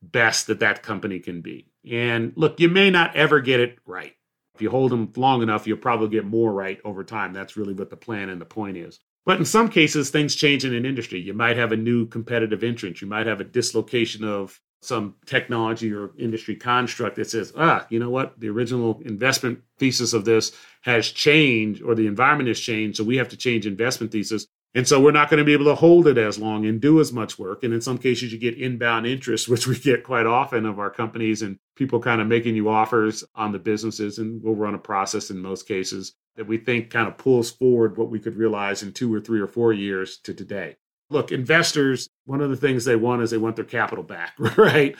best 0.00 0.46
that 0.46 0.60
that 0.60 0.84
company 0.84 1.18
can 1.18 1.40
be. 1.40 1.66
And 1.90 2.32
look, 2.36 2.60
you 2.60 2.68
may 2.68 2.88
not 2.88 3.16
ever 3.16 3.40
get 3.40 3.58
it 3.58 3.80
right. 3.84 4.14
If 4.54 4.62
you 4.62 4.70
hold 4.70 4.92
them 4.92 5.12
long 5.16 5.42
enough, 5.42 5.66
you'll 5.66 5.78
probably 5.78 6.08
get 6.08 6.24
more 6.24 6.52
right 6.52 6.80
over 6.84 7.02
time. 7.02 7.32
That's 7.32 7.56
really 7.56 7.74
what 7.74 7.90
the 7.90 7.96
plan 7.96 8.28
and 8.28 8.40
the 8.40 8.44
point 8.44 8.76
is. 8.76 9.00
But 9.26 9.40
in 9.40 9.44
some 9.44 9.68
cases, 9.68 10.10
things 10.10 10.36
change 10.36 10.64
in 10.64 10.72
an 10.72 10.86
industry. 10.86 11.20
You 11.20 11.34
might 11.34 11.56
have 11.56 11.72
a 11.72 11.76
new 11.76 12.06
competitive 12.06 12.62
entrant. 12.62 13.02
You 13.02 13.08
might 13.08 13.26
have 13.26 13.40
a 13.40 13.44
dislocation 13.44 14.22
of 14.22 14.60
some 14.80 15.16
technology 15.26 15.92
or 15.92 16.12
industry 16.16 16.54
construct 16.54 17.16
that 17.16 17.28
says, 17.28 17.52
ah, 17.56 17.86
you 17.90 17.98
know 17.98 18.10
what? 18.10 18.38
The 18.38 18.50
original 18.50 19.02
investment 19.04 19.62
thesis 19.78 20.12
of 20.12 20.24
this 20.24 20.52
has 20.82 21.10
changed 21.10 21.82
or 21.82 21.96
the 21.96 22.06
environment 22.06 22.46
has 22.46 22.60
changed. 22.60 22.98
So 22.98 23.04
we 23.04 23.16
have 23.16 23.30
to 23.30 23.36
change 23.36 23.66
investment 23.66 24.12
thesis. 24.12 24.46
And 24.74 24.86
so 24.86 25.00
we're 25.00 25.12
not 25.12 25.30
going 25.30 25.38
to 25.38 25.44
be 25.44 25.54
able 25.54 25.64
to 25.66 25.74
hold 25.74 26.06
it 26.06 26.18
as 26.18 26.38
long 26.38 26.66
and 26.66 26.80
do 26.80 27.00
as 27.00 27.12
much 27.12 27.38
work. 27.38 27.64
And 27.64 27.72
in 27.72 27.80
some 27.80 27.98
cases, 27.98 28.32
you 28.32 28.38
get 28.38 28.58
inbound 28.58 29.06
interest, 29.06 29.48
which 29.48 29.66
we 29.66 29.78
get 29.78 30.04
quite 30.04 30.26
often 30.26 30.66
of 30.66 30.78
our 30.78 30.90
companies 30.90 31.42
and 31.42 31.58
people 31.76 32.00
kind 32.00 32.20
of 32.20 32.26
making 32.26 32.54
you 32.54 32.68
offers 32.68 33.24
on 33.34 33.52
the 33.52 33.58
businesses. 33.58 34.18
And 34.18 34.42
we'll 34.42 34.54
run 34.54 34.74
a 34.74 34.78
process 34.78 35.30
in 35.30 35.38
most 35.38 35.66
cases 35.66 36.14
that 36.36 36.46
we 36.46 36.58
think 36.58 36.90
kind 36.90 37.08
of 37.08 37.18
pulls 37.18 37.50
forward 37.50 37.96
what 37.96 38.10
we 38.10 38.20
could 38.20 38.36
realize 38.36 38.82
in 38.82 38.92
two 38.92 39.12
or 39.12 39.20
three 39.20 39.40
or 39.40 39.48
four 39.48 39.72
years 39.72 40.18
to 40.18 40.34
today. 40.34 40.76
Look, 41.10 41.32
investors, 41.32 42.08
one 42.26 42.42
of 42.42 42.50
the 42.50 42.56
things 42.56 42.84
they 42.84 42.96
want 42.96 43.22
is 43.22 43.30
they 43.30 43.38
want 43.38 43.56
their 43.56 43.64
capital 43.64 44.04
back, 44.04 44.34
right? 44.56 44.94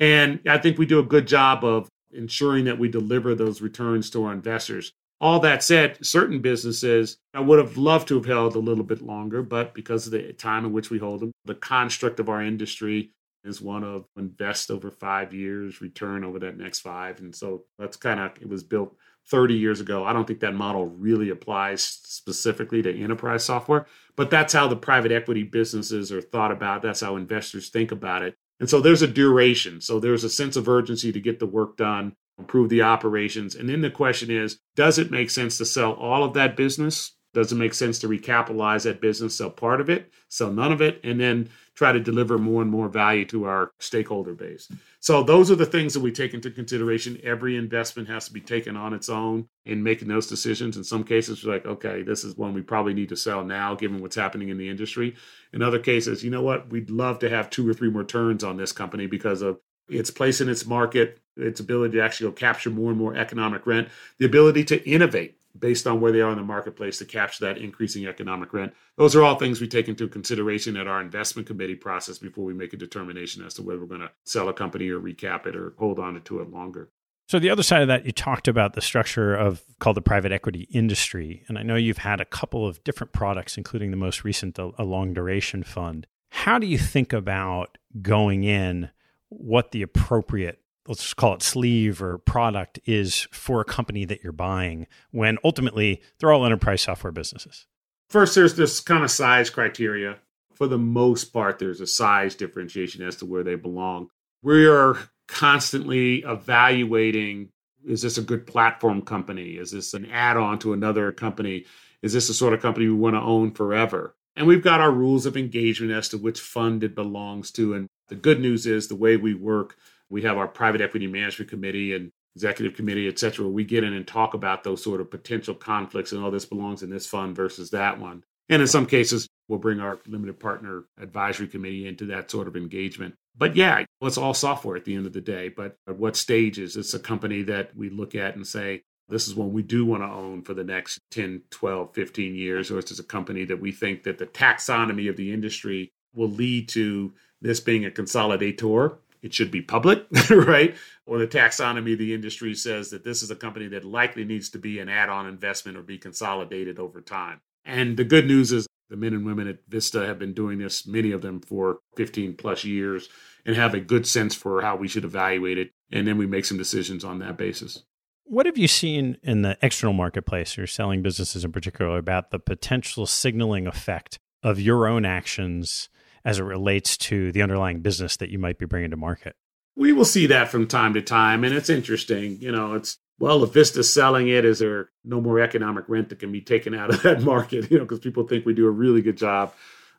And 0.00 0.40
I 0.48 0.58
think 0.58 0.78
we 0.78 0.86
do 0.86 1.00
a 1.00 1.04
good 1.04 1.26
job 1.26 1.64
of 1.64 1.90
ensuring 2.12 2.64
that 2.66 2.78
we 2.78 2.88
deliver 2.88 3.34
those 3.34 3.60
returns 3.60 4.08
to 4.10 4.24
our 4.24 4.32
investors. 4.32 4.92
All 5.20 5.40
that 5.40 5.64
said, 5.64 6.04
certain 6.04 6.40
businesses 6.40 7.18
I 7.34 7.40
would 7.40 7.58
have 7.58 7.76
loved 7.76 8.08
to 8.08 8.14
have 8.14 8.26
held 8.26 8.54
a 8.54 8.60
little 8.60 8.84
bit 8.84 9.02
longer, 9.02 9.42
but 9.42 9.74
because 9.74 10.06
of 10.06 10.12
the 10.12 10.32
time 10.32 10.64
in 10.64 10.72
which 10.72 10.90
we 10.90 10.98
hold 10.98 11.20
them, 11.20 11.32
the 11.44 11.54
construct 11.54 12.20
of 12.20 12.28
our 12.28 12.42
industry, 12.42 13.12
is 13.44 13.60
one 13.60 13.84
of 13.84 14.04
invest 14.16 14.70
over 14.70 14.90
five 14.90 15.32
years, 15.32 15.80
return 15.80 16.24
over 16.24 16.38
that 16.38 16.58
next 16.58 16.80
five. 16.80 17.20
And 17.20 17.34
so 17.34 17.64
that's 17.78 17.96
kind 17.96 18.20
of, 18.20 18.32
it 18.40 18.48
was 18.48 18.62
built 18.62 18.96
30 19.28 19.54
years 19.54 19.80
ago. 19.80 20.04
I 20.04 20.12
don't 20.12 20.26
think 20.26 20.40
that 20.40 20.54
model 20.54 20.86
really 20.86 21.30
applies 21.30 21.82
specifically 21.82 22.82
to 22.82 23.00
enterprise 23.00 23.44
software, 23.44 23.86
but 24.16 24.30
that's 24.30 24.52
how 24.52 24.68
the 24.68 24.76
private 24.76 25.12
equity 25.12 25.42
businesses 25.42 26.10
are 26.12 26.20
thought 26.20 26.52
about. 26.52 26.82
That's 26.82 27.00
how 27.00 27.16
investors 27.16 27.68
think 27.68 27.92
about 27.92 28.22
it. 28.22 28.34
And 28.60 28.68
so 28.68 28.80
there's 28.80 29.02
a 29.02 29.06
duration. 29.06 29.80
So 29.80 30.00
there's 30.00 30.24
a 30.24 30.30
sense 30.30 30.56
of 30.56 30.68
urgency 30.68 31.12
to 31.12 31.20
get 31.20 31.38
the 31.38 31.46
work 31.46 31.76
done, 31.76 32.14
improve 32.38 32.68
the 32.68 32.82
operations. 32.82 33.54
And 33.54 33.68
then 33.68 33.80
the 33.80 33.90
question 33.90 34.30
is 34.30 34.58
does 34.76 34.98
it 34.98 35.10
make 35.10 35.30
sense 35.30 35.58
to 35.58 35.64
sell 35.64 35.92
all 35.92 36.24
of 36.24 36.34
that 36.34 36.56
business 36.56 37.12
does 37.34 37.52
it 37.52 37.56
make 37.56 37.74
sense 37.74 37.98
to 37.98 38.08
recapitalize 38.08 38.84
that 38.84 39.00
business, 39.00 39.36
sell 39.36 39.50
part 39.50 39.80
of 39.80 39.90
it, 39.90 40.10
sell 40.28 40.50
none 40.50 40.72
of 40.72 40.80
it, 40.80 40.98
and 41.04 41.20
then 41.20 41.50
try 41.74 41.92
to 41.92 42.00
deliver 42.00 42.38
more 42.38 42.62
and 42.62 42.70
more 42.70 42.88
value 42.88 43.24
to 43.26 43.44
our 43.44 43.70
stakeholder 43.78 44.34
base? 44.34 44.68
So, 45.00 45.22
those 45.22 45.50
are 45.50 45.54
the 45.54 45.66
things 45.66 45.92
that 45.92 46.00
we 46.00 46.10
take 46.10 46.32
into 46.32 46.50
consideration. 46.50 47.20
Every 47.22 47.56
investment 47.56 48.08
has 48.08 48.26
to 48.26 48.32
be 48.32 48.40
taken 48.40 48.76
on 48.76 48.94
its 48.94 49.10
own 49.10 49.46
in 49.66 49.82
making 49.82 50.08
those 50.08 50.26
decisions. 50.26 50.78
In 50.78 50.84
some 50.84 51.04
cases, 51.04 51.44
we're 51.44 51.52
like, 51.52 51.66
okay, 51.66 52.02
this 52.02 52.24
is 52.24 52.36
one 52.36 52.54
we 52.54 52.62
probably 52.62 52.94
need 52.94 53.10
to 53.10 53.16
sell 53.16 53.44
now, 53.44 53.74
given 53.74 54.00
what's 54.00 54.16
happening 54.16 54.48
in 54.48 54.56
the 54.56 54.68
industry. 54.68 55.14
In 55.52 55.62
other 55.62 55.78
cases, 55.78 56.24
you 56.24 56.30
know 56.30 56.42
what? 56.42 56.70
We'd 56.70 56.90
love 56.90 57.18
to 57.20 57.30
have 57.30 57.50
two 57.50 57.68
or 57.68 57.74
three 57.74 57.90
more 57.90 58.04
turns 58.04 58.42
on 58.42 58.56
this 58.56 58.72
company 58.72 59.06
because 59.06 59.42
of 59.42 59.60
its 59.88 60.10
place 60.10 60.40
in 60.40 60.48
its 60.48 60.66
market, 60.66 61.20
its 61.36 61.60
ability 61.60 61.96
to 61.96 62.02
actually 62.02 62.32
capture 62.32 62.70
more 62.70 62.90
and 62.90 62.98
more 62.98 63.16
economic 63.16 63.66
rent, 63.66 63.88
the 64.18 64.26
ability 64.26 64.64
to 64.64 64.88
innovate 64.88 65.36
based 65.58 65.86
on 65.86 66.00
where 66.00 66.12
they 66.12 66.20
are 66.20 66.30
in 66.30 66.36
the 66.36 66.44
marketplace 66.44 66.98
to 66.98 67.04
capture 67.04 67.44
that 67.44 67.58
increasing 67.58 68.06
economic 68.06 68.52
rent. 68.52 68.72
Those 68.96 69.16
are 69.16 69.22
all 69.22 69.36
things 69.36 69.60
we 69.60 69.66
take 69.66 69.88
into 69.88 70.06
consideration 70.08 70.76
at 70.76 70.86
our 70.86 71.00
investment 71.00 71.48
committee 71.48 71.74
process 71.74 72.18
before 72.18 72.44
we 72.44 72.54
make 72.54 72.72
a 72.72 72.76
determination 72.76 73.44
as 73.44 73.54
to 73.54 73.62
whether 73.62 73.80
we're 73.80 73.86
going 73.86 74.02
to 74.02 74.10
sell 74.24 74.48
a 74.48 74.52
company 74.52 74.88
or 74.88 75.00
recap 75.00 75.46
it 75.46 75.56
or 75.56 75.74
hold 75.78 75.98
on 75.98 76.20
to 76.20 76.40
it 76.40 76.50
longer. 76.50 76.90
So 77.28 77.38
the 77.38 77.50
other 77.50 77.62
side 77.62 77.82
of 77.82 77.88
that, 77.88 78.06
you 78.06 78.12
talked 78.12 78.48
about 78.48 78.72
the 78.72 78.80
structure 78.80 79.34
of 79.34 79.62
called 79.80 79.96
the 79.96 80.02
private 80.02 80.32
equity 80.32 80.66
industry, 80.72 81.44
and 81.46 81.58
I 81.58 81.62
know 81.62 81.76
you've 81.76 81.98
had 81.98 82.22
a 82.22 82.24
couple 82.24 82.66
of 82.66 82.82
different 82.84 83.12
products, 83.12 83.58
including 83.58 83.90
the 83.90 83.98
most 83.98 84.24
recent, 84.24 84.58
a 84.58 84.84
long 84.84 85.12
duration 85.12 85.62
fund. 85.62 86.06
How 86.30 86.58
do 86.58 86.66
you 86.66 86.78
think 86.78 87.12
about 87.12 87.76
going 88.00 88.44
in? 88.44 88.90
What 89.28 89.72
the 89.72 89.82
appropriate 89.82 90.60
let's 90.88 91.12
call 91.12 91.34
it 91.34 91.42
sleeve 91.42 92.02
or 92.02 92.18
product 92.18 92.80
is 92.86 93.28
for 93.30 93.60
a 93.60 93.64
company 93.64 94.06
that 94.06 94.22
you're 94.22 94.32
buying 94.32 94.86
when 95.10 95.38
ultimately 95.44 96.02
they're 96.18 96.32
all 96.32 96.46
enterprise 96.46 96.82
software 96.82 97.12
businesses? 97.12 97.66
First, 98.08 98.34
there's 98.34 98.54
this 98.54 98.80
kind 98.80 99.04
of 99.04 99.10
size 99.10 99.50
criteria. 99.50 100.16
For 100.54 100.66
the 100.66 100.78
most 100.78 101.26
part, 101.26 101.58
there's 101.58 101.80
a 101.80 101.86
size 101.86 102.34
differentiation 102.34 103.06
as 103.06 103.16
to 103.16 103.26
where 103.26 103.44
they 103.44 103.54
belong. 103.54 104.08
We 104.42 104.66
are 104.66 104.96
constantly 105.28 106.24
evaluating 106.24 107.50
is 107.86 108.02
this 108.02 108.18
a 108.18 108.22
good 108.22 108.46
platform 108.46 109.02
company? 109.02 109.52
Is 109.52 109.70
this 109.70 109.94
an 109.94 110.06
add 110.10 110.36
on 110.36 110.58
to 110.60 110.72
another 110.72 111.12
company? 111.12 111.64
Is 112.02 112.12
this 112.12 112.26
the 112.26 112.34
sort 112.34 112.52
of 112.52 112.60
company 112.60 112.86
we 112.86 112.94
want 112.94 113.14
to 113.14 113.20
own 113.20 113.52
forever? 113.52 114.16
And 114.36 114.48
we've 114.48 114.64
got 114.64 114.80
our 114.80 114.90
rules 114.90 115.26
of 115.26 115.36
engagement 115.36 115.92
as 115.92 116.08
to 116.08 116.18
which 116.18 116.40
fund 116.40 116.82
it 116.82 116.96
belongs 116.96 117.52
to. 117.52 117.74
And 117.74 117.88
the 118.08 118.16
good 118.16 118.40
news 118.40 118.66
is 118.66 118.88
the 118.88 118.96
way 118.96 119.16
we 119.16 119.34
work 119.34 119.76
we 120.10 120.22
have 120.22 120.38
our 120.38 120.48
private 120.48 120.80
equity 120.80 121.06
management 121.06 121.50
committee 121.50 121.94
and 121.94 122.10
executive 122.34 122.76
committee, 122.76 123.08
et 123.08 123.18
cetera. 123.18 123.46
We 123.46 123.64
get 123.64 123.84
in 123.84 123.92
and 123.92 124.06
talk 124.06 124.34
about 124.34 124.64
those 124.64 124.82
sort 124.82 125.00
of 125.00 125.10
potential 125.10 125.54
conflicts 125.54 126.12
and 126.12 126.22
all 126.22 126.28
oh, 126.28 126.30
this 126.30 126.44
belongs 126.44 126.82
in 126.82 126.90
this 126.90 127.06
fund 127.06 127.36
versus 127.36 127.70
that 127.70 127.98
one. 127.98 128.24
And 128.48 128.62
in 128.62 128.68
some 128.68 128.86
cases, 128.86 129.28
we'll 129.48 129.58
bring 129.58 129.80
our 129.80 129.98
limited 130.06 130.40
partner 130.40 130.84
advisory 130.98 131.48
committee 131.48 131.86
into 131.86 132.06
that 132.06 132.30
sort 132.30 132.48
of 132.48 132.56
engagement. 132.56 133.14
But 133.36 133.56
yeah, 133.56 133.84
it's 134.00 134.18
all 134.18 134.34
software 134.34 134.76
at 134.76 134.84
the 134.84 134.94
end 134.94 135.06
of 135.06 135.12
the 135.12 135.20
day. 135.20 135.48
But 135.48 135.76
at 135.86 135.96
what 135.96 136.16
stage 136.16 136.58
is 136.58 136.74
this 136.74 136.94
a 136.94 136.98
company 136.98 137.42
that 137.42 137.76
we 137.76 137.90
look 137.90 138.14
at 138.14 138.36
and 138.36 138.46
say, 138.46 138.82
this 139.08 139.28
is 139.28 139.34
one 139.34 139.52
we 139.52 139.62
do 139.62 139.84
want 139.84 140.02
to 140.02 140.08
own 140.08 140.42
for 140.42 140.54
the 140.54 140.64
next 140.64 140.98
10, 141.10 141.42
12, 141.50 141.94
15 141.94 142.34
years? 142.34 142.70
Or 142.70 142.78
is 142.78 142.86
this 142.86 142.98
a 142.98 143.04
company 143.04 143.44
that 143.44 143.60
we 143.60 143.72
think 143.72 144.04
that 144.04 144.18
the 144.18 144.26
taxonomy 144.26 145.10
of 145.10 145.16
the 145.16 145.32
industry 145.32 145.92
will 146.14 146.30
lead 146.30 146.68
to 146.70 147.12
this 147.40 147.60
being 147.60 147.84
a 147.84 147.90
consolidator 147.90 148.98
it 149.22 149.34
should 149.34 149.50
be 149.50 149.62
public, 149.62 150.06
right? 150.30 150.76
Or 151.06 151.18
the 151.18 151.26
taxonomy 151.26 151.94
of 151.94 151.98
the 151.98 152.14
industry 152.14 152.54
says 152.54 152.90
that 152.90 153.04
this 153.04 153.22
is 153.22 153.30
a 153.30 153.36
company 153.36 153.68
that 153.68 153.84
likely 153.84 154.24
needs 154.24 154.48
to 154.50 154.58
be 154.58 154.78
an 154.78 154.88
add 154.88 155.08
on 155.08 155.26
investment 155.26 155.76
or 155.76 155.82
be 155.82 155.98
consolidated 155.98 156.78
over 156.78 157.00
time. 157.00 157.40
And 157.64 157.96
the 157.96 158.04
good 158.04 158.26
news 158.26 158.52
is 158.52 158.66
the 158.88 158.96
men 158.96 159.12
and 159.12 159.26
women 159.26 159.48
at 159.48 159.58
Vista 159.68 160.06
have 160.06 160.18
been 160.18 160.32
doing 160.32 160.58
this, 160.58 160.86
many 160.86 161.12
of 161.12 161.22
them 161.22 161.40
for 161.40 161.80
15 161.96 162.36
plus 162.36 162.64
years, 162.64 163.08
and 163.44 163.56
have 163.56 163.74
a 163.74 163.80
good 163.80 164.06
sense 164.06 164.34
for 164.34 164.62
how 164.62 164.76
we 164.76 164.88
should 164.88 165.04
evaluate 165.04 165.58
it. 165.58 165.72
And 165.90 166.06
then 166.06 166.16
we 166.16 166.26
make 166.26 166.44
some 166.44 166.58
decisions 166.58 167.04
on 167.04 167.18
that 167.18 167.36
basis. 167.36 167.82
What 168.24 168.46
have 168.46 168.58
you 168.58 168.68
seen 168.68 169.16
in 169.22 169.42
the 169.42 169.56
external 169.62 169.94
marketplace 169.94 170.58
or 170.58 170.66
selling 170.66 171.02
businesses 171.02 171.44
in 171.44 171.52
particular 171.52 171.96
about 171.96 172.30
the 172.30 172.38
potential 172.38 173.06
signaling 173.06 173.66
effect 173.66 174.18
of 174.42 174.60
your 174.60 174.86
own 174.86 175.04
actions 175.04 175.88
as 176.24 176.38
it 176.38 176.44
relates 176.44 176.96
to 176.96 177.32
the 177.32 177.42
underlying 177.42 177.80
business 177.80 178.16
that 178.16 178.30
you 178.30 178.38
might 178.38 178.58
be 178.58 178.66
bringing 178.66 178.90
to 178.90 178.96
market? 178.96 179.36
We 179.76 179.92
will 179.92 180.04
see 180.04 180.26
that 180.26 180.48
from 180.48 180.66
time 180.66 180.94
to 180.94 181.02
time, 181.02 181.44
and 181.44 181.54
it's 181.54 181.70
interesting. 181.70 182.38
You 182.40 182.52
know, 182.52 182.74
it's 182.74 182.98
well, 183.18 183.42
if 183.44 183.52
Vista's 183.52 183.92
selling 183.92 184.28
it, 184.28 184.44
is 184.44 184.60
there 184.60 184.90
no 185.04 185.20
more 185.20 185.40
economic 185.40 185.88
rent 185.88 186.08
that 186.08 186.20
can 186.20 186.32
be 186.32 186.40
taken 186.40 186.74
out 186.74 186.90
of 186.90 187.02
that 187.04 187.22
market? 187.22 187.70
You 187.70 187.78
know, 187.78 187.84
because 187.84 188.00
people 188.00 188.26
think 188.26 188.44
we 188.44 188.54
do 188.54 188.66
a 188.66 188.70
really 188.70 189.02
good 189.02 189.16
job 189.16 189.52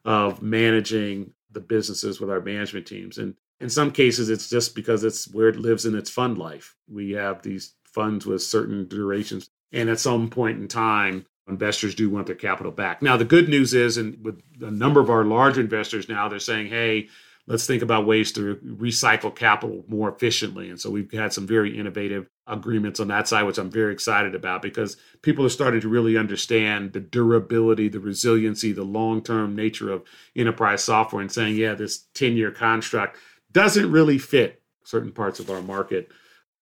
of 0.06 0.42
managing 0.42 1.34
the 1.52 1.60
businesses 1.60 2.20
with 2.20 2.30
our 2.30 2.42
management 2.42 2.88
teams, 2.88 3.18
and 3.18 3.36
in 3.60 3.70
some 3.70 3.92
cases, 3.92 4.30
it's 4.30 4.50
just 4.50 4.76
because 4.76 5.04
it's 5.04 5.32
where 5.34 5.50
it 5.50 5.58
lives 5.58 5.86
in 5.86 5.96
its 5.96 6.10
fund 6.10 6.38
life. 6.38 6.76
We 6.88 7.12
have 7.12 7.42
these 7.42 7.74
funds 7.84 8.26
with 8.26 8.42
certain 8.42 8.88
durations, 8.88 9.50
and 9.72 9.90
at 9.90 10.00
some 10.00 10.30
point 10.30 10.60
in 10.60 10.68
time, 10.68 11.26
investors 11.50 11.96
do 11.96 12.10
want 12.10 12.28
their 12.28 12.36
capital 12.36 12.72
back. 12.72 13.02
Now, 13.02 13.18
the 13.18 13.26
good 13.26 13.50
news 13.50 13.74
is, 13.74 13.98
and 13.98 14.24
with 14.24 14.42
a 14.62 14.72
number 14.72 15.00
of 15.00 15.10
our 15.10 15.24
large 15.24 15.58
investors 15.58 16.10
now, 16.10 16.28
they're 16.30 16.40
saying, 16.40 16.68
hey, 16.68 17.10
let's 17.50 17.66
think 17.66 17.82
about 17.82 18.06
ways 18.06 18.32
to 18.32 18.56
recycle 18.58 19.36
capital 19.36 19.84
more 19.88 20.08
efficiently. 20.08 20.70
And 20.70 20.80
so 20.80 20.92
we've 20.92 21.12
had 21.12 21.34
some 21.34 21.48
very 21.48 21.78
innovative 21.78 22.30
agreements 22.46 23.00
on 23.00 23.08
that 23.08 23.28
side, 23.28 23.44
which 23.44 23.58
I'm 23.58 23.72
very 23.72 23.92
excited 23.92 24.36
about 24.36 24.62
because 24.62 24.98
people 25.24 25.44
are 25.46 25.50
starting 25.50 25.82
to 25.82 25.90
really 25.90 26.16
understand 26.16 26.94
the 26.94 27.00
durability, 27.00 27.90
the 27.90 28.00
resiliency, 28.00 28.72
the 28.72 28.84
long 28.84 29.24
term 29.24 29.56
nature 29.56 29.92
of 29.92 30.04
enterprise 30.36 30.84
software 30.84 31.24
and 31.24 31.32
saying, 31.32 31.56
yeah, 31.56 31.74
this 31.74 32.06
10 32.14 32.38
year 32.38 32.52
construct 32.52 33.18
doesn't 33.52 33.92
really 33.92 34.20
fit 34.20 34.62
certain 34.84 35.12
parts 35.12 35.40
of 35.40 35.50
our 35.50 35.62
market. 35.62 36.10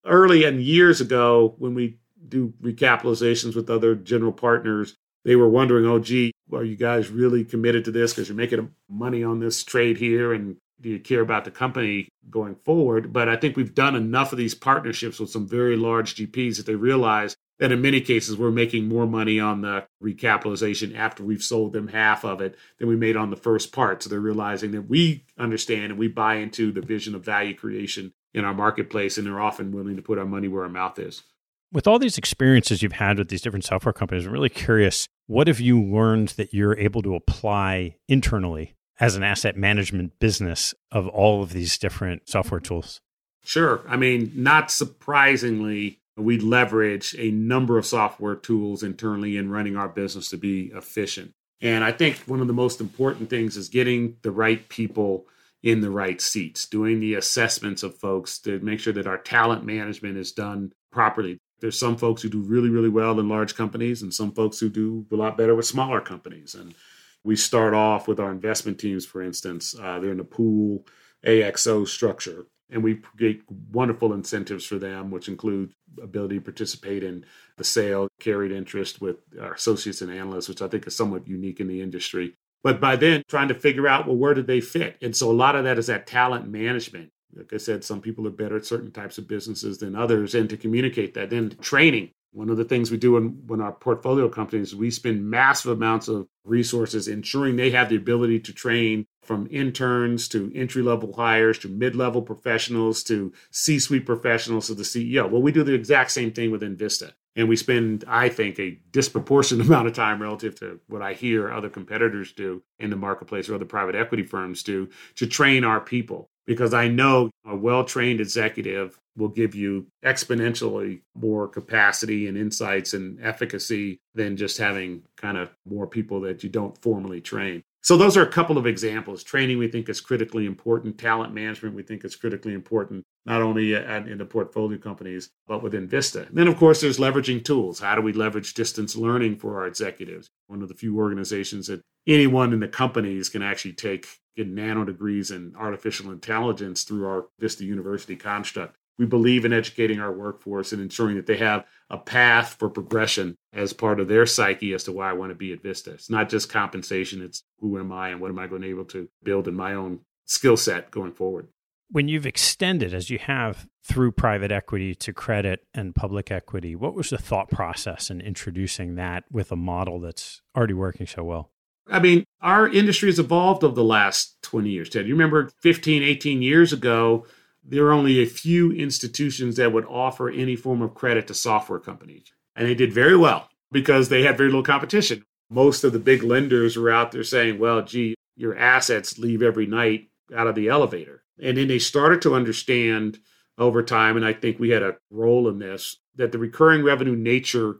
Early 0.06 0.46
and 0.46 0.62
years 0.62 1.02
ago, 1.02 1.56
when 1.58 1.76
we 1.76 1.98
do 2.30 2.53
recapitalizations 2.61 3.55
with 3.55 3.69
other 3.69 3.95
general 3.95 4.32
partners, 4.32 4.95
they 5.25 5.36
were 5.36 5.49
wondering, 5.49 5.86
oh, 5.86 5.99
gee, 5.99 6.32
are 6.53 6.63
you 6.63 6.75
guys 6.75 7.09
really 7.09 7.43
committed 7.43 7.86
to 7.86 7.91
this 7.91 8.13
because 8.13 8.30
you're 8.30 8.38
making 8.38 8.71
money 8.89 9.23
on 9.23 9.39
this 9.39 9.63
trade 9.63 9.97
here? 9.97 10.34
And 10.34 10.57
do 10.80 10.89
you 10.89 10.99
care 10.99 11.21
about 11.21 11.43
the 11.43 11.51
company 11.51 12.07
going 12.30 12.55
forward? 12.55 13.11
But 13.11 13.28
I 13.28 13.36
think 13.36 13.57
we've 13.57 13.73
done 13.73 13.95
enough 13.95 14.32
of 14.32 14.38
these 14.38 14.55
partnerships 14.55 15.19
with 15.19 15.30
some 15.30 15.47
very 15.47 15.75
large 15.75 16.15
GPs 16.15 16.57
that 16.57 16.65
they 16.65 16.75
realize 16.75 17.36
that 17.59 17.71
in 17.71 17.82
many 17.82 17.99
cases 18.01 18.38
we're 18.38 18.51
making 18.51 18.88
more 18.88 19.07
money 19.07 19.39
on 19.39 19.61
the 19.61 19.86
recapitalization 20.03 20.95
after 20.95 21.23
we've 21.23 21.43
sold 21.43 21.73
them 21.73 21.88
half 21.88 22.23
of 22.23 22.39
it 22.39 22.55
than 22.78 22.88
we 22.88 22.95
made 22.95 23.17
on 23.17 23.32
the 23.32 23.36
first 23.36 23.71
part. 23.71 24.03
So 24.03 24.09
they're 24.09 24.19
realizing 24.19 24.71
that 24.71 24.84
we 24.84 25.25
understand 25.38 25.86
and 25.86 25.97
we 25.97 26.07
buy 26.07 26.36
into 26.36 26.71
the 26.71 26.82
vision 26.82 27.15
of 27.15 27.25
value 27.25 27.55
creation 27.55 28.13
in 28.34 28.45
our 28.45 28.53
marketplace, 28.53 29.17
and 29.17 29.25
they're 29.25 29.41
often 29.41 29.71
willing 29.71 29.95
to 29.95 30.01
put 30.01 30.19
our 30.19 30.25
money 30.25 30.47
where 30.47 30.63
our 30.63 30.69
mouth 30.69 30.99
is. 30.99 31.23
With 31.72 31.86
all 31.86 31.99
these 31.99 32.18
experiences 32.18 32.82
you've 32.82 32.93
had 32.93 33.18
with 33.18 33.28
these 33.28 33.41
different 33.41 33.65
software 33.65 33.91
companies, 33.91 34.26
I'm 34.26 34.32
really 34.32 34.49
curious 34.49 35.07
what 35.26 35.47
have 35.47 35.59
you 35.59 35.84
learned 35.84 36.30
that 36.30 36.53
you're 36.53 36.78
able 36.78 37.01
to 37.01 37.13
apply 37.13 37.97
internally 38.07 38.76
as 39.01 39.15
an 39.15 39.24
asset 39.24 39.57
management 39.57 40.18
business 40.20 40.74
of 40.91 41.07
all 41.09 41.43
of 41.43 41.51
these 41.51 41.78
different 41.78 42.30
software 42.30 42.61
tools? 42.61 43.01
Sure. 43.43 43.82
I 43.88 43.97
mean, 43.97 44.32
not 44.34 44.72
surprisingly, 44.72 45.99
we 46.15 46.39
leverage 46.39 47.13
a 47.18 47.32
number 47.32 47.78
of 47.78 47.86
software 47.86 48.36
tools 48.36 48.82
internally 48.82 49.36
in 49.36 49.51
running 49.51 49.76
our 49.76 49.89
business 49.89 50.30
to 50.30 50.38
be 50.38 50.72
efficient. 50.74 51.32
And 51.59 51.84
I 51.84 51.91
think 51.91 52.18
one 52.28 52.39
of 52.39 52.47
the 52.47 52.53
most 52.53 52.80
important 52.80 53.30
things 53.30 53.57
is 53.57 53.68
getting 53.68 54.15
the 54.22 54.32
right 54.32 54.68
people 54.70 55.28
in 55.63 55.82
the 55.82 55.89
right 55.89 56.22
seats, 56.22 56.65
doing 56.65 57.01
the 57.01 57.15
assessments 57.15 57.84
of 57.84 57.97
folks 57.97 58.39
to 58.39 58.59
make 58.59 58.80
sure 58.80 58.93
that 58.93 59.07
our 59.07 59.18
talent 59.18 59.65
management 59.65 60.18
is 60.18 60.32
done 60.32 60.72
properly. 60.91 61.39
There's 61.60 61.80
some 61.80 61.97
folks 61.97 62.22
who 62.22 62.30
do 62.30 62.41
really, 62.41 62.70
really 62.70 62.89
well 62.89 63.20
in 63.20 63.30
large 63.30 63.55
companies, 63.55 64.01
and 64.01 64.14
some 64.14 64.32
folks 64.32 64.60
who 64.60 64.70
do 64.70 65.05
a 65.12 65.16
lot 65.16 65.38
better 65.38 65.55
with 65.55 65.66
smaller 65.66 66.01
companies. 66.01 66.55
And 66.55 66.76
we 67.24 67.36
start 67.36 67.74
off 67.74 68.08
with 68.08 68.20
our 68.20 68.32
investment 68.32 68.80
teams, 68.80 69.05
for 69.05 69.22
instance, 69.22 69.76
uh, 69.80 69.99
they're 69.99 70.12
in 70.12 70.20
a 70.20 70.24
pool 70.24 70.86
AXO 71.26 71.88
structure, 71.88 72.45
and 72.70 72.84
we 72.84 72.95
create 72.95 73.41
wonderful 73.72 74.14
incentives 74.14 74.66
for 74.66 74.78
them, 74.78 75.10
which 75.12 75.28
include 75.28 75.74
ability 76.01 76.36
to 76.36 76.41
participate 76.41 77.03
in 77.03 77.26
the 77.58 77.64
sale, 77.64 78.08
carried 78.20 78.51
interest 78.51 79.01
with 79.01 79.18
our 79.41 79.53
associates 79.53 80.01
and 80.01 80.12
analysts, 80.12 80.49
which 80.49 80.62
I 80.62 80.68
think 80.68 80.86
is 80.86 80.95
somewhat 80.95 81.28
unique 81.28 81.60
in 81.60 81.68
the 81.68 81.82
industry. 81.82 82.36
But 82.64 82.80
by 82.82 82.95
then, 82.95 83.24
trying 83.28 83.47
to 83.47 83.55
figure 83.55 83.88
out, 83.88 84.08
well, 84.08 84.16
where 84.16 84.34
do 84.34 84.41
they 84.41 84.62
fit? 84.62 84.97
And 85.01 85.16
so 85.16 85.32
a 85.32 85.34
lot 85.34 85.55
of 85.55 85.64
that 85.64 85.78
is 85.78 85.88
that 85.88 86.08
talent 86.08 86.47
management. 86.49 87.12
Like 87.36 87.53
I 87.53 87.57
said, 87.57 87.84
some 87.84 88.01
people 88.01 88.25
are 88.28 88.32
better 88.32 88.57
at 88.57 88.65
certain 88.65 88.91
types 88.91 89.17
of 89.17 89.28
businesses 89.28 89.78
than 89.78 89.95
others, 89.95 90.34
and 90.34 90.49
to 90.49 90.57
communicate 90.57 91.13
that. 91.13 91.30
Then 91.30 91.49
training. 91.61 92.11
One 92.32 92.49
of 92.49 92.57
the 92.57 92.65
things 92.65 92.91
we 92.91 92.97
do 92.97 93.17
in, 93.17 93.47
when 93.47 93.61
our 93.61 93.71
portfolio 93.71 94.30
companies, 94.30 94.75
we 94.75 94.91
spend 94.91 95.30
massive 95.30 95.71
amounts 95.71 96.07
of 96.07 96.28
resources 96.43 97.07
ensuring 97.07 97.55
they 97.55 97.71
have 97.71 97.89
the 97.89 97.95
ability 97.95 98.41
to 98.41 98.53
train 98.53 99.07
from 99.23 99.47
interns 99.49 100.28
to 100.30 100.51
entry 100.53 100.82
level 100.82 101.13
hires 101.13 101.57
to 101.59 101.67
mid 101.67 101.95
level 101.95 102.21
professionals 102.21 103.03
to 103.03 103.34
C 103.51 103.80
suite 103.80 104.05
professionals 104.05 104.67
to 104.67 104.75
the 104.75 104.84
CEO. 104.84 105.30
Well, 105.30 105.41
we 105.41 105.51
do 105.51 105.63
the 105.63 105.73
exact 105.73 106.11
same 106.11 106.32
thing 106.32 106.51
within 106.51 106.75
Vista. 106.78 107.13
And 107.36 107.47
we 107.47 107.55
spend, 107.55 108.03
I 108.07 108.30
think, 108.30 108.59
a 108.59 108.80
disproportionate 108.91 109.65
amount 109.67 109.88
of 109.88 109.93
time 109.93 110.21
relative 110.21 110.55
to 110.59 110.80
what 110.88 111.01
I 111.01 111.13
hear 111.13 111.51
other 111.51 111.69
competitors 111.69 112.34
do 112.34 112.63
in 112.80 112.89
the 112.89 112.95
marketplace 112.95 113.47
or 113.47 113.55
other 113.55 113.65
private 113.65 113.95
equity 113.95 114.23
firms 114.23 114.63
do 114.63 114.89
to 115.15 115.28
train 115.28 115.63
our 115.63 115.80
people. 115.80 116.30
Because 116.48 116.74
I 116.74 116.88
know 116.88 117.30
a 117.45 117.56
well 117.56 117.84
trained 117.84 118.22
executive 118.22 118.98
will 119.18 119.28
give 119.28 119.54
you 119.54 119.88
exponentially 120.06 121.02
more 121.16 121.48
capacity 121.48 122.28
and 122.28 122.38
insights 122.38 122.93
and 122.93 123.20
efficacy 123.22 124.00
than 124.16 124.38
just 124.38 124.58
having 124.58 125.04
kind 125.18 125.38
of 125.38 125.50
more 125.68 125.88
people 125.88 126.22
that 126.22 126.43
you 126.43 126.50
don't 126.50 126.78
formally 126.82 127.20
train. 127.22 127.64
So 127.84 127.95
those 127.95 128.17
are 128.17 128.23
a 128.23 128.32
couple 128.32 128.57
of 128.57 128.65
examples. 128.65 129.23
Training 129.23 129.57
we 129.57 129.67
think 129.67 129.88
is 129.88 130.01
critically 130.01 130.45
important. 130.45 130.97
Talent 130.97 131.34
management 131.34 131.75
we 131.75 131.84
think 131.84 132.03
is 132.03 132.15
critically 132.15 132.53
important, 132.53 133.03
not 133.25 133.41
only 133.41 133.75
at, 133.75 134.07
in 134.07 134.17
the 134.17 134.25
portfolio 134.25 134.78
companies, 134.78 135.30
but 135.47 135.63
within 135.63 135.88
Vista. 135.88 136.25
And 136.28 136.38
then 136.38 136.47
of 136.47 136.57
course 136.57 136.82
there's 136.82 136.99
leveraging 136.99 137.45
tools. 137.45 137.80
How 137.80 137.95
do 137.95 138.01
we 138.01 138.13
leverage 138.13 138.53
distance 138.53 138.95
learning 138.95 139.38
for 139.38 139.57
our 139.57 139.67
executives? 139.67 140.28
One 140.47 140.61
of 140.61 140.67
the 140.67 140.75
few 140.75 140.97
organizations 140.97 141.67
that 141.67 141.82
anyone 142.07 142.53
in 142.53 142.59
the 142.59 142.67
companies 142.67 143.30
can 143.30 143.41
actually 143.41 143.73
take 143.73 144.07
get 144.36 144.47
nano 144.47 144.86
degrees 144.86 145.32
in 145.32 145.53
artificial 145.57 146.11
intelligence 146.11 146.84
through 146.84 147.07
our 147.07 147.25
Vista 147.39 147.63
University 147.63 148.15
construct 148.15 148.78
we 148.98 149.06
believe 149.06 149.45
in 149.45 149.54
educating 149.54 150.00
our 150.00 150.12
workforce 150.12 150.72
and 150.72 150.82
ensuring 150.82 151.16
that 151.16 151.28
they 151.28 151.38
have 151.38 151.66
a 151.89 151.98
path 151.98 152.56
for 152.60 152.70
progression 152.70 153.36
as 153.54 153.74
part 153.74 154.00
of 154.00 154.08
their 154.08 154.26
psyche 154.26 154.74
as 154.74 154.84
to 154.86 154.91
why 154.91 155.10
I 155.10 155.14
want 155.14 155.32
to 155.32 155.36
be 155.36 155.54
at 155.54 155.62
Vista. 155.62 155.91
It's 155.91 156.10
not 156.10 156.30
just 156.30 156.50
compensation, 156.50 157.22
it's 157.22 157.43
who 157.60 157.80
am 157.80 157.91
I 157.91 158.10
and 158.10 158.20
what 158.20 158.32
am 158.32 158.39
I 158.39 158.48
going 158.48 158.62
to 158.62 158.68
be 158.68 158.72
able 158.72 158.86
to 158.86 159.08
build 159.24 159.48
in 159.48 159.56
my 159.56 159.74
own 159.74 160.00
skill 160.26 160.58
set 160.58 160.91
going 160.91 161.14
forward. 161.14 161.48
When 161.89 162.10
you've 162.10 162.26
extended, 162.26 162.93
as 162.93 163.10
you 163.10 163.18
have 163.20 163.66
through 163.86 164.12
private 164.12 164.52
equity 164.52 164.93
to 164.95 165.14
credit 165.14 165.66
and 165.74 165.95
public 165.95 166.32
equity, 166.32 166.76
what 166.76 166.93
was 166.93 167.12
the 167.12 167.18
thought 167.18 167.50
process 167.50 168.10
in 168.10 168.20
introducing 168.20 168.95
that 168.95 169.24
with 169.32 169.54
a 169.54 169.56
model 169.56 170.02
that's 170.02 170.41
already 170.56 170.74
working 170.74 171.08
so 171.08 171.24
well? 171.24 171.52
I 171.89 172.00
mean, 172.00 172.26
our 172.41 172.68
industry 172.68 173.08
has 173.08 173.20
evolved 173.20 173.64
over 173.64 173.74
the 173.74 173.84
last 173.84 174.36
20 174.41 174.70
years, 174.70 174.89
Ted. 174.89 175.08
You 175.08 175.14
remember 175.14 175.50
15, 175.62 176.04
18 176.04 176.41
years 176.41 176.74
ago, 176.74 177.26
there 177.68 177.86
are 177.86 177.91
only 177.91 178.22
a 178.22 178.26
few 178.26 178.72
institutions 178.72 179.57
that 179.57 179.74
would 179.74 179.86
offer 179.86 180.30
any 180.30 180.55
form 180.55 180.82
of 180.82 180.95
credit 180.95 181.28
to 181.28 181.34
software 181.34 181.80
companies. 181.80 182.32
And 182.55 182.68
they 182.68 182.76
did 182.76 182.93
very 182.93 183.18
well 183.18 183.49
because 183.72 184.07
they 184.07 184.24
had 184.24 184.38
very 184.38 184.49
little 184.49 184.63
competition. 184.63 185.26
Most 185.49 185.84
of 185.84 185.91
the 185.93 185.99
big 185.99 186.24
lenders 186.24 186.78
were 186.78 186.89
out 186.89 187.11
there 187.11 187.24
saying, 187.24 187.59
well, 187.59 187.82
gee, 187.84 188.15
your 188.36 188.57
assets 188.57 189.20
leave 189.20 189.41
every 189.41 189.65
night 189.65 190.09
out 190.36 190.47
of 190.47 190.55
the 190.55 190.70
elevator. 190.70 191.24
And 191.41 191.57
then 191.57 191.68
they 191.68 191.80
started 191.80 192.22
to 192.24 192.36
understand 192.36 193.20
over 193.57 193.84
time, 193.84 194.15
and 194.15 194.26
I 194.26 194.34
think 194.34 194.59
we 194.59 194.70
had 194.70 194.84
a 194.84 194.97
role 195.09 195.47
in 195.49 195.59
this, 195.59 195.97
that 196.15 196.32
the 196.32 196.38
recurring 196.38 196.84
revenue 196.84 197.15
nature 197.15 197.78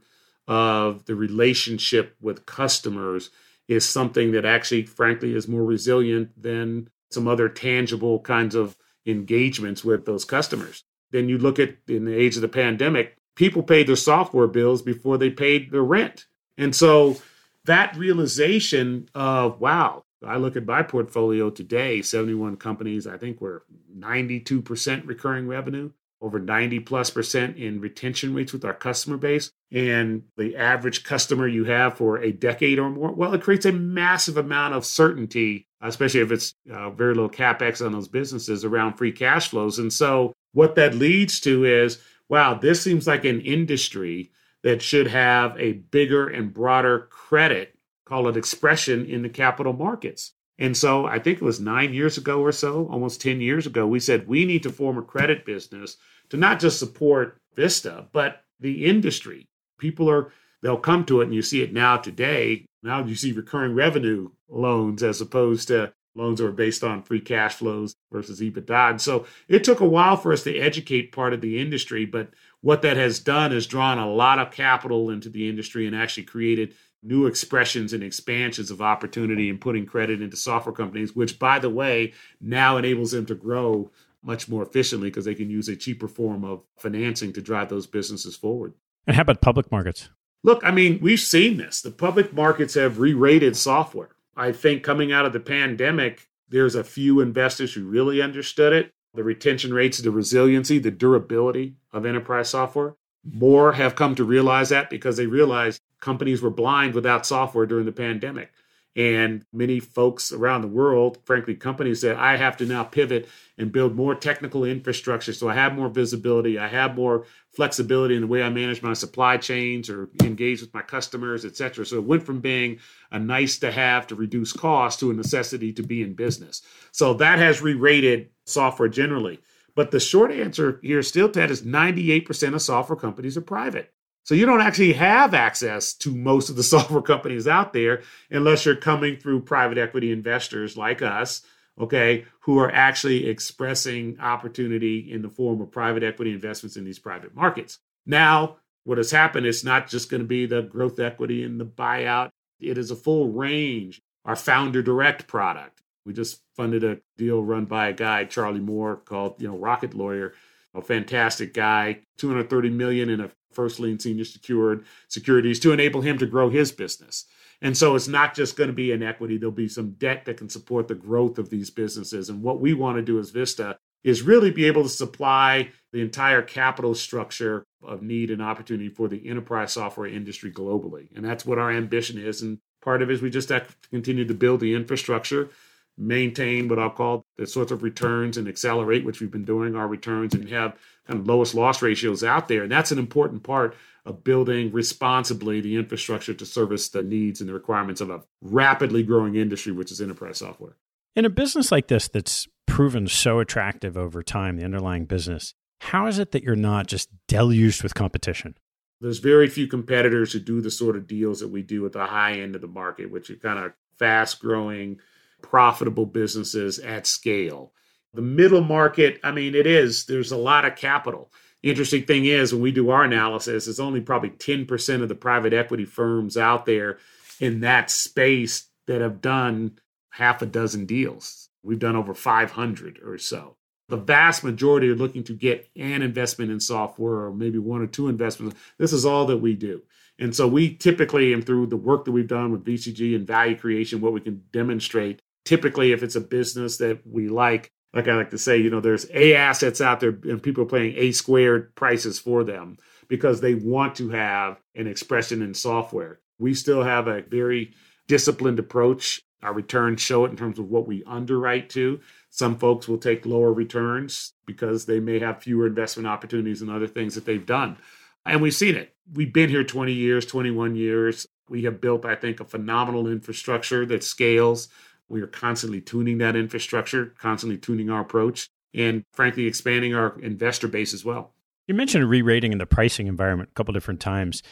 of 0.47 1.05
the 1.05 1.15
relationship 1.15 2.15
with 2.21 2.45
customers 2.45 3.29
is 3.67 3.85
something 3.85 4.31
that 4.31 4.45
actually, 4.45 4.83
frankly, 4.83 5.35
is 5.35 5.47
more 5.47 5.63
resilient 5.63 6.41
than 6.41 6.89
some 7.11 7.27
other 7.27 7.49
tangible 7.49 8.19
kinds 8.19 8.55
of 8.55 8.75
engagements 9.08 9.84
with 9.84 10.05
those 10.05 10.26
customers. 10.26 10.84
Then 11.12 11.30
you 11.30 11.38
look 11.38 11.58
at 11.58 11.78
in 11.88 12.05
the 12.05 12.16
age 12.16 12.36
of 12.36 12.41
the 12.41 12.47
pandemic, 12.47 13.16
people 13.36 13.64
paid 13.64 13.88
their 13.88 13.95
software 13.95 14.47
bills 14.47 14.82
before 14.82 15.18
they 15.18 15.30
paid 15.30 15.72
their 15.72 15.84
rent. 15.84 16.28
And 16.58 16.76
so 16.76 17.18
that 17.66 17.95
realization 17.95 19.10
of, 19.16 19.62
wow, 19.62 20.03
I 20.26 20.38
look 20.38 20.55
at 20.55 20.66
my 20.66 20.84
portfolio 20.84 21.49
today, 21.49 22.01
71 22.01 22.58
companies, 22.58 23.05
I 23.05 23.18
think 23.18 23.39
we're 23.39 23.62
92% 23.95 25.08
recurring 25.08 25.47
revenue, 25.47 25.91
over 26.20 26.39
90 26.39 26.80
plus 26.82 27.12
percent 27.12 27.58
in 27.58 27.80
retention 27.80 28.34
rates 28.34 28.51
with 28.51 28.66
our 28.66 28.74
customer 28.74 29.18
base. 29.18 29.51
And 29.72 30.24
the 30.36 30.55
average 30.55 31.03
customer 31.03 31.47
you 31.47 31.66
have 31.66 31.97
for 31.97 32.18
a 32.18 32.32
decade 32.32 32.80
or 32.80 32.89
more, 32.89 33.12
well, 33.12 33.34
it 33.34 33.43
creates 33.43 33.66
a 33.66 33.72
massive 33.72 34.38
amount 34.38 34.74
of 34.74 34.86
certainty 34.86 35.66
especially 35.82 36.21
if 36.21 36.32
it's 36.32 36.53
uh, 36.71 36.89
very 36.89 37.13
low 37.13 37.30
capex 37.30 37.86
on 37.86 37.91
those 37.91 38.07
businesses 38.07 38.65
around 38.65 38.93
free 38.95 39.11
cash 39.11 39.49
flows. 39.49 39.80
And 39.80 39.91
so, 39.91 40.34
what 40.53 40.75
that 40.75 40.95
leads 40.95 41.39
to 41.41 41.65
is 41.65 41.99
wow, 42.30 42.53
this 42.53 42.82
seems 42.82 43.07
like 43.07 43.23
an 43.23 43.39
industry 43.41 44.32
that 44.63 44.82
should 44.82 45.07
have 45.07 45.57
a 45.57 45.73
bigger 45.73 46.28
and 46.28 46.53
broader 46.53 47.07
credit, 47.09 47.78
call 48.05 48.28
it 48.28 48.36
expression, 48.36 49.05
in 49.05 49.21
the 49.21 49.30
capital 49.30 49.71
markets. 49.73 50.34
And 50.59 50.75
so, 50.75 51.05
I 51.05 51.19
think 51.19 51.38
it 51.38 51.45
was 51.45 51.59
nine 51.59 51.93
years 51.93 52.17
ago 52.17 52.41
or 52.41 52.51
so, 52.51 52.88
almost 52.91 53.21
10 53.21 53.41
years 53.41 53.65
ago, 53.65 53.86
we 53.88 53.99
said 53.99 54.28
we 54.28 54.45
need 54.45 54.63
to 54.63 54.71
form 54.71 54.97
a 54.97 55.03
credit 55.03 55.45
business 55.45 55.97
to 56.30 56.38
not 56.38 56.59
just 56.59 56.80
support 56.80 57.39
Vista, 57.55 58.07
but 58.11 58.43
the 58.59 58.86
industry. 58.86 59.47
People 59.78 60.09
are, 60.09 60.32
they'll 60.61 60.78
come 60.78 61.05
to 61.05 61.21
it, 61.21 61.25
and 61.25 61.34
you 61.36 61.41
see 61.41 61.61
it 61.61 61.73
now 61.73 61.97
today. 61.97 62.65
Now 62.88 63.03
you 63.03 63.15
see 63.15 63.33
recurring 63.33 63.75
revenue 63.75 64.29
loans 64.47 65.03
as 65.03 65.19
opposed 65.19 65.67
to 65.67 65.93
loans 66.15 66.39
that 66.39 66.45
were 66.45 66.51
based 66.51 66.83
on 66.83 67.03
free 67.03 67.19
cash 67.19 67.55
flows 67.55 67.95
versus 68.11 68.39
EBITDA. 68.39 68.91
And 68.91 69.01
so 69.01 69.25
it 69.47 69.63
took 69.63 69.81
a 69.81 69.85
while 69.85 70.15
for 70.17 70.33
us 70.33 70.43
to 70.43 70.57
educate 70.57 71.11
part 71.11 71.33
of 71.33 71.41
the 71.41 71.59
industry, 71.59 72.05
but 72.05 72.29
what 72.61 72.81
that 72.81 72.97
has 72.97 73.19
done 73.19 73.51
is 73.51 73.67
drawn 73.67 73.99
a 73.99 74.09
lot 74.09 74.39
of 74.39 74.51
capital 74.51 75.09
into 75.09 75.29
the 75.29 75.47
industry 75.47 75.85
and 75.85 75.95
actually 75.95 76.23
created 76.23 76.73
new 77.03 77.25
expressions 77.25 77.93
and 77.93 78.03
expansions 78.03 78.71
of 78.71 78.81
opportunity 78.81 79.49
and 79.49 79.61
putting 79.61 79.85
credit 79.85 80.21
into 80.21 80.35
software 80.35 80.73
companies, 80.73 81.15
which, 81.15 81.38
by 81.38 81.59
the 81.59 81.69
way, 81.69 82.13
now 82.41 82.77
enables 82.77 83.11
them 83.11 83.25
to 83.25 83.35
grow 83.35 83.91
much 84.23 84.49
more 84.49 84.63
efficiently 84.63 85.09
because 85.09 85.25
they 85.25 85.35
can 85.35 85.49
use 85.49 85.67
a 85.67 85.75
cheaper 85.75 86.07
form 86.07 86.43
of 86.43 86.63
financing 86.77 87.31
to 87.33 87.41
drive 87.41 87.69
those 87.69 87.85
businesses 87.85 88.35
forward. 88.35 88.73
And 89.05 89.15
how 89.15 89.21
about 89.21 89.41
public 89.41 89.71
markets? 89.71 90.09
Look, 90.43 90.63
I 90.63 90.71
mean, 90.71 90.99
we've 91.01 91.19
seen 91.19 91.57
this. 91.57 91.81
The 91.81 91.91
public 91.91 92.33
markets 92.33 92.75
have 92.75 92.99
re 92.99 93.13
rated 93.13 93.57
software. 93.57 94.09
I 94.35 94.51
think 94.51 94.83
coming 94.83 95.11
out 95.11 95.25
of 95.25 95.33
the 95.33 95.39
pandemic, 95.39 96.27
there's 96.49 96.75
a 96.75 96.83
few 96.83 97.19
investors 97.19 97.73
who 97.73 97.85
really 97.85 98.21
understood 98.21 98.73
it 98.73 98.93
the 99.13 99.23
retention 99.23 99.73
rates, 99.73 99.97
the 99.97 100.11
resiliency, 100.11 100.77
the 100.77 100.91
durability 100.91 101.75
of 101.91 102.05
enterprise 102.05 102.49
software. 102.49 102.95
More 103.25 103.73
have 103.73 103.95
come 103.95 104.13
to 104.15 104.23
realize 104.23 104.69
that 104.69 104.91
because 104.91 105.17
they 105.17 105.25
realized 105.25 105.81
companies 105.99 106.41
were 106.41 106.51
blind 106.51 106.93
without 106.93 107.25
software 107.25 107.65
during 107.65 107.85
the 107.85 107.91
pandemic. 107.91 108.51
And 108.95 109.43
many 109.51 109.79
folks 109.79 110.31
around 110.31 110.61
the 110.61 110.67
world, 110.67 111.19
frankly, 111.25 111.55
companies 111.55 112.01
said, 112.01 112.15
I 112.15 112.38
have 112.38 112.57
to 112.57 112.65
now 112.65 112.83
pivot 112.83 113.27
and 113.57 113.71
build 113.71 113.95
more 113.95 114.15
technical 114.15 114.63
infrastructure 114.63 115.33
so 115.33 115.49
I 115.49 115.55
have 115.55 115.75
more 115.75 115.89
visibility, 115.89 116.57
I 116.57 116.67
have 116.67 116.95
more 116.95 117.25
flexibility 117.58 118.14
in 118.14 118.22
the 118.22 118.28
way 118.28 118.43
I 118.43 118.49
manage 118.49 118.84
my 118.84 118.93
supply 118.93 119.38
chains 119.38 119.89
or 119.89 120.10
engage 120.22 120.62
with 120.62 120.72
my 120.76 120.84
customers, 120.84 121.43
et 121.43 121.58
cetera. 121.58 121.88
So 121.88 121.95
it 121.95 122.03
went 122.03 122.22
from 122.22 122.39
being 122.39 122.78
a 123.12 123.18
nice 123.18 123.58
to 123.60 123.72
have 123.72 124.05
to 124.08 124.16
reduce 124.16 124.53
cost 124.53 124.99
to 124.99 125.10
a 125.10 125.14
necessity 125.16 125.74
to 125.74 125.82
be 125.82 126.03
in 126.03 126.14
business. 126.14 126.62
So 126.91 127.16
that 127.16 127.39
has 127.39 127.60
re 127.60 127.74
rated 127.74 128.30
software 128.45 128.88
generally. 128.88 129.39
But 129.74 129.89
the 129.89 129.99
short 129.99 130.32
answer 130.32 130.80
here 130.84 131.01
still, 131.01 131.30
Ted, 131.30 131.49
is 131.49 131.64
98% 131.64 132.53
of 132.53 132.62
software 132.62 132.95
companies 132.95 133.38
are 133.38 133.41
private. 133.41 133.91
So 134.22 134.36
you 134.36 134.45
don't 134.45 134.62
actually 134.62 134.93
have 134.93 135.34
access 135.34 135.95
to 135.95 136.14
most 136.14 136.51
of 136.51 136.58
the 136.58 136.64
software 136.76 137.01
companies 137.01 137.47
out 137.47 137.74
there 137.74 138.03
unless 138.30 138.66
you're 138.66 138.76
coming 138.76 139.18
through 139.18 139.41
private 139.41 139.80
equity 139.80 140.12
investors 140.12 140.78
like 140.78 141.01
us, 141.01 141.41
okay, 141.80 142.25
who 142.41 142.57
are 142.59 142.71
actually 142.71 143.28
expressing 143.28 144.19
opportunity 144.19 145.11
in 145.11 145.21
the 145.21 145.30
form 145.30 145.61
of 145.61 145.71
private 145.71 146.03
equity 146.03 146.32
investments 146.32 146.78
in 146.78 146.86
these 146.86 146.99
private 146.99 147.36
markets. 147.36 147.80
Now, 148.05 148.57
what 148.84 148.97
has 148.97 149.11
happened 149.11 149.45
is 149.45 149.63
not 149.63 149.88
just 149.88 150.09
going 150.09 150.21
to 150.21 150.28
be 150.28 150.45
the 150.45 150.61
growth 150.61 150.99
equity 150.99 151.43
and 151.43 151.59
the 151.59 151.65
buyout, 151.65 152.30
it 152.59 152.78
is 152.78 152.89
a 152.89 152.95
full 152.95 153.30
range. 153.30 154.01
Our 154.25 154.36
founder 154.36 154.82
direct 154.82 155.28
product. 155.28 155.82
We 156.05 156.13
just 156.13 156.41
funded 156.55 156.84
a 156.84 156.99
deal 157.17 157.43
run 157.43 157.65
by 157.65 157.89
a 157.89 157.93
guy, 157.93 158.25
Charley 158.25 158.59
Moore, 158.59 158.97
called, 158.97 159.41
you 159.41 159.47
know, 159.47 159.57
Rocket 159.57 159.93
Lawyer, 159.93 160.34
a 160.73 160.82
fantastic 160.82 161.53
guy, 161.53 161.99
230 162.17 162.69
million 162.69 163.09
in 163.09 163.21
a 163.21 163.32
first 163.51 163.80
lien 163.80 163.99
senior 163.99 164.25
secured 164.25 164.86
securities 165.07 165.59
to 165.59 165.71
enable 165.71 166.01
him 166.01 166.17
to 166.17 166.25
grow 166.25 166.49
his 166.49 166.71
business. 166.71 167.25
And 167.62 167.76
so 167.76 167.95
it's 167.95 168.08
not 168.08 168.36
just 168.36 168.55
going 168.55 168.68
to 168.68 168.74
be 168.74 168.91
an 168.91 169.01
equity, 169.01 169.38
there'll 169.38 169.51
be 169.51 169.68
some 169.68 169.91
debt 169.91 170.26
that 170.26 170.38
can 170.38 170.49
support 170.49 170.88
the 170.88 170.95
growth 170.95 171.38
of 171.38 171.49
these 171.49 171.70
businesses. 171.70 172.30
And 172.30 172.43
what 172.43 172.62
we 172.62 172.74
want 172.74 172.97
to 172.97 173.01
do 173.01 173.20
as 173.20 173.32
Vista 173.32 173.78
is 174.03 174.22
really 174.22 174.51
be 174.51 174.66
able 174.66 174.84
to 174.84 174.89
supply 174.89 175.72
the 175.91 176.01
entire 176.01 176.41
capital 176.41 176.93
structure 176.93 177.66
of 177.84 178.01
need 178.01 178.30
and 178.30 178.41
opportunity 178.41 178.89
for 178.89 179.08
the 179.08 179.28
enterprise 179.28 179.74
software 179.74 180.08
industry 180.08 180.51
globally. 180.51 181.08
And 181.16 181.26
that's 181.26 181.45
what 181.45 181.58
our 181.58 181.72
ambition 181.72 182.18
is. 182.18 182.41
And 182.41 182.60
part 182.82 183.01
of 183.01 183.10
it 183.10 183.14
is 183.14 183.22
we 183.22 183.30
just 183.30 183.49
have 183.49 183.68
to 183.68 183.89
continue 183.89 184.26
to 184.26 184.34
build 184.34 184.60
the 184.60 184.76
infrastructure, 184.76 185.49
maintain 185.97 186.67
what 186.67 186.79
I'll 186.79 186.89
call 186.89 187.25
the 187.37 187.47
sorts 187.47 187.71
of 187.71 187.83
returns 187.83 188.37
and 188.37 188.47
accelerate, 188.47 189.03
which 189.03 189.19
we've 189.19 189.31
been 189.31 189.45
doing 189.45 189.75
our 189.75 189.87
returns 189.87 190.33
and 190.33 190.47
have 190.49 190.77
kind 191.07 191.19
of 191.19 191.27
lowest 191.27 191.55
loss 191.55 191.81
ratios 191.81 192.23
out 192.23 192.47
there. 192.47 192.63
And 192.63 192.71
that's 192.71 192.91
an 192.91 192.99
important 192.99 193.43
part 193.43 193.75
of 194.05 194.23
building 194.23 194.71
responsibly 194.71 195.59
the 195.59 195.75
infrastructure 195.75 196.33
to 196.33 196.45
service 196.45 196.89
the 196.89 197.03
needs 197.03 197.41
and 197.41 197.49
the 197.49 197.53
requirements 197.53 197.99
of 197.99 198.09
a 198.09 198.21
rapidly 198.41 199.03
growing 199.03 199.35
industry, 199.35 199.71
which 199.71 199.91
is 199.91 199.99
enterprise 199.99 200.37
software. 200.37 200.75
In 201.15 201.25
a 201.25 201.29
business 201.29 201.71
like 201.71 201.87
this 201.87 202.07
that's 202.07 202.47
proven 202.67 203.07
so 203.07 203.39
attractive 203.39 203.97
over 203.97 204.21
time, 204.21 204.55
the 204.55 204.63
underlying 204.63 205.05
business, 205.05 205.55
how 205.81 206.07
is 206.07 206.19
it 206.19 206.31
that 206.31 206.43
you're 206.43 206.55
not 206.55 206.87
just 206.87 207.09
deluged 207.27 207.83
with 207.83 207.95
competition? 207.95 208.55
There's 209.01 209.19
very 209.19 209.47
few 209.47 209.67
competitors 209.67 210.33
who 210.33 210.39
do 210.39 210.61
the 210.61 210.71
sort 210.71 210.95
of 210.95 211.07
deals 211.07 211.39
that 211.39 211.49
we 211.49 211.61
do 211.61 211.85
at 211.85 211.91
the 211.91 212.05
high 212.05 212.33
end 212.33 212.55
of 212.55 212.61
the 212.61 212.67
market, 212.67 213.11
which 213.11 213.29
are 213.29 213.35
kind 213.35 213.59
of 213.59 213.73
fast 213.99 214.39
growing, 214.39 214.99
profitable 215.41 216.05
businesses 216.05 216.79
at 216.79 217.07
scale. 217.07 217.73
The 218.13 218.21
middle 218.21 218.63
market, 218.63 219.19
I 219.23 219.31
mean, 219.31 219.55
it 219.55 219.67
is, 219.67 220.05
there's 220.05 220.31
a 220.31 220.38
lot 220.38 220.65
of 220.65 220.75
capital. 220.75 221.31
The 221.61 221.69
interesting 221.69 222.03
thing 222.03 222.25
is, 222.25 222.53
when 222.53 222.61
we 222.61 222.71
do 222.71 222.89
our 222.89 223.03
analysis, 223.03 223.67
it's 223.67 223.79
only 223.79 224.01
probably 224.01 224.29
10% 224.29 225.01
of 225.01 225.09
the 225.09 225.15
private 225.15 225.53
equity 225.53 225.85
firms 225.85 226.38
out 226.38 226.65
there 226.65 226.97
in 227.39 227.61
that 227.61 227.89
space 227.89 228.67
that 228.88 229.01
have 229.01 229.21
done 229.21 229.79
half 230.11 230.41
a 230.41 230.45
dozen 230.45 230.85
deals. 230.85 231.49
We've 231.63 231.79
done 231.79 231.95
over 231.95 232.13
500 232.13 232.99
or 233.03 233.17
so. 233.17 233.57
The 233.89 233.97
vast 233.97 234.43
majority 234.43 234.89
are 234.89 234.95
looking 234.95 235.23
to 235.25 235.33
get 235.33 235.69
an 235.75 236.01
investment 236.01 236.51
in 236.51 236.59
software 236.59 237.25
or 237.25 237.33
maybe 237.33 237.57
one 237.57 237.81
or 237.81 237.88
two 237.88 238.09
investments. 238.09 238.57
This 238.77 238.93
is 238.93 239.05
all 239.05 239.25
that 239.27 239.38
we 239.38 239.53
do. 239.53 239.81
And 240.19 240.35
so 240.35 240.47
we 240.47 240.73
typically, 240.73 241.31
and 241.31 241.45
through 241.45 241.67
the 241.67 241.77
work 241.77 242.05
that 242.05 242.11
we've 242.11 242.27
done 242.27 242.51
with 242.51 242.65
VCG 242.65 243.15
and 243.15 243.25
value 243.25 243.55
creation, 243.55 244.01
what 244.01 244.13
we 244.13 244.19
can 244.19 244.43
demonstrate, 244.51 245.21
typically 245.47 245.93
if 245.93 246.03
it's 246.03 246.15
a 246.15 246.21
business 246.21 246.77
that 246.77 246.99
we 247.07 247.29
like, 247.29 247.71
like 247.93 248.07
I 248.07 248.15
like 248.15 248.31
to 248.31 248.37
say, 248.37 248.57
you 248.57 248.69
know, 248.69 248.81
there's 248.81 249.07
A 249.13 249.33
assets 249.35 249.79
out 249.79 250.01
there 250.01 250.09
and 250.09 250.43
people 250.43 250.63
are 250.63 250.67
paying 250.67 250.93
A 250.97 251.11
squared 251.13 251.73
prices 251.73 252.19
for 252.19 252.43
them 252.43 252.77
because 253.07 253.39
they 253.39 253.55
want 253.55 253.95
to 253.95 254.09
have 254.09 254.61
an 254.75 254.87
expression 254.87 255.41
in 255.41 255.53
software. 255.53 256.19
We 256.37 256.53
still 256.53 256.83
have 256.83 257.07
a 257.07 257.21
very 257.21 257.73
disciplined 258.07 258.59
approach. 258.59 259.21
Our 259.41 259.53
returns 259.53 260.01
show 260.01 260.25
it 260.25 260.31
in 260.31 260.35
terms 260.35 260.59
of 260.59 260.69
what 260.69 260.85
we 260.85 261.03
underwrite 261.05 261.69
to. 261.71 262.01
Some 262.29 262.57
folks 262.57 262.87
will 262.87 262.97
take 262.97 263.25
lower 263.25 263.53
returns 263.53 264.33
because 264.45 264.85
they 264.85 264.99
may 264.99 265.19
have 265.19 265.41
fewer 265.41 265.65
investment 265.65 266.07
opportunities 266.07 266.61
and 266.61 266.69
other 266.69 266.87
things 266.87 267.15
that 267.15 267.25
they've 267.25 267.45
done. 267.45 267.77
And 268.25 268.41
we've 268.41 268.53
seen 268.53 268.75
it. 268.75 268.93
We've 269.13 269.31
been 269.31 269.49
here 269.49 269.63
20 269.63 269.93
years, 269.93 270.25
21 270.25 270.75
years. 270.75 271.25
We 271.49 271.63
have 271.63 271.79
built, 271.79 272.03
I 272.03 272.15
think, 272.15 272.41
a 272.41 272.45
phenomenal 272.45 273.07
infrastructure 273.07 273.85
that 273.85 274.03
scales. 274.03 274.67
We 275.10 275.22
are 275.22 275.28
constantly 275.28 275.82
tuning 275.82 276.18
that 276.20 276.36
infrastructure, 276.36 277.14
constantly 277.18 277.58
tuning 277.58 277.89
our 277.89 278.01
approach, 278.01 278.49
and 278.74 279.03
frankly, 279.14 279.45
expanding 279.45 279.95
our 279.95 280.20
investor 280.20 280.68
base 280.68 280.93
as 280.93 281.05
well. 281.05 281.34
You 281.68 281.74
mentioned 281.74 282.10
re 282.10 282.22
rating 282.22 282.51
in 282.51 282.58
the 282.58 282.66
pricing 282.66 283.08
environment 283.08 283.49
a 283.51 283.53
couple 283.53 283.74
different 283.74 283.99
times. 283.99 284.43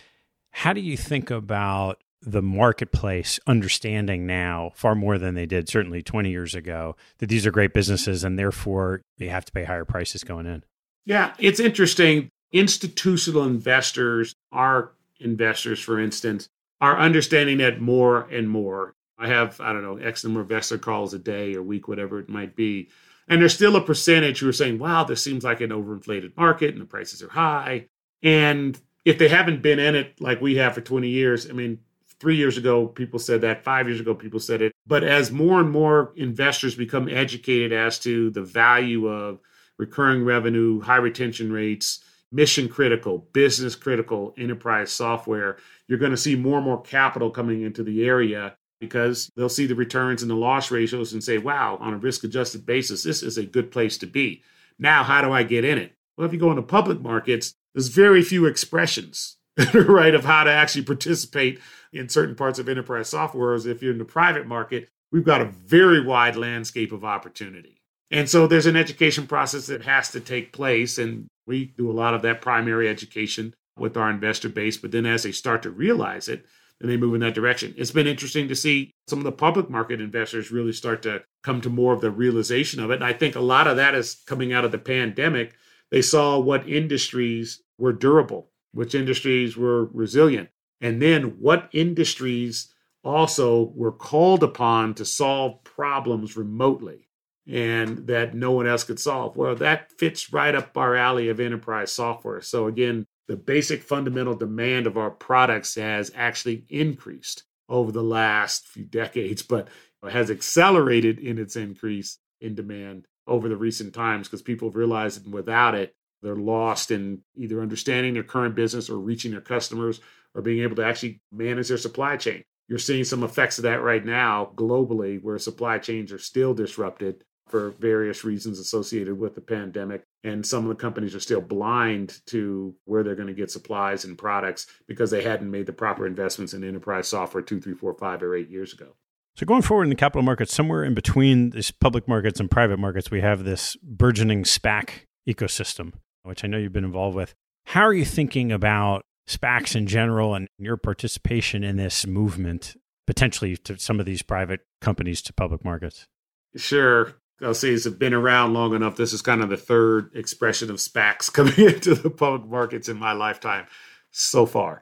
How 0.52 0.74
do 0.74 0.82
you 0.82 0.98
think 0.98 1.32
about 1.32 2.02
the 2.22 2.42
marketplace 2.42 3.40
understanding 3.46 4.26
now 4.26 4.72
far 4.76 4.96
more 4.96 5.18
than 5.18 5.36
they 5.36 5.46
did 5.46 5.70
certainly 5.70 6.02
20 6.02 6.30
years 6.30 6.56
ago 6.56 6.96
that 7.20 7.28
these 7.28 7.46
are 7.46 7.52
great 7.52 7.74
businesses 7.74 8.24
and 8.24 8.38
therefore 8.38 9.02
they 9.18 9.28
have 9.28 9.46
to 9.46 9.52
pay 9.52 9.64
higher 9.64 9.86
prices 9.86 10.24
going 10.24 10.46
in? 10.46 10.64
Yeah, 11.06 11.34
it's 11.38 11.60
interesting. 11.60 12.30
Institutional 12.52 13.44
investors, 13.44 14.34
our 14.52 14.92
investors, 15.20 15.80
for 15.80 16.00
instance, 16.00 16.50
are 16.82 16.98
understanding 16.98 17.60
that 17.60 17.80
more 17.80 18.22
and 18.32 18.50
more. 18.50 18.96
I 19.18 19.28
have, 19.28 19.60
I 19.62 19.74
don't 19.74 19.84
know, 19.84 19.98
X 19.98 20.24
number 20.24 20.42
of 20.42 20.52
investor 20.52 20.78
calls 20.78 21.14
a 21.14 21.20
day 21.20 21.56
or 21.56 21.64
week, 21.64 21.88
whatever 21.88 22.20
it 22.20 22.30
might 22.30 22.56
be. 22.56 22.90
And 23.28 23.42
there's 23.42 23.54
still 23.54 23.76
a 23.76 23.82
percentage 23.82 24.40
who 24.40 24.50
are 24.50 24.54
saying, 24.54 24.78
wow, 24.78 25.04
this 25.04 25.24
seems 25.24 25.44
like 25.44 25.62
an 25.62 25.72
overinflated 25.72 26.38
market 26.38 26.74
and 26.74 26.82
the 26.82 26.86
prices 26.86 27.24
are 27.24 27.30
high. 27.30 27.88
And 28.22 28.80
if 29.04 29.18
they 29.18 29.28
haven't 29.28 29.62
been 29.62 29.80
in 29.80 29.96
it 29.96 30.20
like 30.20 30.42
we 30.42 30.56
have 30.56 30.76
for 30.76 30.82
20 30.82 31.08
years, 31.08 31.50
I 31.50 31.54
mean, 31.54 31.80
three 32.20 32.36
years 32.36 32.58
ago, 32.58 32.88
people 32.88 33.20
said 33.20 33.42
that. 33.42 33.64
Five 33.64 33.88
years 33.88 34.00
ago, 34.00 34.14
people 34.14 34.40
said 34.40 34.62
it. 34.62 34.74
But 34.86 35.04
as 35.04 35.32
more 35.32 35.60
and 35.60 35.72
more 35.72 36.14
investors 36.16 36.76
become 36.76 37.10
educated 37.10 37.74
as 37.74 38.00
to 38.00 38.30
the 38.32 38.44
value 38.44 39.08
of 39.08 39.40
recurring 39.78 40.24
revenue, 40.24 40.82
high 40.82 40.98
retention 40.98 41.52
rates, 41.52 42.04
mission 42.32 42.68
critical, 42.68 43.28
business 43.34 43.76
critical 43.76 44.34
enterprise 44.38 44.92
software, 44.92 45.58
you're 45.88 46.00
going 46.00 46.12
to 46.12 46.18
see 46.18 46.36
more 46.36 46.58
and 46.58 46.66
more 46.66 46.82
capital 46.82 47.30
coming 47.30 47.62
into 47.62 47.84
the 47.84 48.06
area 48.06 48.56
because 48.80 49.30
they'll 49.36 49.50
see 49.50 49.66
the 49.66 49.76
returns 49.76 50.22
and 50.22 50.30
the 50.30 50.36
loss 50.36 50.72
ratios 50.72 51.14
and 51.14 51.24
say, 51.24 51.38
wow, 51.38 51.78
on 51.80 51.94
a 51.94 51.98
risk 51.98 52.24
adjusted 52.24 52.66
basis, 52.66 53.04
this 53.04 53.24
is 53.24 53.38
a 53.38 53.46
good 53.46 53.72
place 53.72 53.98
to 54.00 54.08
be. 54.08 54.44
Now, 54.78 55.04
how 55.04 55.22
do 55.22 55.32
I 55.32 55.44
get 55.44 55.66
in 55.66 55.78
it? 55.78 55.94
Well, 56.18 56.28
if 56.28 56.34
you 56.34 56.40
go 56.40 56.50
into 56.50 56.62
public 56.62 57.02
markets, 57.02 57.54
there's 57.74 57.88
very 57.88 58.22
few 58.22 58.46
expressions, 58.46 59.38
right, 59.74 60.14
of 60.14 60.26
how 60.26 60.44
to 60.44 60.52
actually 60.52 60.84
participate 60.84 61.60
in 61.92 62.10
certain 62.10 62.36
parts 62.36 62.60
of 62.60 62.70
enterprise 62.70 63.10
software. 63.10 63.54
As 63.54 63.66
if 63.66 63.82
you're 63.82 63.94
in 63.94 63.98
the 63.98 64.06
private 64.06 64.48
market, 64.48 64.90
we've 65.12 65.24
got 65.24 65.42
a 65.42 65.46
very 65.46 66.02
wide 66.04 66.36
landscape 66.36 66.92
of 66.92 67.04
opportunity. 67.04 67.82
And 68.12 68.30
so 68.30 68.48
there's 68.48 68.66
an 68.66 68.76
education 68.76 69.28
process 69.28 69.68
that 69.68 69.84
has 69.84 70.12
to 70.12 70.20
take 70.20 70.54
place. 70.54 70.98
And 70.98 71.28
we 71.48 71.66
do 71.66 71.90
a 71.90 71.94
lot 71.94 72.14
of 72.14 72.22
that 72.22 72.42
primary 72.42 72.88
education 72.88 73.54
with 73.78 73.98
our 73.98 74.10
investor 74.10 74.50
base. 74.50 74.78
But 74.78 74.92
then 74.92 75.06
as 75.06 75.24
they 75.24 75.32
start 75.32 75.64
to 75.64 75.72
realize 75.72 76.30
it, 76.30 76.46
then 76.80 76.90
they 76.90 76.98
move 76.98 77.14
in 77.14 77.22
that 77.22 77.34
direction. 77.34 77.74
It's 77.78 77.92
been 77.92 78.08
interesting 78.08 78.48
to 78.48 78.56
see 78.56 78.92
some 79.08 79.20
of 79.20 79.26
the 79.26 79.32
public 79.32 79.70
market 79.70 80.02
investors 80.02 80.52
really 80.52 80.74
start 80.74 81.02
to 81.04 81.24
come 81.44 81.62
to 81.62 81.70
more 81.70 81.94
of 81.94 82.02
the 82.02 82.12
realization 82.12 82.82
of 82.82 82.92
it. 82.92 82.96
And 82.96 83.04
I 83.04 83.14
think 83.14 83.36
a 83.36 83.42
lot 83.42 83.68
of 83.68 83.78
that 83.78 83.96
is 83.96 84.16
coming 84.26 84.52
out 84.52 84.66
of 84.66 84.72
the 84.72 84.78
pandemic. 84.78 85.54
They 85.92 86.02
saw 86.02 86.38
what 86.40 86.68
industries 86.68 87.62
were 87.78 87.94
durable, 87.94 88.50
which 88.74 88.96
industries 88.96 89.56
were 89.56 89.86
resilient, 89.86 90.50
and 90.82 91.02
then 91.02 91.38
what 91.40 91.70
industries 91.72 92.74
also 93.04 93.72
were 93.76 93.92
called 93.92 94.44
upon 94.44 94.96
to 94.96 95.06
solve 95.06 95.64
problems 95.64 96.36
remotely 96.36 97.08
and 97.48 98.08
that 98.08 98.34
no 98.34 98.52
one 98.52 98.68
else 98.68 98.84
could 98.84 99.00
solve. 99.00 99.38
Well, 99.38 99.56
that 99.56 99.92
fits 99.92 100.34
right 100.34 100.56
up 100.56 100.76
our 100.76 100.96
alley 100.96 101.30
of 101.30 101.40
enterprise 101.40 101.92
software. 101.92 102.42
So, 102.42 102.66
again, 102.68 103.06
the 103.28 103.36
basic 103.36 103.82
fundamental 103.82 104.36
demand 104.36 104.88
of 104.88 104.98
our 104.98 105.12
products 105.12 105.76
has 105.76 106.12
actually 106.16 106.66
increased 106.70 107.44
over 107.68 107.92
the 107.92 108.04
last 108.04 108.68
few 108.68 108.86
decades, 108.86 109.42
but 109.42 109.68
has 110.08 110.30
accelerated 110.30 111.18
in 111.20 111.40
its 111.40 111.56
increase 111.56 112.20
in 112.40 112.54
demand 112.54 113.08
over 113.28 113.50
the 113.50 113.58
recent 113.58 113.94
times 113.94 114.28
because 114.28 114.42
people 114.42 114.70
have 114.70 114.76
realized 114.76 115.32
without 115.32 115.74
it, 115.74 115.96
they're 116.22 116.36
lost 116.36 116.92
in 116.92 117.22
either 117.36 117.62
understanding 117.62 118.14
their 118.14 118.24
current 118.24 118.56
business 118.56 118.90
or 118.90 119.00
reaching 119.00 119.32
their 119.32 119.42
customers 119.42 120.00
or 120.34 120.42
being 120.42 120.62
able 120.62 120.76
to 120.76 120.86
actually 120.86 121.22
manage 121.32 121.68
their 121.70 121.78
supply 121.78 122.18
chain. 122.18 122.44
You're 122.68 122.80
seeing 122.80 123.04
some 123.04 123.24
effects 123.24 123.58
of 123.58 123.64
that 123.64 123.82
right 123.82 124.04
now 124.04 124.52
globally 124.56 125.22
where 125.22 125.38
supply 125.38 125.78
chains 125.78 126.12
are 126.12 126.20
still 126.20 126.54
disrupted 126.54 127.24
for 127.48 127.72
various 127.80 128.24
reasons 128.24 128.60
associated 128.60 129.20
with 129.20 129.36
the 129.36 129.42
pandemic. 129.42 130.04
And 130.24 130.46
some 130.46 130.64
of 130.64 130.70
the 130.70 130.82
companies 130.82 131.14
are 131.14 131.20
still 131.20 131.42
blind 131.42 132.20
to 132.28 132.76
where 132.86 133.04
they're 133.04 133.16
going 133.16 133.28
to 133.28 133.34
get 133.34 133.52
supplies 133.52 134.04
and 134.04 134.18
products 134.18 134.66
because 134.88 135.12
they 135.12 135.24
hadn't 135.24 135.52
made 135.52 135.68
the 135.68 135.74
proper 135.74 136.08
investments 136.08 136.54
in 136.54 136.64
enterprise 136.64 137.08
software 137.08 137.44
two, 137.44 137.62
three, 137.62 137.76
four, 137.76 137.94
five, 137.94 138.24
or 138.24 138.36
eight 138.36 138.50
years 138.50 138.74
ago. 138.74 138.96
So, 139.36 139.46
going 139.46 139.62
forward 139.64 139.84
in 139.84 139.90
the 139.90 139.96
capital 139.96 140.24
markets, 140.24 140.54
somewhere 140.54 140.84
in 140.84 140.94
between 140.94 141.50
these 141.50 141.70
public 141.70 142.08
markets 142.08 142.40
and 142.40 142.50
private 142.50 142.80
markets, 142.80 143.12
we 143.12 143.20
have 143.20 143.44
this 143.44 143.76
burgeoning 143.84 144.44
SPAC 144.44 144.90
ecosystem, 145.28 145.94
which 146.24 146.44
I 146.44 146.48
know 146.48 146.58
you've 146.58 146.72
been 146.72 146.86
involved 146.86 147.18
with. 147.18 147.34
How 147.66 147.82
are 147.82 147.94
you 147.94 148.06
thinking 148.06 148.52
about 148.52 149.04
SPACs 149.28 149.76
in 149.76 149.88
general 149.88 150.36
and 150.36 150.48
your 150.58 150.78
participation 150.78 151.64
in 151.64 151.76
this 151.76 152.08
movement, 152.08 152.76
potentially 153.08 153.58
to 153.58 153.78
some 153.78 154.00
of 154.00 154.06
these 154.06 154.22
private 154.22 154.62
companies 154.80 155.22
to 155.24 155.34
public 155.34 155.66
markets? 155.66 156.08
Sure. 156.56 157.14
LCs 157.42 157.84
have 157.84 158.00
been 158.00 158.14
around 158.14 158.54
long 158.54 158.74
enough. 158.74 158.96
This 158.96 159.14
is 159.14 159.22
kind 159.22 159.42
of 159.42 159.50
the 159.50 159.58
third 159.58 160.12
expression 160.16 160.70
of 160.70 160.78
SPACs 160.78 161.32
coming 161.34 161.60
into 161.60 161.96
the 161.96 162.10
public 162.10 162.50
markets 162.50 162.90
in 162.90 162.98
my 162.98 163.14
lifetime 163.14 163.68
so 164.12 164.46
far. 164.46 164.82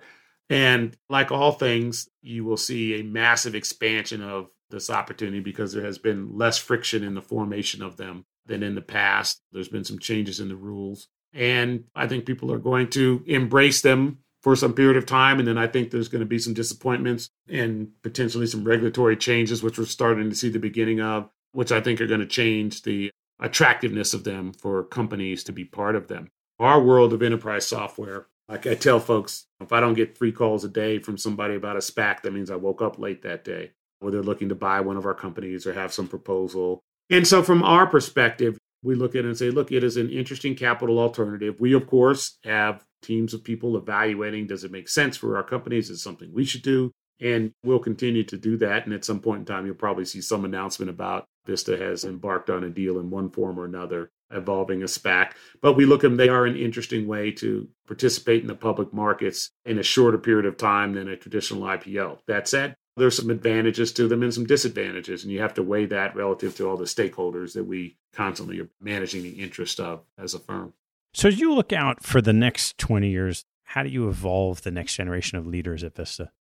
And 0.50 0.96
like 1.10 1.32
all 1.32 1.52
things, 1.52 2.10
you 2.22 2.44
will 2.44 2.58
see 2.58 3.00
a 3.00 3.04
massive 3.04 3.56
expansion 3.56 4.22
of 4.22 4.50
this 4.70 4.90
opportunity 4.90 5.40
because 5.40 5.74
there 5.74 5.86
has 5.86 5.98
been 5.98 6.38
less 6.38 6.58
friction 6.58 7.04
in 7.04 7.14
the 7.14 7.22
formation 7.22 7.82
of 7.82 7.98
them 7.98 8.26
than 8.46 8.62
in 8.62 8.76
the 8.76 8.82
past. 8.82 9.42
There's 9.52 9.70
been 9.70 9.84
some 9.84 10.00
changes 10.00 10.40
in 10.40 10.50
the 10.50 10.56
rules. 10.56 11.08
And 11.34 11.86
I 11.96 12.08
think 12.08 12.26
people 12.26 12.52
are 12.52 12.60
going 12.60 12.90
to 12.92 13.24
embrace 13.26 13.82
them 13.82 14.20
for 14.42 14.56
some 14.56 14.74
period 14.74 14.98
of 14.98 15.06
time. 15.06 15.40
And 15.40 15.48
then 15.48 15.58
I 15.58 15.68
think 15.68 15.90
there's 15.90 16.10
going 16.10 16.20
to 16.20 16.28
be 16.28 16.38
some 16.38 16.54
disappointments 16.54 17.30
and 17.48 17.90
potentially 18.04 18.46
some 18.46 18.64
regulatory 18.64 19.16
changes, 19.16 19.64
which 19.64 19.80
we're 19.80 19.86
starting 19.86 20.30
to 20.30 20.36
see 20.36 20.50
the 20.50 20.60
beginning 20.60 21.00
of 21.00 21.30
which 21.54 21.72
I 21.72 21.80
think 21.82 22.02
are 22.02 22.08
going 22.08 22.20
to 22.20 22.26
change 22.26 22.82
the 22.82 23.12
attractiveness 23.40 24.14
of 24.14 24.24
them 24.24 24.54
for 24.54 24.84
companies 24.84 25.44
to 25.46 25.52
be 25.52 25.66
part 25.66 25.96
of 25.96 26.08
them. 26.08 26.30
Our 26.60 26.82
world 26.82 27.14
of 27.14 27.24
enterprise 27.24 27.66
software, 27.66 28.28
Like 28.50 28.68
I 28.68 28.76
tell 28.76 29.00
folks, 29.00 29.46
if 29.62 29.72
I 29.72 29.80
don't 29.80 29.94
get 29.94 30.18
three 30.18 30.32
calls 30.32 30.66
a 30.66 30.70
day 30.70 31.00
from 31.00 31.18
somebody 31.18 31.56
about 31.56 31.78
a 31.78 31.80
SPAC, 31.80 32.22
that 32.22 32.34
means 32.34 32.52
I 32.52 32.58
woke 32.58 32.82
up 32.82 33.00
late 33.00 33.22
that 33.24 33.46
day, 33.46 33.72
or 34.02 34.12
they're 34.12 34.22
looking 34.22 34.50
to 34.50 34.56
buy 34.56 34.82
one 34.82 34.98
of 34.98 35.06
our 35.06 35.14
companies 35.14 35.66
or 35.66 35.74
have 35.74 35.94
some 35.94 36.08
proposal. 36.08 36.82
And 37.10 37.26
so, 37.26 37.42
from 37.42 37.64
our 37.64 37.88
perspective, 37.88 38.58
we 38.84 38.96
look 38.96 39.16
at 39.16 39.24
it 39.24 39.28
and 39.28 39.38
say, 39.38 39.50
look, 39.50 39.72
it 39.72 39.84
is 39.84 39.98
an 39.98 40.10
interesting 40.10 40.56
capital 40.56 41.00
alternative. 41.00 41.56
We, 41.60 41.74
of 41.74 41.88
course, 41.88 42.38
have 42.44 42.84
teams 43.02 43.34
of 43.34 43.44
people 43.44 43.78
evaluating 43.78 44.48
does 44.48 44.64
it 44.64 44.72
make 44.72 44.90
sense 44.90 45.16
for 45.18 45.38
our 45.38 45.44
companies? 45.44 45.90
Is 45.90 46.04
something 46.04 46.34
we 46.34 46.46
should 46.46 46.64
do? 46.64 46.92
And 47.22 47.54
we'll 47.64 47.80
continue 47.80 48.24
to 48.26 48.38
do 48.38 48.58
that. 48.58 48.86
And 48.86 48.94
at 48.94 49.06
some 49.06 49.20
point 49.20 49.40
in 49.40 49.46
time, 49.46 49.66
you'll 49.66 49.76
probably 49.76 50.06
see 50.06 50.22
some 50.22 50.46
announcement 50.46 50.90
about 50.90 51.26
Vista 51.46 51.78
has 51.78 52.06
embarked 52.06 52.50
on 52.50 52.64
a 52.64 52.70
deal 52.70 53.00
in 53.00 53.10
one 53.10 53.30
form 53.30 53.60
or 53.60 53.66
another 53.66 54.12
involving 54.32 54.82
a 54.82 54.86
SPAC. 54.86 55.34
But 55.62 55.74
we 55.74 55.86
look 55.86 56.04
at 56.04 56.10
them, 56.10 56.18
they 56.18 56.30
are 56.30 56.46
an 56.46 56.56
interesting 56.56 57.08
way 57.08 57.32
to 57.34 57.68
participate 57.88 58.42
in 58.42 58.48
the 58.48 58.56
public 58.56 58.94
markets 58.94 59.52
in 59.66 59.78
a 59.78 59.84
shorter 59.84 60.18
period 60.18 60.46
of 60.46 60.58
time 60.58 60.94
than 60.94 61.08
a 61.08 61.18
traditional 61.18 61.64
IPO. 61.64 62.20
That 62.28 62.48
said, 62.48 62.76
there's 62.96 63.18
some 63.18 63.30
advantages 63.30 63.92
to 63.94 64.08
them 64.08 64.24
and 64.24 64.34
some 64.34 64.46
disadvantages, 64.46 65.24
and 65.24 65.32
you 65.32 65.42
have 65.42 65.54
to 65.56 65.64
weigh 65.64 65.86
that 65.88 66.16
relative 66.16 66.56
to 66.58 66.70
all 66.70 66.78
the 66.78 66.86
stakeholders 66.86 67.54
that 67.54 67.64
we 67.64 67.98
constantly 68.14 68.60
are 68.60 68.70
managing 68.80 69.24
the 69.24 69.42
interest 69.42 69.80
of 69.80 70.04
as 70.18 70.34
a 70.34 70.40
firm. 70.40 70.74
So, 71.14 71.28
as 71.28 71.40
you 71.40 71.54
look 71.54 71.74
out 71.74 72.04
for 72.04 72.22
the 72.22 72.34
next 72.34 72.78
20 72.78 73.10
years, 73.10 73.46
how 73.64 73.84
do 73.84 73.90
you 73.90 74.10
evolve 74.10 74.62
the 74.62 74.72
next 74.72 74.96
generation 74.96 75.38
of 75.38 75.48
leaders 75.48 75.84
at 75.84 75.96
Vista? 75.96 76.32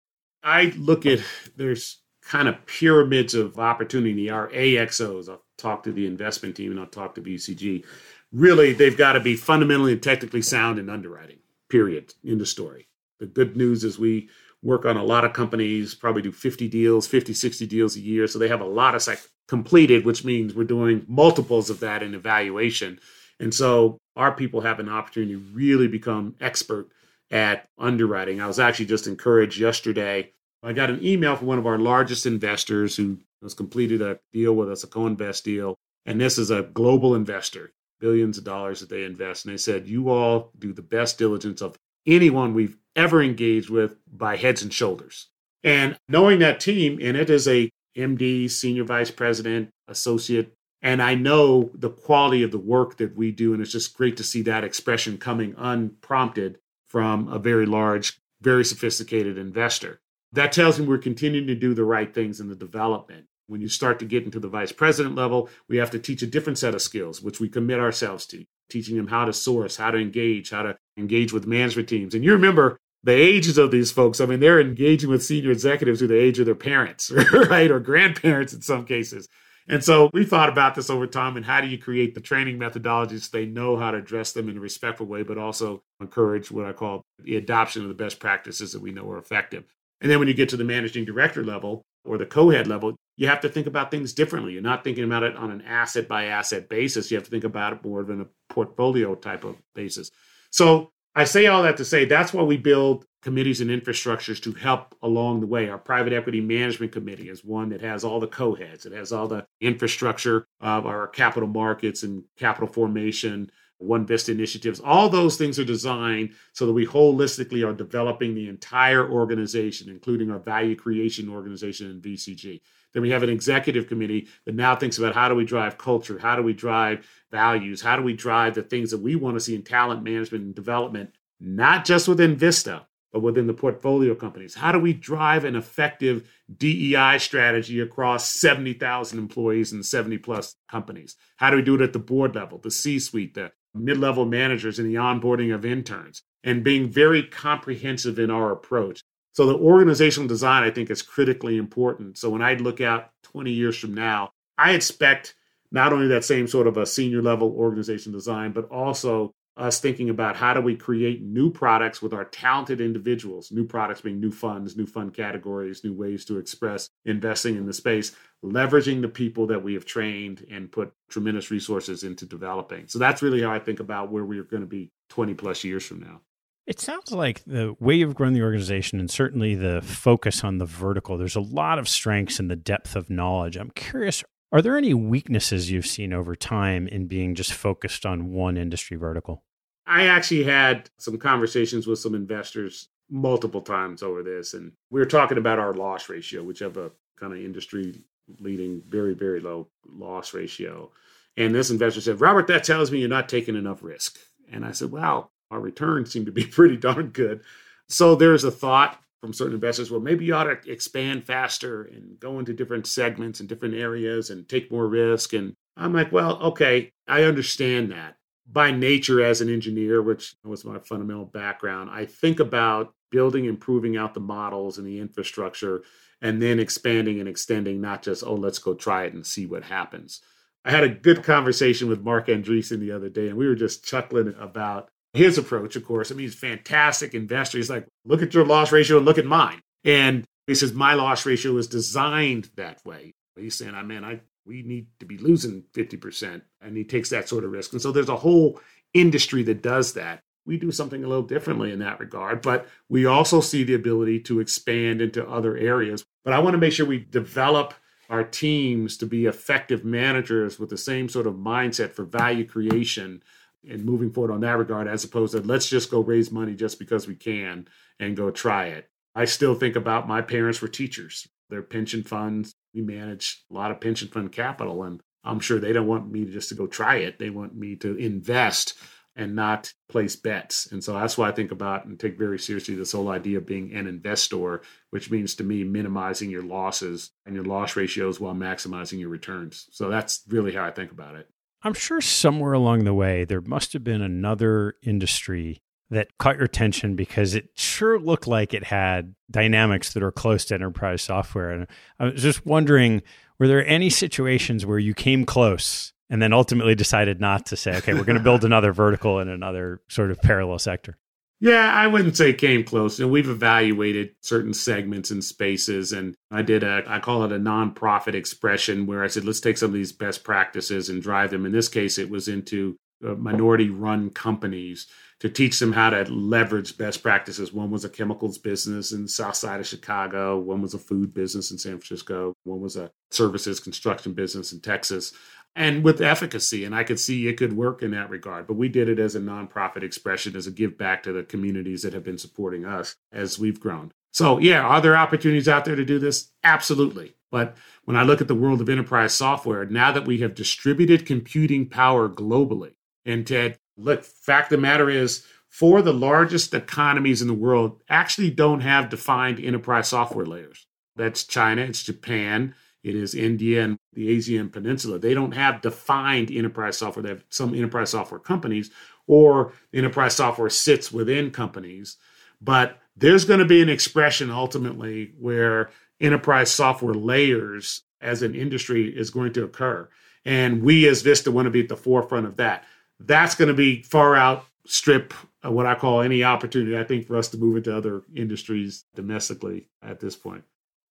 I 0.43 0.73
look 0.77 1.05
at 1.05 1.19
there's 1.55 2.01
kind 2.21 2.47
of 2.47 2.65
pyramids 2.65 3.33
of 3.33 3.59
opportunity. 3.59 4.29
Our 4.29 4.49
AXOs, 4.49 5.29
I'll 5.29 5.43
talk 5.57 5.83
to 5.83 5.91
the 5.91 6.05
investment 6.05 6.55
team 6.55 6.71
and 6.71 6.79
I'll 6.79 6.85
talk 6.87 7.15
to 7.15 7.21
VCG. 7.21 7.85
Really, 8.31 8.73
they've 8.73 8.97
got 8.97 9.13
to 9.13 9.19
be 9.19 9.35
fundamentally 9.35 9.93
and 9.93 10.03
technically 10.03 10.41
sound 10.41 10.79
in 10.79 10.89
underwriting, 10.89 11.39
period, 11.69 12.13
in 12.23 12.37
the 12.37 12.45
story. 12.45 12.87
The 13.19 13.25
good 13.27 13.55
news 13.55 13.83
is 13.83 13.99
we 13.99 14.29
work 14.63 14.85
on 14.85 14.97
a 14.97 15.03
lot 15.03 15.25
of 15.25 15.33
companies, 15.33 15.93
probably 15.93 16.21
do 16.21 16.31
50 16.31 16.67
deals, 16.67 17.05
50, 17.05 17.33
60 17.33 17.67
deals 17.67 17.95
a 17.95 17.99
year. 17.99 18.27
So 18.27 18.39
they 18.39 18.47
have 18.47 18.61
a 18.61 18.65
lot 18.65 18.95
of 18.95 19.05
like 19.05 19.19
completed, 19.47 20.05
which 20.05 20.23
means 20.25 20.55
we're 20.55 20.63
doing 20.63 21.05
multiples 21.07 21.69
of 21.69 21.81
that 21.81 22.01
in 22.01 22.15
evaluation. 22.15 22.99
And 23.39 23.53
so 23.53 23.97
our 24.15 24.31
people 24.31 24.61
have 24.61 24.79
an 24.79 24.89
opportunity 24.89 25.33
to 25.33 25.39
really 25.53 25.87
become 25.87 26.35
expert 26.39 26.87
at 27.33 27.67
underwriting. 27.79 28.39
I 28.39 28.47
was 28.47 28.59
actually 28.59 28.85
just 28.85 29.07
encouraged 29.07 29.59
yesterday. 29.59 30.31
I 30.61 30.71
got 30.71 30.91
an 30.91 31.03
email 31.03 31.35
from 31.35 31.47
one 31.47 31.57
of 31.57 31.65
our 31.65 31.79
largest 31.79 32.27
investors 32.27 32.95
who 32.95 33.17
has 33.41 33.55
completed 33.55 34.01
a 34.01 34.19
deal 34.31 34.53
with 34.53 34.69
us, 34.69 34.83
a 34.83 34.87
co 34.87 35.07
invest 35.07 35.43
deal. 35.43 35.75
And 36.05 36.21
this 36.21 36.37
is 36.37 36.51
a 36.51 36.61
global 36.61 37.15
investor, 37.15 37.71
billions 37.99 38.37
of 38.37 38.43
dollars 38.43 38.79
that 38.79 38.89
they 38.89 39.03
invest. 39.03 39.45
And 39.45 39.53
they 39.53 39.57
said, 39.57 39.87
You 39.87 40.09
all 40.09 40.51
do 40.57 40.71
the 40.71 40.83
best 40.83 41.17
diligence 41.17 41.61
of 41.61 41.75
anyone 42.05 42.53
we've 42.53 42.77
ever 42.95 43.21
engaged 43.21 43.69
with 43.69 43.97
by 44.07 44.37
heads 44.37 44.61
and 44.61 44.71
shoulders. 44.71 45.27
And 45.63 45.97
knowing 46.07 46.39
that 46.39 46.59
team, 46.59 46.99
and 47.01 47.17
it 47.17 47.29
is 47.29 47.47
a 47.47 47.69
MD, 47.97 48.49
senior 48.49 48.83
vice 48.83 49.11
president, 49.11 49.69
associate, 49.87 50.53
and 50.83 51.01
I 51.01 51.15
know 51.15 51.71
the 51.73 51.89
quality 51.89 52.43
of 52.43 52.51
the 52.51 52.59
work 52.59 52.97
that 52.97 53.15
we 53.15 53.31
do. 53.31 53.53
And 53.53 53.61
it's 53.61 53.71
just 53.71 53.97
great 53.97 54.17
to 54.17 54.23
see 54.23 54.41
that 54.43 54.65
expression 54.65 55.17
coming 55.17 55.55
unprompted 55.57 56.59
from 56.93 57.27
a 57.27 57.39
very 57.39 57.65
large, 57.65 58.19
very 58.39 58.63
sophisticated 58.63 59.35
investor. 59.35 59.99
That 60.31 60.51
tells 60.51 60.79
me 60.79 60.85
we're 60.85 60.99
continuing 60.99 61.47
to 61.47 61.55
do 61.55 61.73
the 61.73 61.83
right 61.83 62.13
things 62.13 62.39
in 62.39 62.49
the 62.49 62.55
development. 62.55 63.25
When 63.47 63.61
you 63.61 63.67
start 63.67 63.97
to 63.99 64.05
get 64.05 64.25
into 64.25 64.39
the 64.39 64.47
vice 64.47 64.71
president 64.71 65.15
level, 65.15 65.49
we 65.67 65.77
have 65.77 65.89
to 65.89 65.99
teach 65.99 66.21
a 66.21 66.27
different 66.27 66.59
set 66.59 66.75
of 66.75 66.83
skills, 66.83 67.19
which 67.19 67.39
we 67.39 67.49
commit 67.49 67.79
ourselves 67.79 68.27
to, 68.27 68.45
teaching 68.69 68.95
them 68.95 69.07
how 69.07 69.25
to 69.25 69.33
source, 69.33 69.75
how 69.75 69.89
to 69.89 69.97
engage, 69.97 70.51
how 70.51 70.61
to 70.61 70.77
engage 70.95 71.33
with 71.33 71.47
management 71.47 71.89
teams. 71.89 72.13
And 72.13 72.23
you 72.23 72.31
remember 72.31 72.77
the 73.03 73.11
ages 73.11 73.57
of 73.57 73.71
these 73.71 73.91
folks. 73.91 74.21
I 74.21 74.27
mean, 74.27 74.39
they're 74.39 74.61
engaging 74.61 75.09
with 75.09 75.23
senior 75.23 75.49
executives 75.49 75.99
who 75.99 76.05
the 76.05 76.15
age 76.15 76.37
of 76.37 76.45
their 76.45 76.53
parents, 76.53 77.11
right? 77.33 77.71
Or 77.71 77.79
grandparents 77.79 78.53
in 78.53 78.61
some 78.61 78.85
cases. 78.85 79.27
And 79.67 79.83
so 79.83 80.09
we 80.13 80.25
thought 80.25 80.49
about 80.49 80.75
this 80.75 80.89
over 80.89 81.07
time 81.07 81.37
and 81.37 81.45
how 81.45 81.61
do 81.61 81.67
you 81.67 81.77
create 81.77 82.15
the 82.15 82.21
training 82.21 82.59
methodologies 82.59 83.21
so 83.21 83.29
they 83.31 83.45
know 83.45 83.77
how 83.77 83.91
to 83.91 83.97
address 83.97 84.33
them 84.33 84.49
in 84.49 84.57
a 84.57 84.59
respectful 84.59 85.05
way, 85.05 85.23
but 85.23 85.37
also 85.37 85.83
encourage 86.01 86.51
what 86.51 86.65
I 86.65 86.73
call 86.73 87.01
the 87.19 87.37
adoption 87.37 87.81
of 87.81 87.87
the 87.87 87.93
best 87.93 88.19
practices 88.19 88.73
that 88.73 88.81
we 88.81 88.91
know 88.91 89.09
are 89.09 89.17
effective. 89.17 89.63
And 90.01 90.11
then 90.11 90.19
when 90.19 90.27
you 90.27 90.33
get 90.33 90.49
to 90.49 90.57
the 90.57 90.65
managing 90.65 91.05
director 91.05 91.43
level 91.43 91.81
or 92.03 92.17
the 92.17 92.25
co-head 92.25 92.67
level, 92.67 92.95
you 93.15 93.27
have 93.27 93.41
to 93.41 93.49
think 93.49 93.67
about 93.67 93.89
things 93.89 94.13
differently. 94.13 94.53
You're 94.53 94.61
not 94.61 94.83
thinking 94.83 95.05
about 95.05 95.23
it 95.23 95.37
on 95.37 95.49
an 95.49 95.61
asset 95.61 96.07
by 96.09 96.25
asset 96.25 96.67
basis. 96.67 97.09
You 97.09 97.17
have 97.17 97.25
to 97.25 97.31
think 97.31 97.45
about 97.45 97.73
it 97.73 97.85
more 97.85 98.03
than 98.03 98.21
a 98.21 98.27
portfolio 98.49 99.15
type 99.15 99.45
of 99.45 99.55
basis. 99.75 100.11
So 100.51 100.91
I 101.15 101.23
say 101.23 101.45
all 101.45 101.63
that 101.63 101.77
to 101.77 101.85
say 101.85 102.05
that's 102.05 102.33
why 102.33 102.43
we 102.43 102.57
build 102.57 103.05
committees 103.23 103.61
and 103.61 103.69
infrastructures 103.69 104.41
to 104.43 104.51
help 104.51 104.95
along 105.01 105.39
the 105.39 105.47
way. 105.47 105.69
Our 105.69 105.77
private 105.77 106.13
equity 106.13 106.41
management 106.41 106.91
committee 106.91 107.29
is 107.29 107.43
one 107.43 107.69
that 107.69 107.81
has 107.81 108.03
all 108.03 108.19
the 108.19 108.27
co-heads. 108.27 108.85
It 108.85 108.91
has 108.91 109.13
all 109.13 109.27
the 109.27 109.47
infrastructure 109.61 110.45
of 110.59 110.85
our 110.85 111.07
capital 111.07 111.47
markets 111.47 112.03
and 112.03 112.23
capital 112.37 112.67
formation, 112.67 113.49
One 113.77 114.05
Vista 114.05 114.33
initiatives. 114.33 114.81
All 114.81 115.07
those 115.07 115.37
things 115.37 115.57
are 115.57 115.63
designed 115.63 116.33
so 116.51 116.65
that 116.65 116.73
we 116.73 116.85
holistically 116.85 117.65
are 117.65 117.73
developing 117.73 118.35
the 118.35 118.49
entire 118.49 119.09
organization, 119.09 119.89
including 119.89 120.29
our 120.29 120.39
value 120.39 120.75
creation 120.75 121.29
organization 121.29 121.89
in 121.89 122.01
VCG. 122.01 122.59
Then 122.91 123.01
we 123.01 123.09
have 123.09 123.23
an 123.23 123.29
executive 123.29 123.87
committee 123.87 124.27
that 124.45 124.53
now 124.53 124.75
thinks 124.75 124.97
about 124.97 125.15
how 125.15 125.29
do 125.29 125.35
we 125.35 125.45
drive 125.45 125.77
culture? 125.77 126.19
How 126.19 126.35
do 126.35 126.43
we 126.43 126.53
drive 126.53 127.07
values? 127.31 127.81
How 127.81 127.95
do 127.95 128.03
we 128.03 128.13
drive 128.13 128.53
the 128.53 128.63
things 128.63 128.91
that 128.91 129.01
we 129.01 129.15
want 129.15 129.35
to 129.37 129.39
see 129.39 129.55
in 129.55 129.63
talent 129.63 130.03
management 130.03 130.43
and 130.43 130.53
development, 130.53 131.15
not 131.39 131.85
just 131.85 132.07
within 132.07 132.35
Vista, 132.35 132.85
but 133.13 133.21
within 133.21 133.47
the 133.47 133.53
portfolio 133.53 134.15
companies? 134.15 134.55
How 134.55 134.71
do 134.71 134.79
we 134.79 134.91
drive 134.91 135.45
an 135.45 135.55
effective 135.55 136.27
DEI 136.57 137.19
strategy 137.19 137.79
across 137.79 138.27
70,000 138.29 139.19
employees 139.19 139.71
and 139.71 139.85
70 139.85 140.17
plus 140.17 140.55
companies? 140.67 141.15
How 141.37 141.51
do 141.51 141.57
we 141.57 141.61
do 141.61 141.75
it 141.75 141.81
at 141.81 141.93
the 141.93 141.99
board 141.99 142.35
level, 142.35 142.57
the 142.57 142.71
C 142.71 142.99
suite, 142.99 143.35
the 143.35 143.51
mid 143.75 143.97
level 143.97 144.25
managers, 144.25 144.79
and 144.79 144.89
the 144.89 144.95
onboarding 144.95 145.53
of 145.53 145.63
interns? 145.63 146.23
And 146.43 146.63
being 146.63 146.89
very 146.89 147.23
comprehensive 147.23 148.19
in 148.19 148.29
our 148.29 148.51
approach. 148.51 149.03
So 149.31 149.45
the 149.45 149.55
organizational 149.55 150.27
design, 150.27 150.63
I 150.63 150.71
think, 150.71 150.89
is 150.89 151.01
critically 151.01 151.57
important. 151.57 152.17
So 152.17 152.29
when 152.29 152.41
I 152.41 152.55
look 152.55 152.81
out 152.81 153.11
20 153.23 153.51
years 153.51 153.77
from 153.77 153.93
now, 153.93 154.31
I 154.57 154.71
expect 154.71 155.35
not 155.71 155.93
only 155.93 156.07
that 156.09 156.25
same 156.25 156.47
sort 156.47 156.67
of 156.67 156.77
a 156.77 156.85
senior 156.85 157.21
level 157.21 157.51
organization 157.51 158.11
design, 158.11 158.51
but 158.51 158.69
also 158.69 159.33
us 159.55 159.79
thinking 159.79 160.09
about 160.09 160.35
how 160.35 160.53
do 160.53 160.61
we 160.61 160.75
create 160.75 161.21
new 161.21 161.49
products 161.49 162.01
with 162.01 162.13
our 162.13 162.25
talented 162.25 162.81
individuals, 162.81 163.51
new 163.51 163.65
products 163.65 164.01
being 164.01 164.19
new 164.19 164.31
funds, 164.31 164.75
new 164.75 164.85
fund 164.85 165.13
categories, 165.13 165.83
new 165.83 165.93
ways 165.93 166.25
to 166.25 166.37
express 166.37 166.89
investing 167.05 167.55
in 167.55 167.65
the 167.65 167.73
space, 167.73 168.15
leveraging 168.43 169.01
the 169.01 169.07
people 169.07 169.47
that 169.47 169.63
we 169.63 169.73
have 169.73 169.85
trained 169.85 170.45
and 170.49 170.71
put 170.71 170.93
tremendous 171.09 171.51
resources 171.51 172.03
into 172.03 172.25
developing. 172.25 172.87
So 172.87 172.97
that's 172.99 173.21
really 173.21 173.41
how 173.41 173.51
I 173.51 173.59
think 173.59 173.79
about 173.79 174.11
where 174.11 174.25
we're 174.25 174.43
going 174.43 174.63
to 174.63 174.67
be 174.67 174.91
20 175.09 175.35
plus 175.35 175.63
years 175.63 175.85
from 175.85 175.99
now. 175.99 176.21
It 176.65 176.79
sounds 176.79 177.11
like 177.11 177.43
the 177.43 177.75
way 177.79 177.95
you've 177.95 178.15
grown 178.15 178.31
the 178.33 178.41
organization 178.41 178.99
and 178.99 179.11
certainly 179.11 179.53
the 179.53 179.81
focus 179.81 180.45
on 180.45 180.59
the 180.59 180.65
vertical, 180.65 181.17
there's 181.17 181.35
a 181.35 181.41
lot 181.41 181.77
of 181.77 181.89
strengths 181.89 182.39
in 182.39 182.47
the 182.47 182.55
depth 182.55 182.95
of 182.95 183.09
knowledge. 183.09 183.57
I'm 183.57 183.71
curious, 183.71 184.23
are 184.53 184.61
there 184.61 184.77
any 184.77 184.93
weaknesses 184.93 185.71
you've 185.71 185.87
seen 185.87 186.13
over 186.13 186.35
time 186.35 186.87
in 186.87 187.07
being 187.07 187.33
just 187.33 187.51
focused 187.51 188.05
on 188.05 188.31
one 188.31 188.55
industry 188.55 188.95
vertical? 188.95 189.43
I 189.87 190.05
actually 190.05 190.43
had 190.43 190.91
some 190.99 191.17
conversations 191.17 191.87
with 191.87 191.97
some 191.97 192.13
investors 192.13 192.87
multiple 193.09 193.61
times 193.61 194.03
over 194.03 194.21
this, 194.21 194.53
and 194.53 194.71
we 194.91 194.99
were 194.99 195.07
talking 195.07 195.39
about 195.39 195.57
our 195.57 195.73
loss 195.73 196.07
ratio, 196.07 196.43
which 196.43 196.59
have 196.59 196.77
a 196.77 196.91
kind 197.19 197.33
of 197.33 197.39
industry 197.39 197.95
leading, 198.39 198.83
very, 198.87 199.15
very 199.15 199.39
low 199.39 199.67
loss 199.87 200.35
ratio. 200.35 200.91
And 201.35 201.53
this 201.53 201.71
investor 201.71 201.99
said, 201.99 202.21
Robert, 202.21 202.45
that 202.47 202.63
tells 202.63 202.91
me 202.91 202.99
you're 202.99 203.09
not 203.09 203.27
taking 203.27 203.55
enough 203.55 203.81
risk. 203.81 204.19
And 204.51 204.63
I 204.63 204.71
said, 204.71 204.91
Well, 204.91 205.31
our 205.49 205.59
returns 205.59 206.11
seem 206.11 206.25
to 206.25 206.31
be 206.31 206.45
pretty 206.45 206.77
darn 206.77 207.09
good. 207.09 207.41
So 207.89 208.15
there's 208.15 208.43
a 208.43 208.51
thought 208.51 209.02
from 209.23 209.31
certain 209.31 209.53
investors, 209.53 209.89
well, 209.89 210.01
maybe 210.01 210.25
you 210.25 210.35
ought 210.35 210.43
to 210.43 210.69
expand 210.69 211.25
faster 211.25 211.83
and 211.83 212.19
go 212.19 212.39
into 212.39 212.51
different 212.51 212.85
segments 212.85 213.39
and 213.39 213.47
different 213.47 213.73
areas 213.73 214.29
and 214.29 214.49
take 214.49 214.69
more 214.69 214.85
risk. 214.85 215.31
And 215.31 215.53
I'm 215.77 215.93
like, 215.93 216.11
well, 216.11 216.41
okay, 216.41 216.91
I 217.07 217.23
understand 217.23 217.89
that. 217.93 218.17
By 218.51 218.71
nature, 218.71 219.23
as 219.23 219.39
an 219.39 219.47
engineer, 219.47 220.01
which 220.01 220.35
was 220.43 220.65
my 220.65 220.77
fundamental 220.79 221.23
background, 221.23 221.89
I 221.89 222.05
think 222.05 222.41
about 222.41 222.93
building 223.11 223.47
and 223.47 223.57
proving 223.57 223.95
out 223.95 224.13
the 224.13 224.19
models 224.19 224.77
and 224.77 224.85
the 224.85 224.99
infrastructure 224.99 225.83
and 226.21 226.41
then 226.41 226.59
expanding 226.59 227.21
and 227.21 227.29
extending, 227.29 227.79
not 227.79 228.03
just, 228.03 228.25
oh, 228.25 228.35
let's 228.35 228.59
go 228.59 228.73
try 228.73 229.05
it 229.05 229.13
and 229.13 229.25
see 229.25 229.45
what 229.45 229.63
happens. 229.63 230.19
I 230.65 230.71
had 230.71 230.83
a 230.83 230.89
good 230.89 231.23
conversation 231.23 231.87
with 231.87 232.03
Marc 232.03 232.27
Andreessen 232.27 232.79
the 232.79 232.91
other 232.91 233.07
day, 233.07 233.29
and 233.29 233.37
we 233.37 233.47
were 233.47 233.55
just 233.55 233.85
chuckling 233.85 234.35
about 234.37 234.89
his 235.13 235.37
approach, 235.37 235.75
of 235.75 235.85
course, 235.85 236.11
I 236.11 236.15
mean, 236.15 236.25
he's 236.25 236.35
fantastic 236.35 237.13
investor. 237.13 237.57
He's 237.57 237.69
like, 237.69 237.87
look 238.05 238.21
at 238.21 238.33
your 238.33 238.45
loss 238.45 238.71
ratio 238.71 238.97
and 238.97 239.05
look 239.05 239.17
at 239.17 239.25
mine. 239.25 239.61
And 239.85 240.25
he 240.47 240.55
says, 240.55 240.73
my 240.73 240.93
loss 240.95 241.25
ratio 241.25 241.55
is 241.57 241.67
designed 241.67 242.49
that 242.55 242.83
way. 242.85 243.13
He's 243.35 243.55
saying, 243.55 243.73
ah, 243.75 243.79
I 243.79 243.83
mean, 243.83 244.03
I 244.03 244.21
we 244.45 244.61
need 244.61 244.87
to 244.99 245.05
be 245.05 245.17
losing 245.17 245.63
50%. 245.73 246.41
And 246.61 246.75
he 246.75 246.83
takes 246.83 247.09
that 247.09 247.29
sort 247.29 247.43
of 247.43 247.51
risk. 247.51 247.71
And 247.71 247.81
so 247.81 247.91
there's 247.91 248.09
a 248.09 248.17
whole 248.17 248.59
industry 248.93 249.43
that 249.43 249.61
does 249.61 249.93
that. 249.93 250.21
we 250.45 250.57
do 250.57 250.71
something 250.71 251.03
a 251.03 251.07
little 251.07 251.23
differently 251.23 251.71
in 251.71 251.79
that 251.79 251.99
regard. 252.01 252.41
But 252.41 252.67
we 252.89 253.05
also 253.05 253.39
see 253.39 253.63
the 253.63 253.75
ability 253.75 254.19
to 254.21 254.41
expand 254.41 255.01
into 255.01 255.25
other 255.25 255.55
areas. 255.55 256.03
But 256.25 256.33
I 256.33 256.39
want 256.39 256.53
to 256.55 256.57
make 256.57 256.73
sure 256.73 256.85
we 256.85 256.99
develop 256.99 257.73
our 258.09 258.23
teams 258.23 258.97
to 258.97 259.05
be 259.05 259.25
effective 259.25 259.85
managers 259.85 260.59
with 260.59 260.69
the 260.69 260.77
same 260.77 261.07
sort 261.07 261.27
of 261.27 261.35
mindset 261.35 261.93
for 261.93 262.03
value 262.03 262.45
creation 262.45 263.23
and 263.69 263.85
moving 263.85 264.11
forward 264.11 264.33
on 264.33 264.41
that 264.41 264.57
regard, 264.57 264.87
as 264.87 265.03
opposed 265.03 265.33
to 265.33 265.41
let's 265.41 265.69
just 265.69 265.91
go 265.91 266.01
raise 266.01 266.31
money 266.31 266.55
just 266.55 266.79
because 266.79 267.07
we 267.07 267.15
can 267.15 267.67
and 267.99 268.17
go 268.17 268.31
try 268.31 268.67
it. 268.67 268.89
I 269.15 269.25
still 269.25 269.55
think 269.55 269.75
about 269.75 270.07
my 270.07 270.21
parents 270.21 270.61
were 270.61 270.67
teachers. 270.67 271.27
Their 271.49 271.61
pension 271.61 272.03
funds, 272.03 272.55
we 272.73 272.81
manage 272.81 273.43
a 273.51 273.53
lot 273.53 273.71
of 273.71 273.79
pension 273.79 274.07
fund 274.07 274.31
capital, 274.31 274.83
and 274.83 275.01
I'm 275.23 275.39
sure 275.39 275.59
they 275.59 275.73
don't 275.73 275.87
want 275.87 276.11
me 276.11 276.25
just 276.25 276.49
to 276.49 276.55
go 276.55 276.67
try 276.67 276.97
it. 276.97 277.19
They 277.19 277.29
want 277.29 277.55
me 277.55 277.75
to 277.77 277.95
invest 277.95 278.73
and 279.15 279.35
not 279.35 279.71
place 279.89 280.15
bets. 280.15 280.71
And 280.71 280.83
so 280.83 280.93
that's 280.93 281.17
why 281.17 281.29
I 281.29 281.33
think 281.33 281.51
about 281.51 281.85
and 281.85 281.99
take 281.99 282.17
very 282.17 282.39
seriously 282.39 282.75
this 282.75 282.93
whole 282.93 283.09
idea 283.09 283.37
of 283.37 283.45
being 283.45 283.73
an 283.73 283.85
investor, 283.85 284.61
which 284.89 285.11
means 285.11 285.35
to 285.35 285.43
me 285.43 285.63
minimizing 285.63 286.29
your 286.31 286.41
losses 286.41 287.11
and 287.25 287.35
your 287.35 287.43
loss 287.43 287.75
ratios 287.75 288.19
while 288.19 288.33
maximizing 288.33 288.99
your 288.99 289.09
returns. 289.09 289.67
So 289.71 289.89
that's 289.89 290.23
really 290.27 290.53
how 290.53 290.65
I 290.65 290.71
think 290.71 290.91
about 290.91 291.15
it. 291.15 291.29
I'm 291.63 291.73
sure 291.73 292.01
somewhere 292.01 292.53
along 292.53 292.83
the 292.83 292.93
way, 292.93 293.25
there 293.25 293.41
must 293.41 293.73
have 293.73 293.83
been 293.83 294.01
another 294.01 294.75
industry 294.83 295.61
that 295.89 296.17
caught 296.17 296.35
your 296.35 296.45
attention 296.45 296.95
because 296.95 297.35
it 297.35 297.49
sure 297.55 297.99
looked 297.99 298.27
like 298.27 298.53
it 298.53 298.65
had 298.65 299.15
dynamics 299.29 299.93
that 299.93 300.03
are 300.03 300.11
close 300.11 300.45
to 300.45 300.55
enterprise 300.55 301.01
software. 301.01 301.51
And 301.51 301.67
I 301.99 302.05
was 302.05 302.21
just 302.21 302.45
wondering 302.45 303.01
were 303.39 303.47
there 303.47 303.65
any 303.65 303.89
situations 303.89 304.65
where 304.65 304.79
you 304.79 304.93
came 304.93 305.25
close 305.25 305.91
and 306.09 306.21
then 306.21 306.33
ultimately 306.33 306.75
decided 306.75 307.19
not 307.19 307.45
to 307.47 307.57
say, 307.57 307.75
okay, 307.77 307.93
we're 307.93 308.03
going 308.03 308.17
to 308.17 308.23
build 308.23 308.45
another 308.45 308.71
vertical 308.71 309.19
in 309.19 309.27
another 309.27 309.81
sort 309.89 310.11
of 310.11 310.21
parallel 310.21 310.59
sector? 310.59 310.97
Yeah, 311.43 311.73
I 311.73 311.87
wouldn't 311.87 312.15
say 312.15 312.31
came 312.31 312.63
close. 312.63 313.01
And 313.01 313.11
we've 313.11 313.27
evaluated 313.27 314.11
certain 314.21 314.53
segments 314.53 315.11
and 315.11 315.21
spaces. 315.21 315.91
And 315.91 316.15
I 316.31 316.41
did 316.41 316.63
a, 316.63 316.83
I 316.87 316.99
call 316.99 317.25
it 317.25 317.33
a 317.33 317.37
nonprofit 317.37 318.13
expression 318.13 318.85
where 318.85 319.03
I 319.03 319.07
said, 319.07 319.25
let's 319.25 319.41
take 319.41 319.57
some 319.57 319.71
of 319.71 319.73
these 319.73 319.91
best 319.91 320.23
practices 320.23 320.87
and 320.87 321.03
drive 321.03 321.31
them. 321.31 321.45
In 321.45 321.51
this 321.51 321.67
case, 321.67 321.97
it 321.97 322.09
was 322.09 322.29
into 322.29 322.77
uh, 323.05 323.15
minority 323.15 323.69
run 323.69 324.09
companies 324.09 324.87
to 325.19 325.27
teach 325.27 325.59
them 325.59 325.73
how 325.73 325.89
to 325.89 326.03
leverage 326.05 326.77
best 326.77 327.03
practices. 327.03 327.51
One 327.51 327.71
was 327.71 327.83
a 327.83 327.89
chemicals 327.89 328.37
business 328.37 328.93
in 328.93 329.03
the 329.03 329.09
south 329.09 329.35
side 329.35 329.59
of 329.59 329.67
Chicago, 329.67 330.39
one 330.39 330.61
was 330.61 330.73
a 330.73 330.79
food 330.79 331.13
business 331.13 331.51
in 331.51 331.57
San 331.57 331.77
Francisco, 331.77 332.33
one 332.45 332.61
was 332.61 332.77
a 332.77 332.89
services 333.11 333.59
construction 333.59 334.13
business 334.13 334.53
in 334.53 334.61
Texas 334.61 335.11
and 335.55 335.83
with 335.83 336.01
efficacy. 336.01 336.65
And 336.65 336.73
I 336.73 336.83
could 336.83 336.99
see 336.99 337.27
it 337.27 337.37
could 337.37 337.53
work 337.53 337.81
in 337.81 337.91
that 337.91 338.09
regard. 338.09 338.47
But 338.47 338.55
we 338.55 338.69
did 338.69 338.89
it 338.89 338.99
as 338.99 339.15
a 339.15 339.19
nonprofit 339.19 339.83
expression, 339.83 340.35
as 340.35 340.47
a 340.47 340.51
give 340.51 340.77
back 340.77 341.03
to 341.03 341.13
the 341.13 341.23
communities 341.23 341.83
that 341.83 341.93
have 341.93 342.03
been 342.03 342.17
supporting 342.17 342.65
us 342.65 342.95
as 343.11 343.39
we've 343.39 343.59
grown. 343.59 343.91
So, 344.11 344.37
yeah, 344.37 344.61
are 344.61 344.81
there 344.81 344.95
opportunities 344.95 345.47
out 345.47 345.65
there 345.65 345.75
to 345.75 345.85
do 345.85 345.97
this? 345.97 346.31
Absolutely. 346.43 347.15
But 347.31 347.57
when 347.85 347.97
I 347.97 348.03
look 348.03 348.21
at 348.21 348.27
the 348.27 348.35
world 348.35 348.61
of 348.61 348.69
enterprise 348.69 349.13
software, 349.13 349.65
now 349.65 349.91
that 349.91 350.05
we 350.05 350.19
have 350.19 350.35
distributed 350.35 351.07
computing 351.07 351.67
power 351.67 352.07
globally, 352.07 352.73
and 353.05 353.25
Ted, 353.25 353.57
look, 353.75 354.03
fact 354.03 354.51
of 354.51 354.59
the 354.59 354.61
matter 354.61 354.87
is, 354.87 355.25
four 355.49 355.79
of 355.79 355.85
the 355.85 355.93
largest 355.93 356.53
economies 356.53 357.23
in 357.23 357.27
the 357.27 357.33
world 357.33 357.81
actually 357.89 358.29
don't 358.29 358.61
have 358.61 358.89
defined 358.89 359.39
enterprise 359.39 359.87
software 359.87 360.27
layers. 360.27 360.67
That's 360.95 361.23
China, 361.23 361.63
it's 361.63 361.81
Japan, 361.81 362.53
it 362.83 362.95
is 362.95 363.15
India 363.15 363.63
and 363.63 363.79
the 363.93 364.09
Asian 364.09 364.49
Peninsula. 364.49 364.99
They 364.99 365.13
don't 365.13 365.33
have 365.33 365.61
defined 365.61 366.29
enterprise 366.29 366.77
software. 366.77 367.03
They 367.03 367.09
have 367.09 367.23
some 367.29 367.55
enterprise 367.55 367.91
software 367.91 368.19
companies, 368.19 368.71
or 369.07 369.53
enterprise 369.73 370.15
software 370.15 370.49
sits 370.49 370.91
within 370.91 371.31
companies. 371.31 371.97
But 372.41 372.79
there's 372.95 373.25
going 373.25 373.39
to 373.39 373.45
be 373.45 373.61
an 373.61 373.69
expression 373.69 374.29
ultimately 374.29 375.13
where 375.17 375.69
enterprise 375.99 376.51
software 376.51 376.93
layers 376.93 377.83
as 378.01 378.21
an 378.21 378.35
industry 378.35 378.95
is 378.95 379.09
going 379.09 379.33
to 379.33 379.45
occur. 379.45 379.89
And 380.25 380.61
we 380.61 380.87
as 380.87 381.01
Vista 381.01 381.31
want 381.31 381.45
to 381.45 381.51
be 381.51 381.61
at 381.61 381.69
the 381.69 381.77
forefront 381.77 382.27
of 382.27 382.37
that. 382.37 382.65
That's 382.99 383.35
going 383.35 383.47
to 383.47 383.53
be 383.53 383.81
far 383.83 384.15
outstrip 384.15 385.13
uh, 385.45 385.51
what 385.51 385.65
I 385.65 385.75
call 385.75 386.01
any 386.01 386.23
opportunity, 386.23 386.77
I 386.77 386.83
think, 386.83 387.07
for 387.07 387.17
us 387.17 387.29
to 387.29 387.37
move 387.37 387.57
into 387.57 387.75
other 387.75 388.03
industries 388.15 388.85
domestically 388.95 389.67
at 389.81 389.99
this 389.99 390.15
point. 390.15 390.43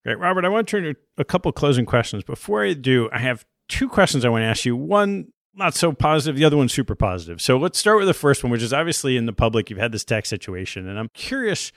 Great. 0.04 0.18
Robert, 0.18 0.44
I 0.44 0.48
want 0.48 0.66
to 0.66 0.70
turn 0.70 0.94
to 0.94 1.00
a 1.16 1.24
couple 1.24 1.52
closing 1.52 1.86
questions. 1.86 2.24
Before 2.24 2.64
I 2.64 2.72
do, 2.72 3.08
I 3.12 3.18
have 3.18 3.44
two 3.68 3.88
questions 3.88 4.24
I 4.24 4.28
want 4.28 4.42
to 4.42 4.46
ask 4.46 4.64
you. 4.64 4.74
One, 4.74 5.28
not 5.54 5.74
so 5.74 5.92
positive, 5.92 6.36
the 6.36 6.44
other 6.44 6.56
one, 6.56 6.68
super 6.68 6.94
positive. 6.94 7.40
So 7.40 7.56
let's 7.56 7.78
start 7.78 7.98
with 7.98 8.08
the 8.08 8.14
first 8.14 8.42
one, 8.42 8.50
which 8.50 8.62
is 8.62 8.72
obviously 8.72 9.16
in 9.16 9.26
the 9.26 9.32
public, 9.32 9.70
you've 9.70 9.78
had 9.78 9.92
this 9.92 10.04
tax 10.04 10.28
situation. 10.28 10.88
And 10.88 10.98
I'm 10.98 11.10
curious, 11.14 11.72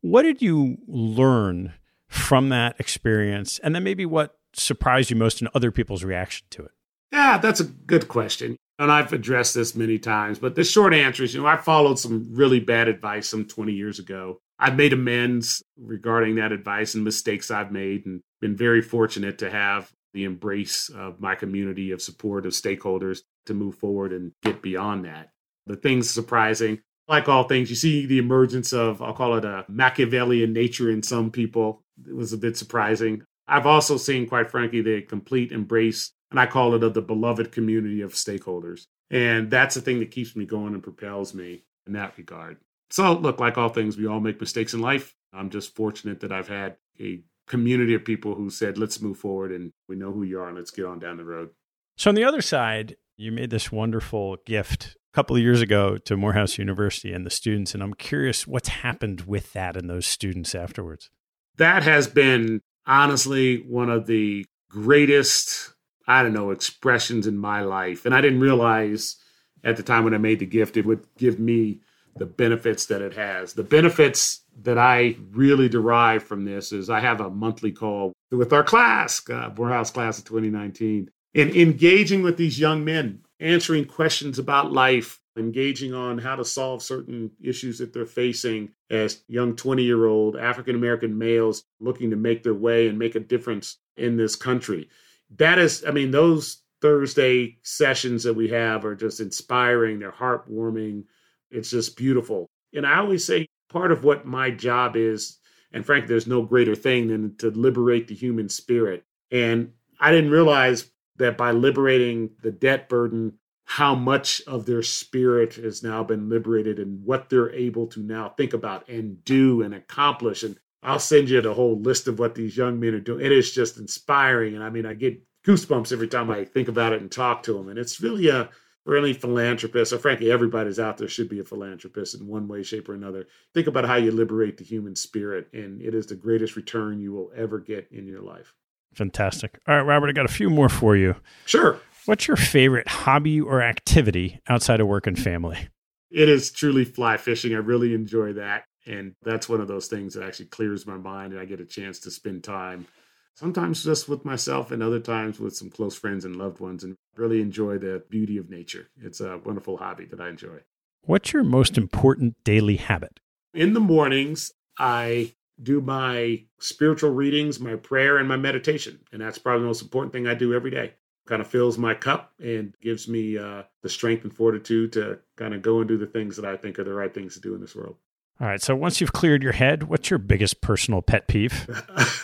what 0.00 0.22
did 0.22 0.42
you 0.42 0.78
learn 0.86 1.72
from 2.08 2.50
that 2.50 2.76
experience? 2.78 3.58
And 3.60 3.74
then 3.74 3.84
maybe 3.84 4.04
what 4.04 4.36
surprised 4.52 5.10
you 5.10 5.16
most 5.16 5.40
in 5.40 5.48
other 5.54 5.70
people's 5.70 6.04
reaction 6.04 6.46
to 6.50 6.64
it? 6.64 6.72
Yeah, 7.10 7.38
that's 7.38 7.60
a 7.60 7.64
good 7.64 8.08
question. 8.08 8.56
And 8.78 8.90
I've 8.90 9.12
addressed 9.12 9.54
this 9.54 9.76
many 9.76 9.98
times, 9.98 10.38
but 10.38 10.56
the 10.56 10.64
short 10.64 10.92
answer 10.92 11.22
is, 11.22 11.34
you 11.34 11.42
know, 11.42 11.46
I 11.46 11.56
followed 11.56 11.98
some 11.98 12.28
really 12.32 12.58
bad 12.58 12.88
advice 12.88 13.28
some 13.28 13.46
20 13.46 13.72
years 13.72 13.98
ago 13.98 14.40
I've 14.62 14.76
made 14.76 14.92
amends 14.92 15.60
regarding 15.76 16.36
that 16.36 16.52
advice 16.52 16.94
and 16.94 17.02
mistakes 17.02 17.50
I've 17.50 17.72
made, 17.72 18.06
and 18.06 18.20
been 18.40 18.56
very 18.56 18.80
fortunate 18.80 19.38
to 19.38 19.50
have 19.50 19.90
the 20.14 20.22
embrace 20.22 20.88
of 20.88 21.18
my 21.18 21.34
community 21.34 21.90
of 21.90 22.00
support 22.00 22.46
of 22.46 22.52
stakeholders 22.52 23.22
to 23.46 23.54
move 23.54 23.74
forward 23.74 24.12
and 24.12 24.30
get 24.40 24.62
beyond 24.62 25.04
that. 25.04 25.30
The 25.66 25.74
things 25.74 26.08
surprising, 26.08 26.80
like 27.08 27.28
all 27.28 27.42
things, 27.42 27.70
you 27.70 27.76
see 27.76 28.06
the 28.06 28.18
emergence 28.18 28.72
of, 28.72 29.02
I'll 29.02 29.14
call 29.14 29.36
it 29.36 29.44
a 29.44 29.64
Machiavellian 29.68 30.52
nature 30.52 30.90
in 30.90 31.02
some 31.02 31.32
people. 31.32 31.82
It 32.06 32.14
was 32.14 32.32
a 32.32 32.38
bit 32.38 32.56
surprising. 32.56 33.22
I've 33.48 33.66
also 33.66 33.96
seen, 33.96 34.28
quite 34.28 34.48
frankly, 34.48 34.80
the 34.80 35.02
complete 35.02 35.50
embrace, 35.50 36.12
and 36.30 36.38
I 36.38 36.46
call 36.46 36.74
it 36.74 36.84
of 36.84 36.94
the 36.94 37.02
beloved 37.02 37.50
community 37.50 38.00
of 38.00 38.12
stakeholders. 38.12 38.86
And 39.10 39.50
that's 39.50 39.74
the 39.74 39.80
thing 39.80 39.98
that 39.98 40.12
keeps 40.12 40.36
me 40.36 40.46
going 40.46 40.74
and 40.74 40.84
propels 40.84 41.34
me 41.34 41.64
in 41.84 41.94
that 41.94 42.16
regard. 42.16 42.58
So, 42.92 43.14
look, 43.14 43.40
like 43.40 43.56
all 43.56 43.70
things, 43.70 43.96
we 43.96 44.06
all 44.06 44.20
make 44.20 44.38
mistakes 44.38 44.74
in 44.74 44.82
life. 44.82 45.14
I'm 45.32 45.48
just 45.48 45.74
fortunate 45.74 46.20
that 46.20 46.30
I've 46.30 46.48
had 46.48 46.76
a 47.00 47.22
community 47.48 47.94
of 47.94 48.04
people 48.04 48.34
who 48.34 48.50
said, 48.50 48.76
let's 48.76 49.00
move 49.00 49.16
forward 49.16 49.50
and 49.50 49.72
we 49.88 49.96
know 49.96 50.12
who 50.12 50.24
you 50.24 50.38
are 50.38 50.48
and 50.48 50.58
let's 50.58 50.70
get 50.70 50.84
on 50.84 50.98
down 50.98 51.16
the 51.16 51.24
road. 51.24 51.48
So, 51.96 52.10
on 52.10 52.16
the 52.16 52.24
other 52.24 52.42
side, 52.42 52.96
you 53.16 53.32
made 53.32 53.48
this 53.48 53.72
wonderful 53.72 54.36
gift 54.44 54.94
a 55.10 55.16
couple 55.16 55.34
of 55.34 55.40
years 55.40 55.62
ago 55.62 55.96
to 55.96 56.18
Morehouse 56.18 56.58
University 56.58 57.14
and 57.14 57.24
the 57.24 57.30
students. 57.30 57.72
And 57.72 57.82
I'm 57.82 57.94
curious 57.94 58.46
what's 58.46 58.68
happened 58.68 59.22
with 59.22 59.54
that 59.54 59.74
and 59.74 59.88
those 59.88 60.06
students 60.06 60.54
afterwards. 60.54 61.08
That 61.56 61.84
has 61.84 62.08
been 62.08 62.60
honestly 62.86 63.64
one 63.66 63.88
of 63.88 64.06
the 64.06 64.44
greatest, 64.68 65.72
I 66.06 66.22
don't 66.22 66.34
know, 66.34 66.50
expressions 66.50 67.26
in 67.26 67.38
my 67.38 67.62
life. 67.62 68.04
And 68.04 68.14
I 68.14 68.20
didn't 68.20 68.40
realize 68.40 69.16
at 69.64 69.78
the 69.78 69.82
time 69.82 70.04
when 70.04 70.12
I 70.12 70.18
made 70.18 70.40
the 70.40 70.46
gift, 70.46 70.76
it 70.76 70.84
would 70.84 71.06
give 71.16 71.40
me 71.40 71.80
the 72.16 72.26
benefits 72.26 72.86
that 72.86 73.02
it 73.02 73.14
has. 73.14 73.54
The 73.54 73.62
benefits 73.62 74.42
that 74.62 74.78
I 74.78 75.16
really 75.30 75.68
derive 75.68 76.22
from 76.22 76.44
this 76.44 76.72
is 76.72 76.90
I 76.90 77.00
have 77.00 77.20
a 77.20 77.30
monthly 77.30 77.72
call 77.72 78.12
with 78.30 78.52
our 78.52 78.62
class, 78.62 79.22
uh, 79.28 79.50
Morehouse 79.56 79.90
class 79.90 80.18
of 80.18 80.24
2019, 80.24 81.10
and 81.34 81.56
engaging 81.56 82.22
with 82.22 82.36
these 82.36 82.58
young 82.58 82.84
men, 82.84 83.20
answering 83.40 83.86
questions 83.86 84.38
about 84.38 84.72
life, 84.72 85.20
engaging 85.36 85.94
on 85.94 86.18
how 86.18 86.36
to 86.36 86.44
solve 86.44 86.82
certain 86.82 87.30
issues 87.40 87.78
that 87.78 87.92
they're 87.92 88.04
facing 88.04 88.70
as 88.90 89.22
young 89.28 89.56
20 89.56 89.82
year 89.82 90.06
old 90.06 90.36
African 90.36 90.74
American 90.74 91.16
males 91.16 91.64
looking 91.80 92.10
to 92.10 92.16
make 92.16 92.42
their 92.42 92.54
way 92.54 92.88
and 92.88 92.98
make 92.98 93.14
a 93.14 93.20
difference 93.20 93.78
in 93.96 94.16
this 94.16 94.36
country. 94.36 94.90
That 95.36 95.58
is, 95.58 95.84
I 95.86 95.90
mean, 95.92 96.10
those 96.10 96.62
Thursday 96.82 97.56
sessions 97.62 98.24
that 98.24 98.34
we 98.34 98.48
have 98.48 98.84
are 98.84 98.94
just 98.94 99.20
inspiring, 99.20 99.98
they're 99.98 100.12
heartwarming 100.12 101.04
it's 101.52 101.70
just 101.70 101.96
beautiful. 101.96 102.48
And 102.74 102.86
I 102.86 102.98
always 102.98 103.24
say 103.24 103.46
part 103.70 103.92
of 103.92 104.04
what 104.04 104.26
my 104.26 104.50
job 104.50 104.96
is, 104.96 105.38
and 105.72 105.84
frankly, 105.84 106.08
there's 106.08 106.26
no 106.26 106.42
greater 106.42 106.74
thing 106.74 107.08
than 107.08 107.36
to 107.36 107.50
liberate 107.50 108.08
the 108.08 108.14
human 108.14 108.48
spirit. 108.48 109.04
And 109.30 109.72
I 110.00 110.10
didn't 110.10 110.30
realize 110.30 110.90
that 111.16 111.36
by 111.36 111.52
liberating 111.52 112.30
the 112.42 112.50
debt 112.50 112.88
burden, 112.88 113.34
how 113.64 113.94
much 113.94 114.42
of 114.46 114.66
their 114.66 114.82
spirit 114.82 115.54
has 115.54 115.82
now 115.82 116.02
been 116.02 116.28
liberated 116.28 116.78
and 116.78 117.02
what 117.04 117.30
they're 117.30 117.52
able 117.52 117.86
to 117.86 118.00
now 118.00 118.28
think 118.30 118.52
about 118.52 118.88
and 118.88 119.24
do 119.24 119.62
and 119.62 119.74
accomplish. 119.74 120.42
And 120.42 120.58
I'll 120.82 120.98
send 120.98 121.30
you 121.30 121.40
the 121.40 121.54
whole 121.54 121.80
list 121.80 122.08
of 122.08 122.18
what 122.18 122.34
these 122.34 122.56
young 122.56 122.80
men 122.80 122.94
are 122.94 123.00
doing. 123.00 123.24
It 123.24 123.32
is 123.32 123.52
just 123.52 123.78
inspiring. 123.78 124.54
And 124.54 124.64
I 124.64 124.68
mean, 124.68 124.84
I 124.84 124.94
get 124.94 125.22
goosebumps 125.46 125.92
every 125.92 126.08
time 126.08 126.30
I 126.30 126.44
think 126.44 126.68
about 126.68 126.92
it 126.92 127.00
and 127.00 127.10
talk 127.10 127.44
to 127.44 127.54
them. 127.54 127.68
And 127.68 127.78
it's 127.78 128.00
really 128.00 128.28
a, 128.28 128.50
or 128.86 128.96
any 128.96 129.12
philanthropist, 129.12 129.92
or 129.92 129.98
frankly, 129.98 130.30
everybody's 130.30 130.78
out 130.78 130.98
there 130.98 131.08
should 131.08 131.28
be 131.28 131.38
a 131.38 131.44
philanthropist 131.44 132.14
in 132.14 132.26
one 132.26 132.48
way, 132.48 132.62
shape, 132.62 132.88
or 132.88 132.94
another. 132.94 133.26
Think 133.54 133.66
about 133.66 133.86
how 133.86 133.96
you 133.96 134.10
liberate 134.10 134.58
the 134.58 134.64
human 134.64 134.96
spirit, 134.96 135.48
and 135.52 135.80
it 135.80 135.94
is 135.94 136.06
the 136.06 136.16
greatest 136.16 136.56
return 136.56 137.00
you 137.00 137.12
will 137.12 137.30
ever 137.36 137.58
get 137.58 137.88
in 137.92 138.06
your 138.06 138.22
life. 138.22 138.54
Fantastic. 138.94 139.58
All 139.66 139.76
right, 139.76 139.82
Robert, 139.82 140.08
I 140.08 140.12
got 140.12 140.26
a 140.26 140.32
few 140.32 140.50
more 140.50 140.68
for 140.68 140.96
you. 140.96 141.14
Sure. 141.46 141.78
What's 142.06 142.26
your 142.26 142.36
favorite 142.36 142.88
hobby 142.88 143.40
or 143.40 143.62
activity 143.62 144.40
outside 144.48 144.80
of 144.80 144.88
work 144.88 145.06
and 145.06 145.18
family? 145.18 145.68
it 146.12 146.28
is 146.28 146.50
truly 146.50 146.84
fly 146.84 147.16
fishing. 147.16 147.54
I 147.54 147.58
really 147.58 147.94
enjoy 147.94 148.34
that. 148.34 148.64
And 148.86 149.14
that's 149.22 149.48
one 149.48 149.60
of 149.60 149.68
those 149.68 149.86
things 149.86 150.14
that 150.14 150.24
actually 150.24 150.46
clears 150.46 150.86
my 150.86 150.96
mind 150.96 151.32
and 151.32 151.40
I 151.40 151.44
get 151.44 151.60
a 151.60 151.64
chance 151.64 152.00
to 152.00 152.10
spend 152.10 152.44
time 152.44 152.86
sometimes 153.34 153.84
just 153.84 154.08
with 154.08 154.24
myself 154.24 154.70
and 154.70 154.82
other 154.82 155.00
times 155.00 155.38
with 155.40 155.56
some 155.56 155.70
close 155.70 155.96
friends 155.96 156.24
and 156.24 156.36
loved 156.36 156.60
ones 156.60 156.84
and 156.84 156.96
really 157.16 157.40
enjoy 157.40 157.78
the 157.78 158.02
beauty 158.08 158.36
of 158.36 158.50
nature. 158.50 158.88
It's 159.00 159.20
a 159.20 159.38
wonderful 159.38 159.76
hobby 159.76 160.04
that 160.06 160.20
I 160.20 160.28
enjoy. 160.28 160.60
What's 161.04 161.32
your 161.32 161.44
most 161.44 161.76
important 161.76 162.36
daily 162.44 162.76
habit? 162.76 163.20
In 163.54 163.74
the 163.74 163.80
mornings, 163.80 164.52
I 164.78 165.34
do 165.62 165.80
my 165.80 166.44
spiritual 166.58 167.10
readings, 167.10 167.60
my 167.60 167.76
prayer, 167.76 168.18
and 168.18 168.28
my 168.28 168.36
meditation. 168.36 169.00
And 169.12 169.20
that's 169.20 169.38
probably 169.38 169.62
the 169.62 169.66
most 169.66 169.82
important 169.82 170.12
thing 170.12 170.26
I 170.26 170.34
do 170.34 170.54
every 170.54 170.70
day. 170.70 170.94
Kind 171.26 171.40
of 171.40 171.48
fills 171.48 171.78
my 171.78 171.94
cup 171.94 172.32
and 172.40 172.74
gives 172.80 173.08
me 173.08 173.38
uh, 173.38 173.62
the 173.82 173.88
strength 173.88 174.24
and 174.24 174.34
fortitude 174.34 174.92
to 174.94 175.18
kind 175.36 175.54
of 175.54 175.62
go 175.62 175.78
and 175.78 175.88
do 175.88 175.96
the 175.96 176.06
things 176.06 176.36
that 176.36 176.44
I 176.44 176.56
think 176.56 176.78
are 176.78 176.84
the 176.84 176.94
right 176.94 177.12
things 177.12 177.34
to 177.34 177.40
do 177.40 177.54
in 177.54 177.60
this 177.60 177.76
world. 177.76 177.96
All 178.40 178.48
right. 178.48 178.60
So 178.60 178.74
once 178.74 179.00
you've 179.00 179.12
cleared 179.12 179.42
your 179.42 179.52
head, 179.52 179.84
what's 179.84 180.10
your 180.10 180.18
biggest 180.18 180.60
personal 180.60 181.00
pet 181.00 181.28
peeve? 181.28 181.68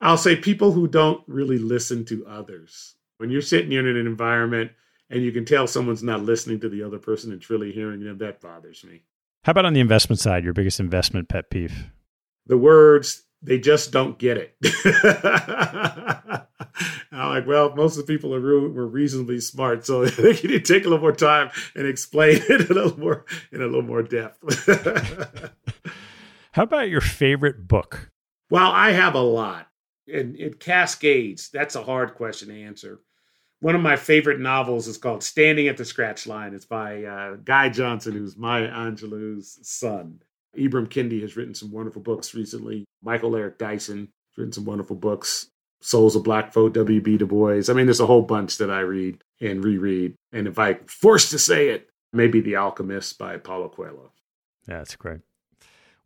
I'll 0.00 0.16
say 0.16 0.36
people 0.36 0.72
who 0.72 0.88
don't 0.88 1.22
really 1.26 1.58
listen 1.58 2.04
to 2.06 2.26
others. 2.26 2.94
When 3.18 3.30
you're 3.30 3.42
sitting 3.42 3.72
in 3.72 3.86
an 3.86 3.96
environment 3.96 4.72
and 5.10 5.22
you 5.22 5.30
can 5.30 5.44
tell 5.44 5.66
someone's 5.66 6.02
not 6.02 6.22
listening 6.22 6.60
to 6.60 6.70
the 6.70 6.82
other 6.82 6.98
person 6.98 7.32
and 7.32 7.40
truly 7.40 7.70
hearing 7.70 8.02
them, 8.02 8.16
that 8.18 8.40
bothers 8.40 8.82
me. 8.82 9.02
How 9.44 9.50
about 9.50 9.66
on 9.66 9.74
the 9.74 9.80
investment 9.80 10.18
side, 10.20 10.44
your 10.44 10.54
biggest 10.54 10.80
investment 10.80 11.28
pet 11.28 11.50
peeve? 11.50 11.90
The 12.46 12.56
words, 12.56 13.24
they 13.42 13.58
just 13.58 13.92
don't 13.92 14.18
get 14.18 14.38
it. 14.38 14.56
I'm 17.12 17.28
like, 17.28 17.46
well, 17.46 17.74
most 17.74 17.98
of 17.98 18.06
the 18.06 18.12
people 18.12 18.34
in 18.34 18.40
the 18.40 18.48
room 18.48 18.74
were 18.74 18.86
reasonably 18.86 19.40
smart, 19.40 19.84
so 19.84 20.04
you 20.04 20.22
need 20.22 20.40
to 20.42 20.60
take 20.60 20.84
a 20.84 20.88
little 20.88 21.02
more 21.02 21.12
time 21.12 21.50
and 21.74 21.86
explain 21.86 22.36
it 22.48 22.70
a 22.70 22.74
little 22.74 22.98
more 22.98 23.26
in 23.52 23.60
a 23.60 23.66
little 23.66 23.82
more 23.82 24.02
depth. 24.02 24.66
How 26.52 26.62
about 26.62 26.88
your 26.88 27.02
favorite 27.02 27.68
book? 27.68 28.10
Well, 28.48 28.70
I 28.70 28.92
have 28.92 29.14
a 29.14 29.20
lot 29.20 29.69
and 30.10 30.36
it 30.38 30.60
cascades. 30.60 31.48
That's 31.50 31.76
a 31.76 31.82
hard 31.82 32.14
question 32.14 32.48
to 32.48 32.62
answer. 32.62 33.00
One 33.60 33.74
of 33.74 33.82
my 33.82 33.96
favorite 33.96 34.40
novels 34.40 34.88
is 34.88 34.96
called 34.96 35.22
Standing 35.22 35.68
at 35.68 35.76
the 35.76 35.84
Scratch 35.84 36.26
Line. 36.26 36.54
It's 36.54 36.64
by 36.64 37.04
uh, 37.04 37.36
Guy 37.44 37.68
Johnson, 37.68 38.14
who's 38.14 38.36
Maya 38.36 38.70
Angelou's 38.70 39.58
son. 39.62 40.22
Ibram 40.56 40.88
Kendi 40.88 41.20
has 41.20 41.36
written 41.36 41.54
some 41.54 41.70
wonderful 41.70 42.02
books 42.02 42.34
recently. 42.34 42.84
Michael 43.02 43.36
Eric 43.36 43.58
Dyson 43.58 44.08
has 44.30 44.38
written 44.38 44.52
some 44.52 44.64
wonderful 44.64 44.96
books. 44.96 45.48
Souls 45.82 46.16
of 46.16 46.24
Black 46.24 46.52
Folk, 46.52 46.74
W.B. 46.74 47.18
Du 47.18 47.26
Bois. 47.26 47.62
I 47.68 47.72
mean, 47.72 47.86
there's 47.86 48.00
a 48.00 48.06
whole 48.06 48.22
bunch 48.22 48.58
that 48.58 48.70
I 48.70 48.80
read 48.80 49.22
and 49.40 49.64
reread. 49.64 50.14
And 50.32 50.46
if 50.46 50.58
I 50.58 50.74
forced 50.86 51.30
to 51.30 51.38
say 51.38 51.68
it, 51.68 51.88
maybe 52.12 52.40
The 52.40 52.56
Alchemist 52.56 53.18
by 53.18 53.38
Paulo 53.38 53.68
Coelho. 53.68 54.12
Yeah, 54.68 54.78
that's 54.78 54.96
great. 54.96 55.20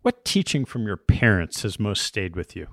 What 0.03 0.25
teaching 0.25 0.65
from 0.65 0.87
your 0.87 0.97
parents 0.97 1.63
has 1.63 1.81
most 1.81 2.03
stayed 2.03 2.37
with 2.37 2.55
you? 2.55 2.69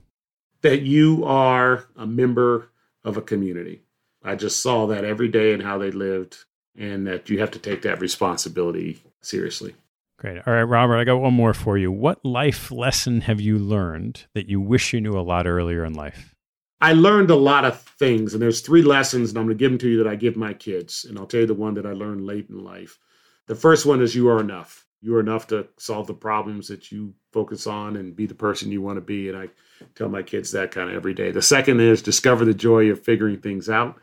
That 0.62 0.82
you 0.82 1.24
are 1.26 1.86
a 1.96 2.06
member 2.06 2.70
of 3.04 3.18
a 3.18 3.22
community. 3.22 3.82
I 4.24 4.36
just 4.36 4.62
saw 4.62 4.86
that 4.88 5.04
every 5.04 5.28
day 5.28 5.54
in 5.54 5.62
how 5.62 5.78
they 5.78 5.92
lived, 5.92 6.38
and 6.78 7.08
that 7.08 7.30
you 7.30 7.40
have 7.40 7.52
to 7.52 7.60
take 7.60 7.82
that 7.82 8.00
responsibility 8.00 9.02
seriously. 9.22 9.76
Great. 10.18 10.42
All 10.46 10.54
right, 10.54 10.62
Robert, 10.62 10.98
I 10.98 11.04
got 11.04 11.18
one 11.18 11.34
more 11.34 11.54
for 11.54 11.78
you. 11.78 11.92
What 11.92 12.24
life 12.24 12.72
lesson 12.72 13.22
have 13.22 13.42
you 13.42 13.58
learned 13.58 14.28
that 14.36 14.48
you 14.48 14.62
wish 14.62 14.94
you 14.94 15.02
knew 15.02 15.18
a 15.18 15.22
lot 15.22 15.48
earlier 15.48 15.84
in 15.84 15.94
life? 15.94 16.36
I 16.80 16.94
learned 16.94 17.32
a 17.32 17.36
lot 17.36 17.66
of 17.66 17.82
things, 17.82 18.34
and 18.34 18.42
there's 18.42 18.62
three 18.62 18.84
lessons, 18.84 19.30
and 19.30 19.40
I'm 19.40 19.46
going 19.46 19.58
to 19.58 19.60
give 19.60 19.72
them 19.72 19.80
to 19.80 19.90
you 19.90 19.98
that 20.04 20.10
I 20.10 20.16
give 20.16 20.36
my 20.36 20.54
kids. 20.54 21.06
And 21.08 21.18
I'll 21.18 21.26
tell 21.26 21.42
you 21.42 21.48
the 21.48 21.54
one 21.54 21.74
that 21.74 21.86
I 21.86 21.94
learned 21.94 22.26
late 22.26 22.50
in 22.50 22.64
life. 22.64 23.00
The 23.48 23.56
first 23.56 23.86
one 23.86 24.02
is 24.02 24.16
you 24.16 24.30
are 24.30 24.40
enough. 24.40 24.81
You 25.02 25.16
are 25.16 25.20
enough 25.20 25.48
to 25.48 25.68
solve 25.78 26.08
the 26.08 26.14
problems 26.14 26.68
that 26.68 26.92
you 26.92 27.14
focus 27.34 27.66
on 27.66 27.96
and 27.96 28.16
be 28.16 28.28
the 28.28 28.36
person 28.36 28.72
you 28.72 28.82
want 28.82 28.98
to 28.98 29.02
be. 29.02 29.30
And 29.30 29.38
I 29.38 29.50
tell 29.96 30.10
my 30.10 30.22
kids 30.22 30.52
that 30.52 30.72
kind 30.72 30.90
of 30.90 30.96
every 30.96 31.14
day. 31.14 31.32
The 31.32 31.42
second 31.42 31.80
is 31.80 32.02
discover 32.02 32.46
the 32.46 32.54
joy 32.54 32.90
of 32.92 33.04
figuring 33.04 33.40
things 33.40 33.70
out. 33.70 33.98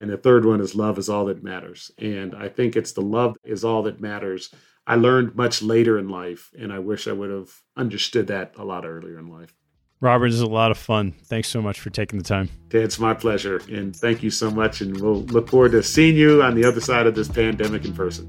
And 0.00 0.10
the 0.10 0.18
third 0.18 0.44
one 0.44 0.60
is 0.60 0.74
love 0.74 0.98
is 0.98 1.08
all 1.08 1.24
that 1.26 1.42
matters. 1.42 1.90
And 1.98 2.34
I 2.34 2.48
think 2.48 2.76
it's 2.76 2.92
the 2.92 3.00
love 3.00 3.36
is 3.42 3.64
all 3.64 3.84
that 3.84 4.00
matters. 4.00 4.54
I 4.86 4.96
learned 4.96 5.34
much 5.34 5.62
later 5.62 5.98
in 5.98 6.08
life, 6.10 6.50
and 6.58 6.70
I 6.70 6.78
wish 6.78 7.08
I 7.08 7.12
would 7.12 7.30
have 7.30 7.50
understood 7.74 8.26
that 8.26 8.52
a 8.58 8.64
lot 8.64 8.84
earlier 8.84 9.18
in 9.18 9.28
life. 9.28 9.54
Robert, 10.00 10.28
this 10.28 10.34
is 10.34 10.42
a 10.42 10.46
lot 10.46 10.70
of 10.70 10.76
fun. 10.76 11.12
Thanks 11.24 11.48
so 11.48 11.62
much 11.62 11.80
for 11.80 11.88
taking 11.88 12.18
the 12.18 12.24
time. 12.24 12.50
It's 12.70 12.98
my 12.98 13.14
pleasure. 13.14 13.62
And 13.70 13.96
thank 13.96 14.22
you 14.22 14.28
so 14.28 14.50
much. 14.50 14.82
And 14.82 15.00
we'll 15.00 15.22
look 15.22 15.48
forward 15.48 15.72
to 15.72 15.82
seeing 15.82 16.16
you 16.16 16.42
on 16.42 16.54
the 16.54 16.66
other 16.66 16.80
side 16.80 17.06
of 17.06 17.14
this 17.14 17.28
pandemic 17.28 17.86
in 17.86 17.94
person. 17.94 18.28